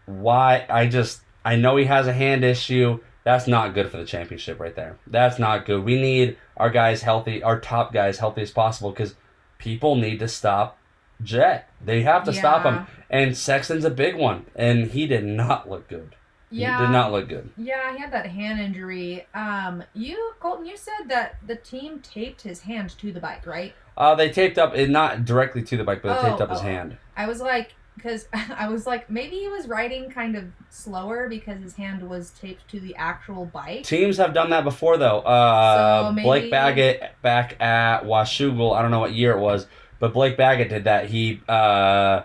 why? 0.04 0.66
I 0.68 0.86
just 0.88 1.22
I 1.44 1.56
know 1.56 1.76
he 1.76 1.86
has 1.86 2.06
a 2.06 2.12
hand 2.12 2.44
issue. 2.44 3.00
That's 3.24 3.48
not 3.48 3.74
good 3.74 3.90
for 3.90 3.96
the 3.96 4.04
championship 4.04 4.60
right 4.60 4.76
there. 4.76 4.98
That's 5.06 5.38
not 5.38 5.64
good. 5.66 5.84
We 5.84 6.00
need 6.00 6.36
our 6.56 6.70
guys 6.70 7.02
healthy, 7.02 7.42
our 7.42 7.58
top 7.58 7.92
guys 7.92 8.18
healthy 8.18 8.42
as 8.42 8.50
possible 8.52 8.90
because 8.90 9.14
people 9.58 9.96
need 9.96 10.18
to 10.20 10.28
stop 10.28 10.78
Jet. 11.22 11.68
They 11.84 12.02
have 12.02 12.24
to 12.24 12.32
stop 12.32 12.62
him. 12.64 12.86
And 13.08 13.36
Sexton's 13.36 13.84
a 13.86 13.90
big 13.90 14.16
one, 14.16 14.46
and 14.54 14.90
he 14.90 15.06
did 15.06 15.24
not 15.24 15.68
look 15.70 15.88
good. 15.88 16.14
Yeah. 16.50 16.78
He 16.78 16.86
did 16.86 16.92
not 16.92 17.12
look 17.12 17.28
good. 17.28 17.50
Yeah, 17.56 17.92
he 17.92 17.98
had 17.98 18.12
that 18.12 18.26
hand 18.26 18.60
injury. 18.60 19.26
Um, 19.34 19.82
you 19.94 20.32
Colton, 20.40 20.66
you 20.66 20.76
said 20.76 21.08
that 21.08 21.36
the 21.46 21.56
team 21.56 22.00
taped 22.00 22.42
his 22.42 22.60
hand 22.60 22.90
to 22.98 23.12
the 23.12 23.20
bike, 23.20 23.46
right? 23.46 23.74
Uh, 23.96 24.14
they 24.14 24.30
taped 24.30 24.58
up, 24.58 24.74
it 24.74 24.90
not 24.90 25.24
directly 25.24 25.62
to 25.62 25.76
the 25.76 25.84
bike, 25.84 26.02
but 26.02 26.20
they 26.22 26.28
taped 26.28 26.40
Oh, 26.40 26.44
up 26.44 26.50
his 26.50 26.60
oh. 26.60 26.62
hand. 26.62 26.96
I 27.16 27.26
was 27.26 27.40
like, 27.40 27.74
because 27.96 28.28
I 28.32 28.68
was 28.68 28.86
like, 28.86 29.08
maybe 29.10 29.36
he 29.36 29.48
was 29.48 29.66
riding 29.68 30.10
kind 30.10 30.36
of 30.36 30.44
slower 30.68 31.28
because 31.28 31.62
his 31.62 31.74
hand 31.74 32.06
was 32.06 32.30
taped 32.30 32.68
to 32.68 32.78
the 32.80 32.94
actual 32.96 33.46
bike. 33.46 33.84
Teams 33.84 34.18
have 34.18 34.34
done 34.34 34.50
that 34.50 34.64
before, 34.64 34.98
though. 34.98 35.20
Uh, 35.20 36.08
So 36.08 36.12
maybe- 36.12 36.24
Blake 36.26 36.50
Baggett 36.50 37.02
back 37.22 37.60
at 37.60 38.04
Washougal, 38.04 38.76
I 38.76 38.82
don't 38.82 38.90
know 38.90 39.00
what 39.00 39.14
year 39.14 39.32
it 39.32 39.40
was, 39.40 39.66
but 39.98 40.12
Blake 40.12 40.36
Baggett 40.36 40.68
did 40.68 40.84
that. 40.84 41.08
He, 41.08 41.40
uh, 41.48 42.22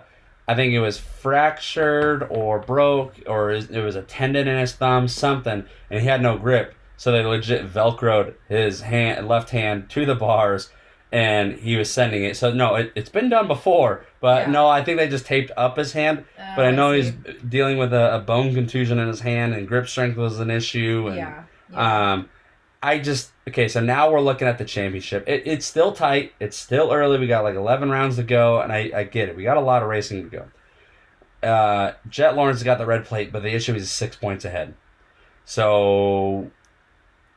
I 0.52 0.54
think 0.54 0.74
it 0.74 0.80
was 0.80 0.98
fractured 0.98 2.26
or 2.30 2.58
broke, 2.58 3.14
or 3.26 3.52
it 3.52 3.70
was 3.70 3.96
a 3.96 4.02
tendon 4.02 4.46
in 4.48 4.58
his 4.58 4.74
thumb, 4.74 5.08
something, 5.08 5.64
and 5.90 6.00
he 6.00 6.06
had 6.06 6.20
no 6.20 6.36
grip. 6.36 6.74
So 6.98 7.10
they 7.10 7.24
legit 7.24 7.72
velcroed 7.72 8.34
his 8.48 8.82
hand, 8.82 9.26
left 9.28 9.50
hand 9.50 9.88
to 9.90 10.04
the 10.04 10.14
bars, 10.14 10.70
and 11.10 11.54
he 11.54 11.76
was 11.76 11.90
sending 11.90 12.22
it. 12.24 12.36
So 12.36 12.52
no, 12.52 12.74
it, 12.74 12.92
it's 12.94 13.08
been 13.08 13.28
done 13.28 13.46
before, 13.46 14.04
but 14.20 14.42
Yeah. 14.46 14.52
no, 14.52 14.68
I 14.68 14.84
think 14.84 14.98
they 14.98 15.08
just 15.08 15.26
taped 15.26 15.50
up 15.56 15.76
his 15.78 15.92
hand. 15.94 16.24
Uh, 16.38 16.52
But 16.56 16.64
I 16.66 16.70
know 16.70 16.92
see. 16.92 17.10
he's 17.26 17.42
dealing 17.48 17.78
with 17.78 17.92
a, 17.92 18.16
a 18.16 18.18
bone 18.20 18.54
contusion 18.54 18.98
in 18.98 19.08
his 19.08 19.20
hand, 19.20 19.54
and 19.54 19.66
grip 19.66 19.88
strength 19.88 20.16
was 20.16 20.38
an 20.38 20.50
issue. 20.50 21.06
And, 21.08 21.16
yeah. 21.16 21.42
yeah. 21.72 22.12
um, 22.12 22.28
I 22.82 22.98
just 22.98 23.30
okay. 23.48 23.68
So 23.68 23.80
now 23.80 24.10
we're 24.10 24.20
looking 24.20 24.48
at 24.48 24.58
the 24.58 24.64
championship. 24.64 25.24
It, 25.28 25.44
it's 25.46 25.64
still 25.64 25.92
tight. 25.92 26.32
It's 26.40 26.56
still 26.56 26.92
early. 26.92 27.18
We 27.18 27.28
got 27.28 27.44
like 27.44 27.54
eleven 27.54 27.90
rounds 27.90 28.16
to 28.16 28.24
go, 28.24 28.60
and 28.60 28.72
I, 28.72 28.90
I 28.94 29.04
get 29.04 29.28
it. 29.28 29.36
We 29.36 29.44
got 29.44 29.56
a 29.56 29.60
lot 29.60 29.82
of 29.82 29.88
racing 29.88 30.28
to 30.28 30.36
go. 31.42 31.46
Uh, 31.46 31.92
Jet 32.08 32.34
Lawrence 32.34 32.62
got 32.62 32.78
the 32.78 32.86
red 32.86 33.04
plate, 33.04 33.32
but 33.32 33.42
the 33.42 33.54
issue 33.54 33.74
is 33.74 33.90
six 33.90 34.16
points 34.16 34.44
ahead. 34.44 34.74
So 35.44 36.50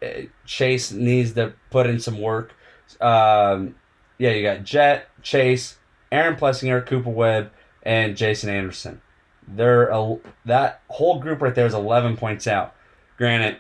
uh, 0.02 0.24
Chase 0.46 0.92
needs 0.92 1.34
to 1.34 1.54
put 1.70 1.88
in 1.88 2.00
some 2.00 2.20
work. 2.22 2.54
Um, 3.02 3.76
yeah, 4.18 4.32
you 4.32 4.44
got 4.44 4.64
Jet, 4.64 5.10
Chase, 5.22 5.78
Aaron 6.12 6.36
Plessinger, 6.36 6.86
Cooper 6.86 7.10
Webb, 7.10 7.52
and 7.84 8.16
Jason 8.16 8.50
Anderson. 8.50 9.02
They're 9.48 9.90
a, 9.90 10.18
that 10.46 10.82
whole 10.90 11.20
group 11.20 11.42
right 11.42 11.54
there 11.54 11.68
is 11.68 11.74
eleven 11.74 12.18
points 12.18 12.48
out. 12.48 12.74
Granted, 13.18 13.58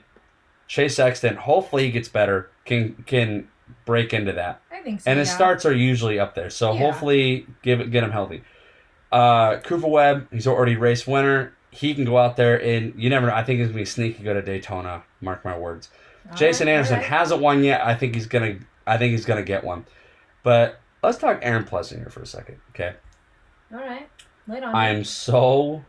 Chase 0.67 0.95
Sexton, 0.95 1.35
hopefully 1.35 1.85
he 1.85 1.91
gets 1.91 2.09
better, 2.09 2.49
can 2.65 3.03
can 3.05 3.47
break 3.85 4.13
into 4.13 4.31
that. 4.33 4.61
I 4.71 4.81
think 4.81 5.01
so. 5.01 5.09
And 5.09 5.19
his 5.19 5.29
yeah. 5.29 5.35
starts 5.35 5.65
are 5.65 5.73
usually 5.73 6.19
up 6.19 6.35
there, 6.35 6.49
so 6.49 6.73
Yeah. 6.73 6.79
hopefully 6.79 7.47
give 7.61 7.79
it 7.79 7.91
get 7.91 8.03
him 8.03 8.11
healthy. 8.11 8.43
Uh, 9.11 9.57
Cooper 9.57 9.87
Webb, 9.87 10.27
he's 10.31 10.47
already 10.47 10.75
race 10.75 11.05
winner. 11.07 11.53
He 11.71 11.93
can 11.93 12.05
go 12.05 12.17
out 12.17 12.35
there 12.37 12.61
and 12.61 12.93
you 12.97 13.09
never 13.09 13.27
know. 13.27 13.33
I 13.33 13.43
think 13.43 13.59
he's 13.59 13.67
gonna 13.67 13.77
be 13.79 13.85
sneaky 13.85 14.23
go 14.23 14.33
to 14.33 14.41
Daytona. 14.41 15.03
Mark 15.21 15.43
my 15.45 15.57
words. 15.57 15.89
All 16.29 16.35
Jason 16.35 16.67
right, 16.67 16.73
Anderson 16.73 16.97
right. 16.97 17.05
hasn't 17.05 17.41
won 17.41 17.63
yet. 17.63 17.81
I 17.85 17.95
think 17.95 18.15
he's 18.15 18.27
gonna. 18.27 18.57
I 18.87 18.97
think 18.97 19.11
he's 19.11 19.25
gonna 19.25 19.43
get 19.43 19.63
one. 19.63 19.85
But 20.43 20.79
let's 21.03 21.17
talk 21.17 21.39
Aaron 21.41 21.63
Plessinger 21.63 22.11
for 22.11 22.21
a 22.21 22.25
second, 22.25 22.59
okay? 22.71 22.95
All 23.73 23.79
right. 23.79 24.07
It 24.51 24.63
on. 24.63 24.75
I 24.75 24.89
am 24.89 25.03
so, 25.03 25.83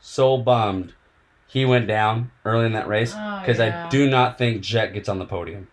so 0.00 0.36
bummed 0.38 0.92
he 1.52 1.64
went 1.64 1.86
down 1.86 2.30
early 2.44 2.66
in 2.66 2.72
that 2.72 2.88
race 2.88 3.12
Oh, 3.16 3.40
because 3.40 3.58
yeah. 3.58 3.86
I 3.86 3.88
do 3.90 4.08
not 4.08 4.38
think 4.38 4.62
Jet 4.62 4.92
gets 4.94 5.08
on 5.08 5.18
the 5.18 5.26
podium 5.26 5.68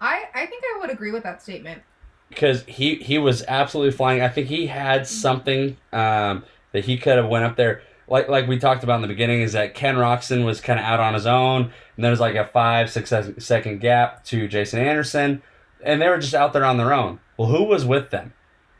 I 0.00 0.24
I 0.34 0.46
think 0.46 0.64
I 0.64 0.78
would 0.80 0.90
agree 0.90 1.10
with 1.12 1.22
that 1.24 1.42
statement. 1.42 1.82
because 2.28 2.62
he 2.64 2.94
he 2.96 3.18
was 3.18 3.44
absolutely 3.48 3.92
flying. 3.92 4.22
I 4.22 4.28
think 4.28 4.46
he 4.48 4.66
had 4.66 5.06
something 5.06 5.76
um, 5.92 6.44
that 6.72 6.84
he 6.84 6.96
could 6.96 7.16
have 7.16 7.28
went 7.28 7.44
up 7.44 7.56
there. 7.56 7.82
Like 8.08 8.28
like 8.28 8.48
we 8.48 8.58
talked 8.58 8.82
about 8.82 8.96
in 8.96 9.02
the 9.02 9.08
beginning, 9.08 9.42
is 9.42 9.52
that 9.52 9.74
Ken 9.74 9.96
Roczen 9.96 10.44
was 10.44 10.60
kind 10.60 10.78
of 10.80 10.84
out 10.86 11.00
on 11.00 11.14
his 11.14 11.26
own, 11.26 11.64
and 11.96 12.04
there 12.04 12.10
was 12.10 12.20
like 12.20 12.34
a 12.34 12.46
five 12.46 12.90
six 12.90 13.10
se- 13.10 13.34
second 13.38 13.80
gap 13.80 14.24
to 14.24 14.48
Jason 14.48 14.80
Anderson, 14.80 15.42
and 15.82 16.00
they 16.00 16.08
were 16.08 16.18
just 16.18 16.34
out 16.34 16.52
there 16.52 16.64
on 16.64 16.76
their 16.78 16.92
own. 16.94 17.20
Well, 17.36 17.48
who 17.48 17.64
was 17.64 17.84
with 17.84 18.10
them? 18.10 18.32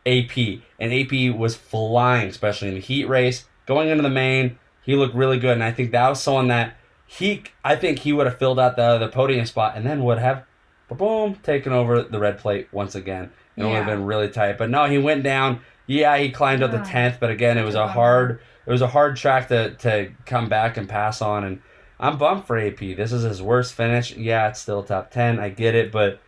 AP, 0.06 0.36
and 0.78 0.92
AP 0.94 1.36
was 1.36 1.54
flying, 1.54 2.28
especially 2.28 2.68
in 2.68 2.74
the 2.74 2.80
heat 2.80 3.04
race. 3.08 3.44
Going 3.66 3.88
into 3.90 4.02
the 4.02 4.08
main, 4.08 4.58
he 4.82 4.96
looked 4.96 5.14
really 5.14 5.38
good, 5.38 5.52
and 5.52 5.64
I 5.64 5.72
think 5.72 5.92
that 5.92 6.08
was 6.08 6.22
someone 6.22 6.48
that 6.48 6.76
he, 7.06 7.44
I 7.64 7.76
think 7.76 8.00
he 8.00 8.12
would 8.12 8.26
have 8.26 8.38
filled 8.38 8.60
out 8.60 8.76
the 8.76 8.98
the 8.98 9.08
podium 9.08 9.46
spot, 9.46 9.76
and 9.76 9.84
then 9.84 10.04
would 10.04 10.18
have, 10.18 10.44
boom, 10.88 11.36
taken 11.42 11.72
over 11.72 12.02
the 12.02 12.18
red 12.18 12.38
plate 12.38 12.68
once 12.72 12.94
again. 12.94 13.30
It 13.56 13.64
would 13.64 13.74
have 13.74 13.86
been 13.86 14.06
really 14.06 14.30
tight. 14.30 14.56
But 14.56 14.70
no, 14.70 14.86
he 14.86 14.96
went 14.96 15.22
down. 15.22 15.60
Yeah, 15.86 16.16
he 16.16 16.30
climbed 16.30 16.62
up 16.62 16.70
the 16.70 16.78
tenth, 16.78 17.18
but 17.20 17.30
again, 17.30 17.58
it 17.58 17.64
was 17.64 17.74
a 17.74 17.88
hard, 17.88 18.40
it 18.64 18.70
was 18.70 18.80
a 18.80 18.86
hard 18.86 19.16
track 19.16 19.48
to 19.48 19.74
to 19.74 20.12
come 20.24 20.48
back 20.48 20.76
and 20.76 20.88
pass 20.88 21.20
on. 21.20 21.44
And 21.44 21.60
I'm 21.98 22.16
bummed 22.16 22.46
for 22.46 22.56
AP. 22.56 22.78
This 22.78 23.12
is 23.12 23.22
his 23.24 23.42
worst 23.42 23.74
finish. 23.74 24.16
Yeah, 24.16 24.48
it's 24.48 24.60
still 24.60 24.82
top 24.82 25.10
ten. 25.10 25.38
I 25.38 25.50
get 25.50 25.74
it, 25.74 25.92
but 25.92 26.20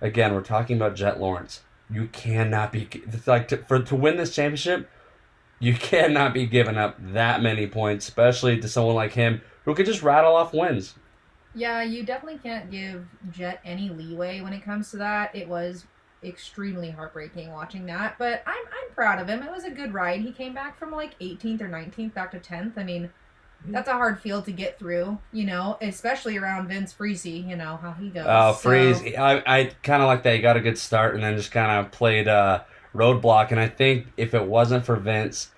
again, 0.00 0.34
we're 0.34 0.42
talking 0.42 0.76
about 0.76 0.96
Jet 0.96 1.20
Lawrence. 1.20 1.60
You 1.88 2.08
cannot 2.08 2.72
be 2.72 2.88
like 3.26 3.48
to, 3.48 3.58
for 3.58 3.80
to 3.80 3.94
win 3.94 4.16
this 4.16 4.34
championship. 4.34 4.90
You 5.62 5.74
cannot 5.74 6.34
be 6.34 6.44
giving 6.46 6.76
up 6.76 6.96
that 7.12 7.40
many 7.40 7.68
points, 7.68 8.08
especially 8.08 8.58
to 8.60 8.68
someone 8.68 8.96
like 8.96 9.12
him 9.12 9.40
who 9.64 9.76
could 9.76 9.86
just 9.86 10.02
rattle 10.02 10.34
off 10.34 10.52
wins. 10.52 10.94
Yeah, 11.54 11.82
you 11.82 12.02
definitely 12.02 12.40
can't 12.40 12.68
give 12.68 13.06
Jet 13.30 13.60
any 13.64 13.88
leeway 13.88 14.40
when 14.40 14.52
it 14.52 14.64
comes 14.64 14.90
to 14.90 14.96
that. 14.96 15.36
It 15.36 15.46
was 15.46 15.84
extremely 16.24 16.90
heartbreaking 16.90 17.52
watching 17.52 17.86
that, 17.86 18.16
but 18.18 18.42
I'm 18.44 18.56
I'm 18.66 18.94
proud 18.96 19.20
of 19.20 19.28
him. 19.28 19.40
It 19.44 19.52
was 19.52 19.62
a 19.62 19.70
good 19.70 19.94
ride. 19.94 20.20
He 20.22 20.32
came 20.32 20.52
back 20.52 20.76
from 20.76 20.90
like 20.90 21.16
18th 21.20 21.60
or 21.60 21.68
19th 21.68 22.12
back 22.12 22.32
to 22.32 22.40
10th. 22.40 22.72
I 22.76 22.82
mean, 22.82 23.10
that's 23.68 23.88
a 23.88 23.92
hard 23.92 24.20
field 24.20 24.44
to 24.46 24.52
get 24.52 24.80
through, 24.80 25.16
you 25.32 25.44
know, 25.44 25.78
especially 25.80 26.38
around 26.38 26.66
Vince 26.66 26.92
Friese, 26.92 27.24
you 27.26 27.54
know, 27.54 27.76
how 27.80 27.92
he 27.92 28.08
goes. 28.08 28.24
Oh, 28.26 28.52
So- 28.54 28.58
Freeze! 28.58 29.00
I, 29.16 29.42
I 29.46 29.64
kind 29.84 30.02
of 30.02 30.08
like 30.08 30.24
that. 30.24 30.34
He 30.34 30.40
got 30.42 30.56
a 30.56 30.60
good 30.60 30.76
start 30.76 31.14
and 31.14 31.22
then 31.22 31.36
just 31.36 31.52
kind 31.52 31.86
of 31.86 31.92
played 31.92 32.26
uh, 32.26 32.62
roadblock. 32.94 33.50
And 33.50 33.60
I 33.60 33.68
think 33.68 34.06
if 34.16 34.34
it 34.34 34.46
wasn't 34.46 34.84
for 34.84 34.96
Vince, 34.96 35.50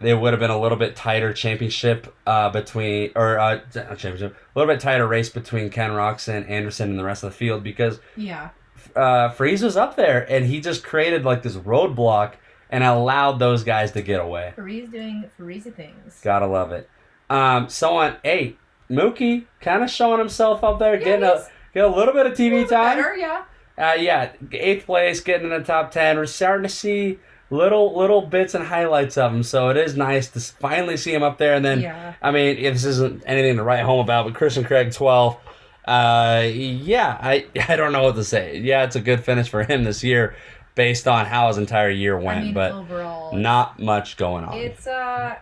there 0.00 0.18
would 0.18 0.32
have 0.32 0.40
been 0.40 0.50
a 0.50 0.60
little 0.60 0.78
bit 0.78 0.96
tighter 0.96 1.32
championship 1.32 2.12
uh, 2.26 2.50
between, 2.50 3.12
or 3.14 3.38
uh, 3.38 3.60
championship, 3.72 4.34
a 4.54 4.58
little 4.58 4.72
bit 4.74 4.80
tighter 4.80 5.06
race 5.06 5.28
between 5.30 5.70
Ken 5.70 5.90
Roczen, 5.90 6.48
Anderson, 6.50 6.90
and 6.90 6.98
the 6.98 7.04
rest 7.04 7.22
of 7.22 7.30
the 7.30 7.36
field 7.36 7.62
because 7.62 8.00
Yeah. 8.16 8.50
uh, 8.96 9.28
Friese 9.30 9.62
was 9.62 9.76
up 9.76 9.94
there 9.96 10.26
and 10.30 10.44
he 10.46 10.60
just 10.60 10.82
created 10.82 11.24
like 11.24 11.42
this 11.42 11.54
roadblock 11.54 12.32
and 12.68 12.82
allowed 12.82 13.38
those 13.38 13.62
guys 13.62 13.92
to 13.92 14.02
get 14.02 14.20
away. 14.20 14.52
Friese 14.56 14.88
doing 14.88 15.30
Friese 15.36 15.68
things. 15.76 16.20
Gotta 16.24 16.46
love 16.46 16.72
it. 16.72 16.88
Um, 17.30 17.68
someone, 17.68 18.16
hey, 18.24 18.56
Mookie, 18.90 19.44
kind 19.60 19.82
of 19.84 19.90
showing 19.90 20.18
himself 20.18 20.64
up 20.64 20.78
there, 20.78 20.94
Yeah, 20.98 21.04
getting 21.04 21.24
a 21.24 21.46
get 21.72 21.84
a 21.84 21.88
little 21.88 22.12
bit 22.12 22.26
of 22.26 22.32
TV 22.32 22.68
time. 22.68 22.96
Better, 22.98 23.14
yeah. 23.16 23.44
Uh, 23.78 23.94
yeah, 23.98 24.32
eighth 24.52 24.86
place, 24.86 25.20
getting 25.20 25.50
in 25.50 25.58
the 25.58 25.64
top 25.64 25.90
ten. 25.90 26.16
We're 26.16 26.26
starting 26.26 26.64
to 26.64 26.68
see 26.68 27.18
little 27.50 27.96
little 27.96 28.22
bits 28.22 28.54
and 28.54 28.64
highlights 28.64 29.16
of 29.16 29.32
him, 29.32 29.42
so 29.42 29.68
it 29.70 29.76
is 29.76 29.96
nice 29.96 30.28
to 30.30 30.40
finally 30.40 30.96
see 30.96 31.12
him 31.12 31.22
up 31.22 31.38
there. 31.38 31.54
And 31.54 31.64
then, 31.64 31.80
yeah. 31.80 32.14
I 32.20 32.30
mean, 32.30 32.58
if 32.58 32.74
this 32.74 32.84
isn't 32.84 33.22
anything 33.26 33.56
to 33.56 33.62
write 33.62 33.84
home 33.84 34.00
about, 34.00 34.26
but 34.26 34.34
Christian 34.34 34.64
Craig 34.64 34.92
twelve. 34.92 35.38
Uh, 35.84 36.48
yeah, 36.52 37.18
I 37.20 37.46
I 37.68 37.76
don't 37.76 37.92
know 37.92 38.04
what 38.04 38.14
to 38.16 38.24
say. 38.24 38.58
Yeah, 38.58 38.84
it's 38.84 38.96
a 38.96 39.00
good 39.00 39.24
finish 39.24 39.48
for 39.48 39.64
him 39.64 39.84
this 39.84 40.04
year, 40.04 40.36
based 40.74 41.08
on 41.08 41.26
how 41.26 41.48
his 41.48 41.58
entire 41.58 41.90
year 41.90 42.18
went, 42.18 42.38
I 42.38 42.42
mean, 42.44 42.54
but 42.54 42.72
overall, 42.72 43.34
not 43.36 43.80
much 43.80 44.16
going 44.16 44.44
on. 44.44 44.56
It's 44.56 44.86
uh, 44.86 45.36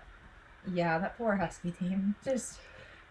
yeah, 0.72 0.98
that 0.98 1.18
poor 1.18 1.36
Husky 1.36 1.72
team 1.72 2.14
just 2.24 2.58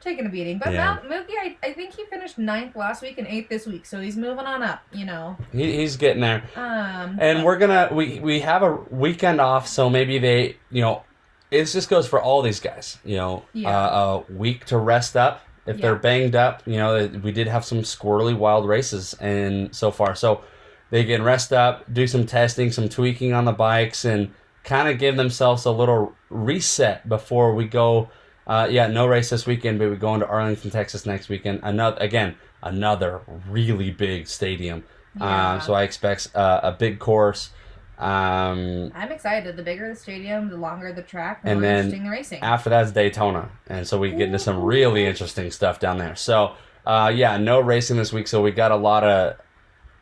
taking 0.02 0.26
a 0.26 0.30
beating. 0.30 0.58
But 0.58 0.74
Yeah. 0.74 0.86
Mount 0.86 1.10
Mookie, 1.10 1.34
I, 1.42 1.58
I 1.64 1.74
think 1.74 1.94
he 1.96 2.06
finished 2.06 2.38
ninth 2.38 2.76
last 2.76 3.02
week 3.02 3.18
and 3.18 3.28
eighth 3.28 3.50
this 3.50 3.66
week, 3.68 3.86
so 3.86 4.00
he's 4.00 4.16
moving 4.18 4.46
on 4.46 4.64
up. 4.64 4.82
You 4.94 5.06
know, 5.06 5.38
He, 5.52 5.78
he's 5.78 5.98
getting 5.98 6.22
there. 6.22 6.44
um, 6.56 7.18
And 7.20 7.44
we're 7.44 7.58
gonna 7.58 7.90
we 7.92 8.20
we 8.20 8.40
have 8.42 8.64
a 8.64 8.76
weekend 8.90 9.42
off, 9.42 9.68
so 9.68 9.90
maybe 9.90 10.20
they 10.20 10.58
you 10.72 10.82
know, 10.82 11.04
it 11.52 11.66
just 11.66 11.90
goes 11.90 12.08
for 12.08 12.22
all 12.22 12.42
these 12.42 12.60
guys. 12.60 12.98
You 13.04 13.18
know, 13.18 13.44
Yeah. 13.54 13.70
uh, 13.78 14.24
a 14.30 14.34
week 14.34 14.66
to 14.66 14.78
rest 14.78 15.18
up 15.18 15.42
if 15.66 15.80
they're 15.82 15.96
banged 15.96 16.36
up. 16.36 16.64
You 16.66 16.78
know, 16.78 17.08
we 17.24 17.32
did 17.32 17.48
have 17.48 17.66
some 17.66 17.80
squirrely 17.80 18.36
wild 18.38 18.68
races 18.68 19.14
and 19.20 19.76
so 19.76 19.92
far, 19.92 20.16
so 20.16 20.42
they 20.92 21.04
can 21.04 21.22
rest 21.24 21.54
up, 21.54 21.92
do 21.94 22.08
some 22.08 22.26
testing, 22.26 22.72
some 22.72 22.90
tweaking 22.90 23.34
on 23.34 23.46
the 23.46 23.52
bikes, 23.52 24.06
and 24.06 24.32
kind 24.64 24.88
of 24.90 24.98
give 24.98 25.16
themselves 25.18 25.66
a 25.66 25.72
little 25.72 26.14
reset 26.30 27.08
before 27.08 27.54
we 27.54 27.66
go. 27.66 28.10
Uh, 28.50 28.68
yeah, 28.68 28.88
no 28.88 29.06
race 29.06 29.30
this 29.30 29.46
weekend, 29.46 29.78
but 29.78 29.92
we 29.92 29.96
go 29.96 30.16
into 30.16 30.28
Arlington, 30.28 30.72
Texas 30.72 31.06
next 31.06 31.30
weekend. 31.30 31.60
Another 31.62 31.98
again, 32.02 32.36
another 32.64 33.22
really 33.48 33.92
big 33.92 34.28
stadium. 34.28 34.84
yeah. 35.16 35.54
Um, 35.54 35.62
so 35.62 35.76
I 35.76 35.84
expect 35.84 36.36
uh, 36.36 36.60
a 36.64 36.72
big 36.72 36.98
course. 36.98 37.52
Um, 38.00 38.92
I'm 38.96 39.12
excited. 39.12 39.56
The 39.56 39.62
bigger 39.62 39.90
the 39.90 39.96
stadium, 39.96 40.50
the 40.50 40.58
longer 40.58 40.92
the 40.92 41.04
track, 41.04 41.44
the 41.44 41.52
And 41.52 41.62
more 41.62 41.70
then 41.70 41.78
interesting 41.86 42.06
the 42.06 42.10
racing. 42.10 42.40
after 42.42 42.72
that's 42.72 42.92
Daytona, 42.92 43.52
and 43.68 43.88
so 43.88 44.00
we 44.00 44.10
get 44.10 44.22
into 44.22 44.40
some 44.40 44.64
really 44.64 45.06
interesting 45.06 45.52
stuff 45.52 45.80
down 45.80 46.00
there. 46.00 46.16
So 46.16 46.56
uh, 46.88 47.12
yeah, 47.14 47.38
no 47.38 47.60
racing 47.60 47.98
this 47.98 48.12
week, 48.12 48.28
so 48.28 48.42
we 48.42 48.50
got 48.50 48.72
a 48.72 48.78
lot 48.78 49.04
of. 49.04 49.36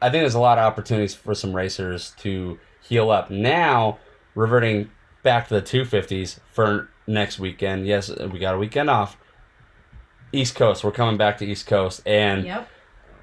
I 0.01 0.09
think 0.09 0.21
there's 0.21 0.35
a 0.35 0.39
lot 0.39 0.57
of 0.57 0.63
opportunities 0.63 1.13
for 1.13 1.35
some 1.35 1.53
racers 1.53 2.13
to 2.19 2.57
heal 2.81 3.11
up. 3.11 3.29
Now 3.29 3.97
reverting 4.35 4.89
back 5.23 5.49
to 5.49 5.55
the 5.55 5.61
250s 5.61 6.39
for 6.53 6.89
next 7.07 7.39
weekend. 7.39 7.87
Yes, 7.87 8.09
we 8.09 8.39
got 8.39 8.55
a 8.55 8.57
weekend 8.57 8.89
off. 8.89 9.17
East 10.33 10.55
Coast, 10.55 10.83
we're 10.83 10.91
coming 10.91 11.17
back 11.17 11.37
to 11.37 11.45
East 11.45 11.65
Coast, 11.67 12.01
and 12.05 12.45
yep. 12.45 12.67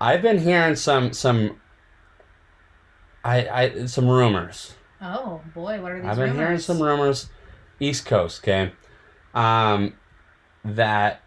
I've 0.01 0.23
been 0.23 0.39
hearing 0.39 0.75
some 0.75 1.13
some. 1.13 1.61
I, 3.23 3.49
I 3.49 3.87
some 3.87 4.09
rumors. 4.09 4.75
Oh 5.01 5.43
boy, 5.55 5.81
what 5.81 5.93
are 5.93 6.01
these 6.01 6.09
I've 6.09 6.17
been 6.17 6.35
hearing 6.35 6.59
some 6.59 6.83
rumors, 6.83 7.29
East 7.79 8.07
Coast, 8.07 8.43
okay, 8.43 8.73
um, 9.35 9.95
that 10.65 11.21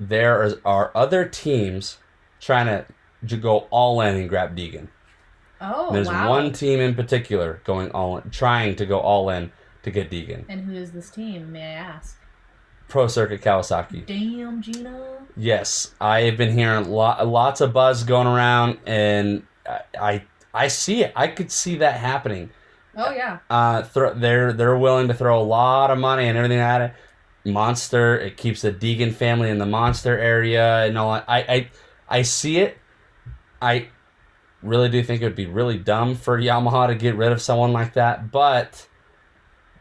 there 0.00 0.42
is, 0.42 0.54
are 0.64 0.90
other 0.94 1.26
teams 1.26 1.98
trying 2.40 2.66
to, 2.66 2.86
to 3.26 3.36
go 3.36 3.66
all 3.70 4.00
in 4.00 4.16
and 4.16 4.28
grab 4.28 4.56
Deegan. 4.56 4.88
Oh 5.60 5.92
There's 5.92 6.08
wow. 6.08 6.30
one 6.30 6.52
team 6.52 6.80
in 6.80 6.94
particular 6.94 7.60
going 7.64 7.90
all 7.90 8.18
in, 8.18 8.30
trying 8.30 8.76
to 8.76 8.86
go 8.86 9.00
all 9.00 9.28
in 9.30 9.52
to 9.82 9.90
get 9.90 10.10
Deegan. 10.10 10.44
And 10.48 10.62
who 10.62 10.74
is 10.74 10.92
this 10.92 11.10
team? 11.10 11.52
May 11.52 11.62
I 11.62 11.72
ask? 11.72 12.18
Pro 12.88 13.06
Circuit 13.06 13.42
Kawasaki. 13.42 14.06
Damn, 14.06 14.62
Gina. 14.62 15.18
Yes, 15.36 15.94
I 16.00 16.22
have 16.22 16.36
been 16.38 16.56
hearing 16.56 16.88
lot, 16.88 17.26
lots 17.26 17.60
of 17.60 17.72
buzz 17.72 18.02
going 18.02 18.26
around, 18.26 18.78
and 18.86 19.42
I, 19.68 19.80
I 20.00 20.22
I 20.54 20.68
see 20.68 21.04
it. 21.04 21.12
I 21.14 21.28
could 21.28 21.52
see 21.52 21.76
that 21.76 21.96
happening. 21.98 22.50
Oh 22.96 23.12
yeah. 23.12 23.38
Uh, 23.50 23.82
throw, 23.82 24.14
they're 24.14 24.52
they're 24.52 24.78
willing 24.78 25.08
to 25.08 25.14
throw 25.14 25.40
a 25.40 25.44
lot 25.44 25.90
of 25.90 25.98
money 25.98 26.26
and 26.28 26.36
everything 26.38 26.58
at 26.60 26.80
it. 26.80 26.92
Monster, 27.44 28.18
it 28.18 28.36
keeps 28.36 28.62
the 28.62 28.72
Deegan 28.72 29.14
family 29.14 29.50
in 29.50 29.58
the 29.58 29.66
Monster 29.66 30.18
area 30.18 30.84
and 30.84 30.96
all. 30.96 31.12
I 31.12 31.24
I 31.28 31.70
I 32.08 32.22
see 32.22 32.58
it. 32.58 32.78
I 33.60 33.88
really 34.62 34.88
do 34.88 35.02
think 35.02 35.20
it 35.20 35.24
would 35.24 35.36
be 35.36 35.46
really 35.46 35.78
dumb 35.78 36.14
for 36.14 36.40
Yamaha 36.40 36.88
to 36.88 36.94
get 36.94 37.16
rid 37.16 37.32
of 37.32 37.40
someone 37.40 37.72
like 37.72 37.94
that, 37.94 38.30
but 38.32 38.88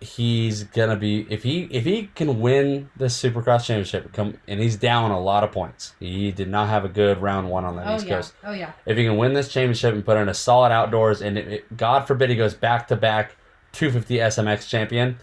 he's 0.01 0.63
gonna 0.63 0.95
be 0.95 1.25
if 1.29 1.43
he 1.43 1.63
if 1.71 1.83
he 1.83 2.09
can 2.15 2.39
win 2.39 2.89
the 2.95 3.05
Supercross 3.05 3.65
championship 3.65 4.13
come 4.13 4.37
and 4.47 4.59
he's 4.59 4.75
down 4.75 5.11
a 5.11 5.19
lot 5.19 5.43
of 5.43 5.51
points. 5.51 5.95
He 5.99 6.31
did 6.31 6.49
not 6.49 6.69
have 6.69 6.85
a 6.85 6.89
good 6.89 7.21
round 7.21 7.49
one 7.49 7.65
on 7.65 7.75
the 7.75 7.89
Oh 7.89 7.95
East 7.95 8.05
yeah. 8.05 8.15
Coast. 8.15 8.33
Oh 8.43 8.51
yeah. 8.51 8.71
If 8.85 8.97
he 8.97 9.03
can 9.05 9.17
win 9.17 9.33
this 9.33 9.49
championship 9.51 9.93
and 9.93 10.05
put 10.05 10.17
in 10.17 10.29
a 10.29 10.33
solid 10.33 10.71
outdoors 10.71 11.21
and 11.21 11.37
it, 11.37 11.47
it- 11.47 11.77
God 11.77 12.01
forbid 12.07 12.29
he 12.29 12.35
goes 12.35 12.53
back 12.53 12.87
to 12.89 12.95
back 12.95 13.35
250 13.73 14.15
SMX 14.17 14.67
champion, 14.69 15.17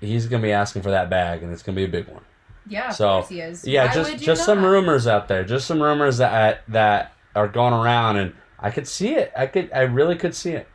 he's 0.00 0.26
gonna 0.26 0.42
be 0.42 0.52
asking 0.52 0.82
for 0.82 0.90
that 0.90 1.10
bag 1.10 1.42
and 1.42 1.52
it's 1.52 1.62
gonna 1.62 1.76
be 1.76 1.84
a 1.84 1.88
big 1.88 2.08
one. 2.08 2.22
Yeah. 2.66 2.88
Of 2.88 2.94
So, 2.96 3.08
course 3.20 3.28
he 3.28 3.40
is. 3.40 3.66
Yeah, 3.66 3.86
Why 3.86 3.94
just 3.94 4.16
just 4.18 4.44
some 4.44 4.62
not? 4.62 4.68
rumors 4.70 5.06
out 5.06 5.28
there, 5.28 5.44
just 5.44 5.66
some 5.66 5.82
rumors 5.82 6.18
that 6.18 6.62
that 6.68 7.12
are 7.34 7.48
going 7.48 7.72
around, 7.74 8.16
and 8.16 8.34
I 8.58 8.70
could 8.70 8.86
see 8.88 9.14
it. 9.14 9.32
I 9.36 9.46
could, 9.46 9.70
I 9.72 9.80
really 9.82 10.16
could 10.16 10.34
see 10.34 10.52
it. 10.52 10.68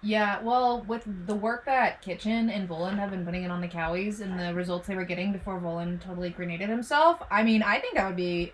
Yeah, 0.00 0.40
well, 0.42 0.84
with 0.86 1.02
the 1.26 1.34
work 1.34 1.64
that 1.64 2.02
Kitchen 2.02 2.50
and 2.50 2.68
Volan 2.68 2.98
have 2.98 3.10
been 3.10 3.24
putting 3.24 3.42
in 3.42 3.50
on 3.50 3.60
the 3.60 3.68
Cowies 3.68 4.20
and 4.20 4.38
the 4.38 4.54
results 4.54 4.86
they 4.86 4.94
were 4.94 5.04
getting 5.04 5.32
before 5.32 5.60
Volan 5.60 6.00
totally 6.00 6.30
grenaded 6.30 6.68
himself, 6.68 7.20
I 7.30 7.42
mean, 7.42 7.62
I 7.62 7.80
think 7.80 7.94
that 7.94 8.06
would 8.06 8.16
be 8.16 8.52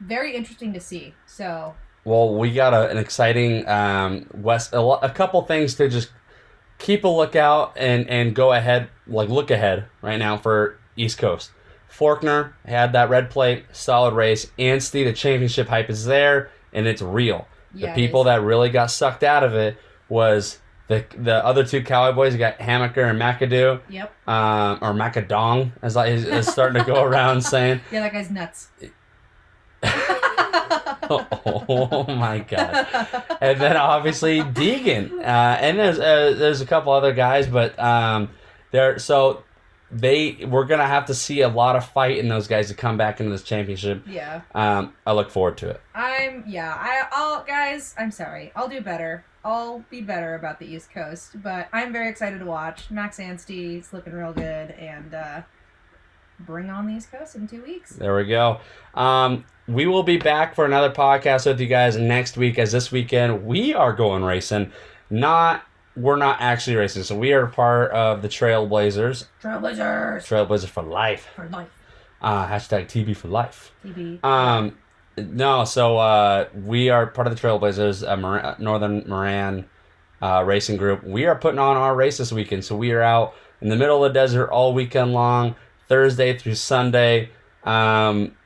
very 0.00 0.36
interesting 0.36 0.72
to 0.74 0.80
see. 0.80 1.14
So, 1.26 1.74
Well, 2.04 2.34
we 2.34 2.52
got 2.52 2.74
a, 2.74 2.90
an 2.90 2.98
exciting 2.98 3.66
um, 3.66 4.26
West, 4.34 4.74
a, 4.74 4.80
a 4.80 5.10
couple 5.10 5.40
things 5.42 5.74
to 5.76 5.88
just 5.88 6.10
keep 6.78 7.04
a 7.04 7.08
lookout 7.08 7.72
and 7.76 8.08
and 8.10 8.34
go 8.34 8.52
ahead, 8.52 8.88
like 9.06 9.28
look 9.30 9.50
ahead 9.50 9.86
right 10.02 10.18
now 10.18 10.36
for 10.36 10.78
East 10.96 11.16
Coast. 11.18 11.50
Forkner 11.90 12.52
had 12.66 12.92
that 12.92 13.08
red 13.08 13.30
plate, 13.30 13.64
solid 13.72 14.14
race. 14.14 14.50
Anstey, 14.58 15.04
the 15.04 15.12
championship 15.12 15.68
hype 15.68 15.88
is 15.88 16.04
there, 16.04 16.50
and 16.72 16.86
it's 16.86 17.00
real. 17.00 17.46
yeah. 17.72 17.94
the 17.94 17.94
people 17.94 18.24
that 18.24 18.42
really 18.42 18.68
got 18.68 18.90
sucked 18.90 19.22
out 19.22 19.44
of 19.44 19.54
it 19.54 19.78
was 20.08 20.58
the 20.88 21.04
the 21.16 21.44
other 21.44 21.64
two 21.64 21.82
cowboy 21.82 22.14
boys. 22.14 22.32
You 22.32 22.38
got 22.38 22.58
Hammaker 22.58 23.08
and 23.08 23.18
McAdoo, 23.20 23.80
Yep. 23.88 24.12
um, 24.28 24.78
or 24.82 24.92
Macadong, 24.92 25.72
as 25.82 25.96
I 25.96 26.08
is, 26.08 26.24
is 26.24 26.46
starting 26.46 26.82
to 26.82 26.86
go 26.86 27.02
around 27.08 27.42
saying. 27.42 27.80
Yeah, 27.90 28.00
that 28.00 28.12
guy's 28.12 28.30
nuts. 28.30 28.68
Oh, 31.06 32.06
my 32.08 32.38
god! 32.38 32.86
And 33.42 33.60
then 33.60 33.76
obviously 33.76 34.40
Deegan, 34.40 35.18
uh, 35.20 35.22
and 35.60 35.78
there's 35.78 35.98
uh, 35.98 36.34
there's 36.38 36.62
a 36.62 36.66
couple 36.66 36.92
other 36.94 37.12
guys, 37.12 37.46
but 37.46 37.78
um, 37.78 38.30
there 38.70 38.98
so 38.98 39.44
they 39.90 40.46
we're 40.48 40.64
gonna 40.64 40.86
have 40.86 41.04
to 41.06 41.14
see 41.14 41.42
a 41.42 41.48
lot 41.48 41.76
of 41.76 41.84
fight 41.84 42.16
in 42.16 42.28
those 42.28 42.48
guys 42.48 42.68
to 42.68 42.74
come 42.74 42.96
back 42.96 43.20
into 43.20 43.30
this 43.30 43.42
championship. 43.42 44.02
yeah. 44.06 44.40
Um, 44.54 44.94
I 45.06 45.12
look 45.12 45.28
forward 45.30 45.58
to 45.58 45.70
it. 45.70 45.80
I'm 45.94 46.42
yeah, 46.46 46.72
I 46.74 47.02
I'll 47.12 47.44
guys, 47.44 47.94
I'm 47.98 48.10
sorry. 48.10 48.50
I'll 48.56 48.68
do 48.68 48.80
better. 48.80 49.26
I'll 49.44 49.84
be 49.90 50.00
better 50.00 50.34
about 50.34 50.58
the 50.58 50.66
East 50.66 50.90
Coast, 50.90 51.42
but 51.42 51.68
I'm 51.72 51.92
very 51.92 52.08
excited 52.08 52.38
to 52.38 52.46
watch. 52.46 52.90
Max 52.90 53.18
Anstey's 53.18 53.92
looking 53.92 54.12
real 54.14 54.32
good 54.32 54.70
and 54.72 55.14
uh 55.14 55.42
bring 56.40 56.68
on 56.70 56.86
the 56.86 56.94
East 56.94 57.12
Coast 57.12 57.36
in 57.36 57.46
2 57.46 57.62
weeks. 57.62 57.90
There 57.90 58.16
we 58.16 58.24
go. 58.24 58.58
Um, 58.94 59.44
we 59.68 59.86
will 59.86 60.02
be 60.02 60.16
back 60.16 60.54
for 60.54 60.64
another 60.64 60.90
podcast 60.90 61.46
with 61.46 61.60
you 61.60 61.66
guys 61.68 61.96
next 61.96 62.36
week. 62.36 62.58
As 62.58 62.72
this 62.72 62.90
weekend 62.90 63.44
we 63.46 63.72
are 63.74 63.92
going 63.92 64.24
racing, 64.24 64.72
not 65.10 65.62
we're 65.96 66.16
not 66.16 66.40
actually 66.40 66.76
racing. 66.76 67.04
So 67.04 67.16
we 67.16 67.32
are 67.32 67.46
part 67.46 67.92
of 67.92 68.22
the 68.22 68.28
Trailblazers, 68.28 69.26
Trailblazers 69.42 70.22
Trailblazers 70.26 70.66
for 70.68 70.82
life. 70.82 71.28
for 71.36 71.48
life. 71.48 71.68
Uh, 72.20 72.48
hashtag 72.48 72.86
TB 72.86 73.16
for 73.16 73.28
life. 73.28 73.70
TB. 73.84 74.24
Um, 74.24 74.78
no, 75.16 75.64
so 75.64 75.98
uh, 75.98 76.48
we 76.54 76.90
are 76.90 77.06
part 77.06 77.26
of 77.26 77.34
the 77.34 77.40
Trailblazers, 77.40 78.06
uh, 78.06 78.56
Northern 78.58 79.04
Moran 79.08 79.66
uh, 80.20 80.42
Racing 80.44 80.76
Group. 80.76 81.04
We 81.04 81.26
are 81.26 81.36
putting 81.36 81.58
on 81.58 81.76
our 81.76 81.94
race 81.94 82.18
this 82.18 82.32
weekend, 82.32 82.64
so 82.64 82.76
we 82.76 82.92
are 82.92 83.02
out 83.02 83.34
in 83.60 83.68
the 83.68 83.76
middle 83.76 84.04
of 84.04 84.12
the 84.12 84.18
desert 84.18 84.48
all 84.48 84.74
weekend 84.74 85.12
long, 85.12 85.54
Thursday 85.88 86.36
through 86.36 86.56
Sunday, 86.56 87.30
um, 87.64 88.36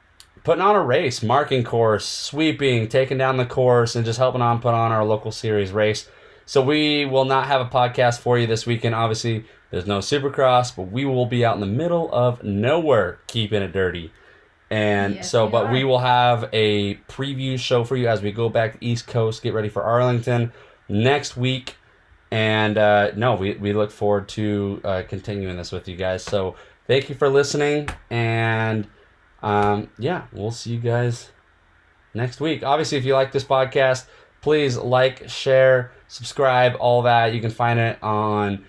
putting 0.44 0.62
on 0.62 0.76
a 0.76 0.82
race, 0.82 1.22
marking 1.22 1.64
course, 1.64 2.06
sweeping, 2.06 2.88
taking 2.88 3.18
down 3.18 3.36
the 3.36 3.46
course, 3.46 3.96
and 3.96 4.04
just 4.04 4.18
helping 4.18 4.42
on 4.42 4.60
put 4.60 4.74
on 4.74 4.92
our 4.92 5.04
local 5.04 5.32
series 5.32 5.72
race. 5.72 6.08
So 6.46 6.62
we 6.62 7.04
will 7.04 7.24
not 7.24 7.46
have 7.46 7.60
a 7.60 7.66
podcast 7.66 8.20
for 8.20 8.38
you 8.38 8.46
this 8.46 8.66
weekend. 8.66 8.94
Obviously, 8.94 9.44
there's 9.70 9.86
no 9.86 9.98
Supercross, 9.98 10.74
but 10.74 10.90
we 10.90 11.04
will 11.04 11.26
be 11.26 11.44
out 11.44 11.54
in 11.54 11.60
the 11.60 11.66
middle 11.66 12.10
of 12.12 12.42
nowhere, 12.42 13.18
keeping 13.26 13.62
it 13.62 13.72
dirty. 13.72 14.12
And 14.70 15.16
Yes, 15.16 15.30
so, 15.30 15.46
we 15.46 15.52
but 15.52 15.72
we 15.72 15.84
will 15.84 15.98
have 15.98 16.48
a 16.52 16.96
preview 17.08 17.58
show 17.58 17.84
for 17.84 17.96
you 17.96 18.08
as 18.08 18.20
we 18.20 18.32
go 18.32 18.48
back 18.48 18.78
to 18.78 18.84
East 18.84 19.06
Coast, 19.06 19.42
get 19.42 19.54
ready 19.54 19.68
for 19.68 19.82
Arlington 19.82 20.52
next 20.88 21.36
week. 21.36 21.76
And 22.30 22.76
uh, 22.76 23.12
no, 23.16 23.34
we, 23.34 23.54
we 23.54 23.72
look 23.72 23.90
forward 23.90 24.28
to 24.30 24.80
uh, 24.84 25.02
continuing 25.08 25.56
this 25.56 25.72
with 25.72 25.88
you 25.88 25.96
guys. 25.96 26.22
So 26.22 26.56
thank 26.86 27.08
you 27.08 27.14
for 27.14 27.28
listening. 27.30 27.88
And 28.10 28.86
um, 29.42 29.88
yeah, 29.98 30.24
we'll 30.32 30.50
see 30.50 30.74
you 30.74 30.80
guys 30.80 31.30
next 32.12 32.40
week. 32.40 32.62
Obviously, 32.62 32.98
if 32.98 33.04
you 33.06 33.14
like 33.14 33.32
this 33.32 33.44
podcast, 33.44 34.06
please 34.42 34.76
like, 34.76 35.28
share, 35.28 35.92
subscribe, 36.08 36.76
all 36.78 37.02
that. 37.02 37.32
You 37.32 37.40
can 37.40 37.50
find 37.50 37.78
it 37.78 38.02
on 38.02 38.66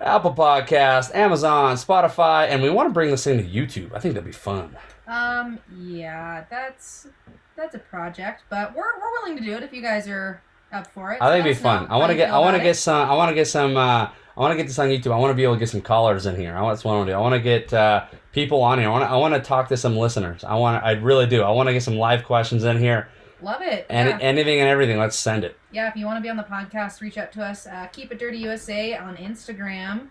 Apple 0.00 0.34
Podcast, 0.34 1.14
Amazon, 1.14 1.76
Spotify, 1.76 2.48
and 2.48 2.62
we 2.62 2.68
want 2.68 2.88
to 2.88 2.92
bring 2.92 3.10
this 3.10 3.24
thing 3.24 3.38
to 3.38 3.44
YouTube. 3.44 3.94
I 3.94 4.00
think 4.00 4.14
that'd 4.14 4.26
be 4.26 4.32
fun. 4.32 4.76
Um 5.06 5.58
yeah, 5.78 6.44
that's 6.50 7.08
that's 7.56 7.74
a 7.74 7.78
project, 7.78 8.44
but 8.50 8.74
we're 8.74 8.98
we're 9.00 9.12
willing 9.20 9.36
to 9.36 9.44
do 9.44 9.52
it 9.52 9.62
if 9.62 9.72
you 9.72 9.82
guys 9.82 10.08
are 10.08 10.42
up 10.72 10.86
for 10.88 11.12
it. 11.12 11.22
I 11.22 11.30
think 11.30 11.44
it'd 11.44 11.56
be 11.56 11.62
fun. 11.62 11.86
I 11.88 11.96
want 11.96 12.10
to 12.10 12.16
get. 12.16 12.30
I 12.30 12.38
want 12.38 12.56
to 12.56 12.62
get 12.62 12.76
some. 12.76 13.08
I 13.08 13.14
want 13.14 13.30
to 13.30 13.34
get 13.34 13.46
some. 13.46 13.76
Uh, 13.76 14.10
I 14.36 14.40
want 14.40 14.52
to 14.52 14.56
get 14.56 14.66
this 14.66 14.78
on 14.78 14.88
YouTube. 14.88 15.12
I 15.12 15.16
want 15.18 15.30
to 15.30 15.34
be 15.34 15.44
able 15.44 15.54
to 15.54 15.60
get 15.60 15.68
some 15.68 15.80
callers 15.80 16.26
in 16.26 16.36
here. 16.36 16.56
I 16.56 16.62
want. 16.62 16.74
That's 16.74 16.84
what 16.84 16.92
I 16.92 16.96
want 16.96 17.06
to 17.06 17.12
do. 17.12 17.16
I 17.16 17.20
want 17.20 17.34
to 17.34 17.40
get 17.40 17.72
uh, 17.72 18.06
people 18.32 18.62
on 18.62 18.78
here. 18.78 18.88
I 18.88 18.90
want. 18.90 19.04
To, 19.04 19.10
I 19.10 19.16
want 19.16 19.34
to 19.34 19.40
talk 19.40 19.68
to 19.68 19.76
some 19.76 19.96
listeners. 19.96 20.44
I 20.44 20.54
want. 20.56 20.84
I 20.84 20.92
really 20.92 21.26
do. 21.26 21.42
I 21.42 21.50
want 21.50 21.68
to 21.68 21.72
get 21.72 21.82
some 21.82 21.96
live 21.96 22.24
questions 22.24 22.64
in 22.64 22.78
here. 22.78 23.08
Love 23.40 23.62
it. 23.62 23.86
And 23.90 24.08
yeah. 24.08 24.18
anything 24.20 24.60
and 24.60 24.68
everything. 24.68 24.98
Let's 24.98 25.18
send 25.18 25.44
it. 25.44 25.56
yeah, 25.70 25.88
if 25.88 25.96
you 25.96 26.06
want 26.06 26.16
to 26.16 26.22
be 26.22 26.30
on 26.30 26.36
the 26.36 26.44
podcast, 26.44 27.00
reach 27.00 27.18
out 27.18 27.30
to 27.32 27.42
us. 27.42 27.66
Uh, 27.66 27.86
Keep 27.92 28.12
it 28.12 28.18
dirty 28.18 28.38
USA 28.38 28.96
on 28.96 29.16
Instagram. 29.16 30.08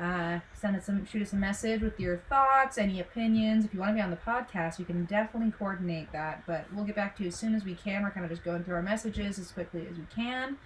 Uh, 0.00 0.38
send 0.54 0.76
us 0.76 0.86
some, 0.86 1.04
shoot 1.06 1.22
us 1.22 1.32
a 1.32 1.36
message 1.36 1.80
with 1.80 1.98
your 1.98 2.18
thoughts, 2.28 2.78
any 2.78 3.00
opinions. 3.00 3.64
If 3.64 3.74
you 3.74 3.80
want 3.80 3.90
to 3.90 3.94
be 3.94 4.00
on 4.00 4.10
the 4.10 4.16
podcast, 4.16 4.78
we 4.78 4.84
can 4.84 5.04
definitely 5.06 5.50
coordinate 5.50 6.12
that. 6.12 6.44
But 6.46 6.66
we'll 6.72 6.84
get 6.84 6.94
back 6.94 7.16
to 7.16 7.24
you 7.24 7.28
as 7.28 7.36
soon 7.36 7.54
as 7.54 7.64
we 7.64 7.74
can. 7.74 8.02
We're 8.04 8.10
kind 8.10 8.24
of 8.24 8.30
just 8.30 8.44
going 8.44 8.62
through 8.62 8.76
our 8.76 8.82
messages 8.82 9.38
as 9.38 9.50
quickly 9.50 9.86
as 9.90 9.98
we 9.98 10.04
can. 10.14 10.56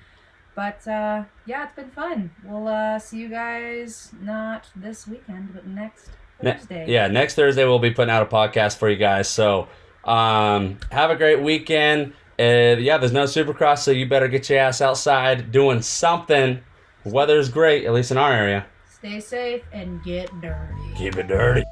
But 0.55 0.87
uh, 0.87 1.25
yeah, 1.47 1.65
it's 1.65 1.75
been 1.75 1.91
fun. 1.91 2.31
We'll 2.45 2.69
uh, 2.69 2.99
see 2.99 3.19
you 3.19 3.29
guys 3.29 4.13
not 4.21 4.67
this 4.77 5.07
weekend, 5.07 5.55
but 5.55 5.67
next 5.67 6.11
Ne- 6.43 6.53
Thursday. 6.53 6.91
Yeah, 6.91 7.09
next 7.09 7.35
Thursday 7.35 7.65
we'll 7.65 7.79
be 7.79 7.91
putting 7.91 8.13
out 8.13 8.23
a 8.23 8.27
podcast 8.27 8.77
for 8.77 8.91
you 8.91 8.97
guys. 8.97 9.29
So 9.29 9.69
um, 10.05 10.79
have 10.91 11.11
a 11.11 11.17
great 11.17 11.41
weekend. 11.41 12.13
Uh, 12.39 12.77
yeah, 12.79 12.99
there's 12.99 13.13
no 13.13 13.25
Supercross, 13.25 13.79
so 13.79 13.93
you 13.93 14.07
better 14.07 14.29
get 14.29 14.51
your 14.51 14.59
ass 14.59 14.81
outside 14.81 15.53
doing 15.53 15.81
something. 15.81 16.61
Weather's 17.05 17.49
great, 17.49 17.85
at 17.85 17.93
least 17.93 18.11
in 18.11 18.19
our 18.19 18.33
area. 18.33 18.67
Stay 19.03 19.19
safe 19.19 19.63
and 19.73 20.01
get 20.05 20.31
dirty. 20.41 20.95
Keep 20.97 21.17
it 21.17 21.27
dirty. 21.27 21.65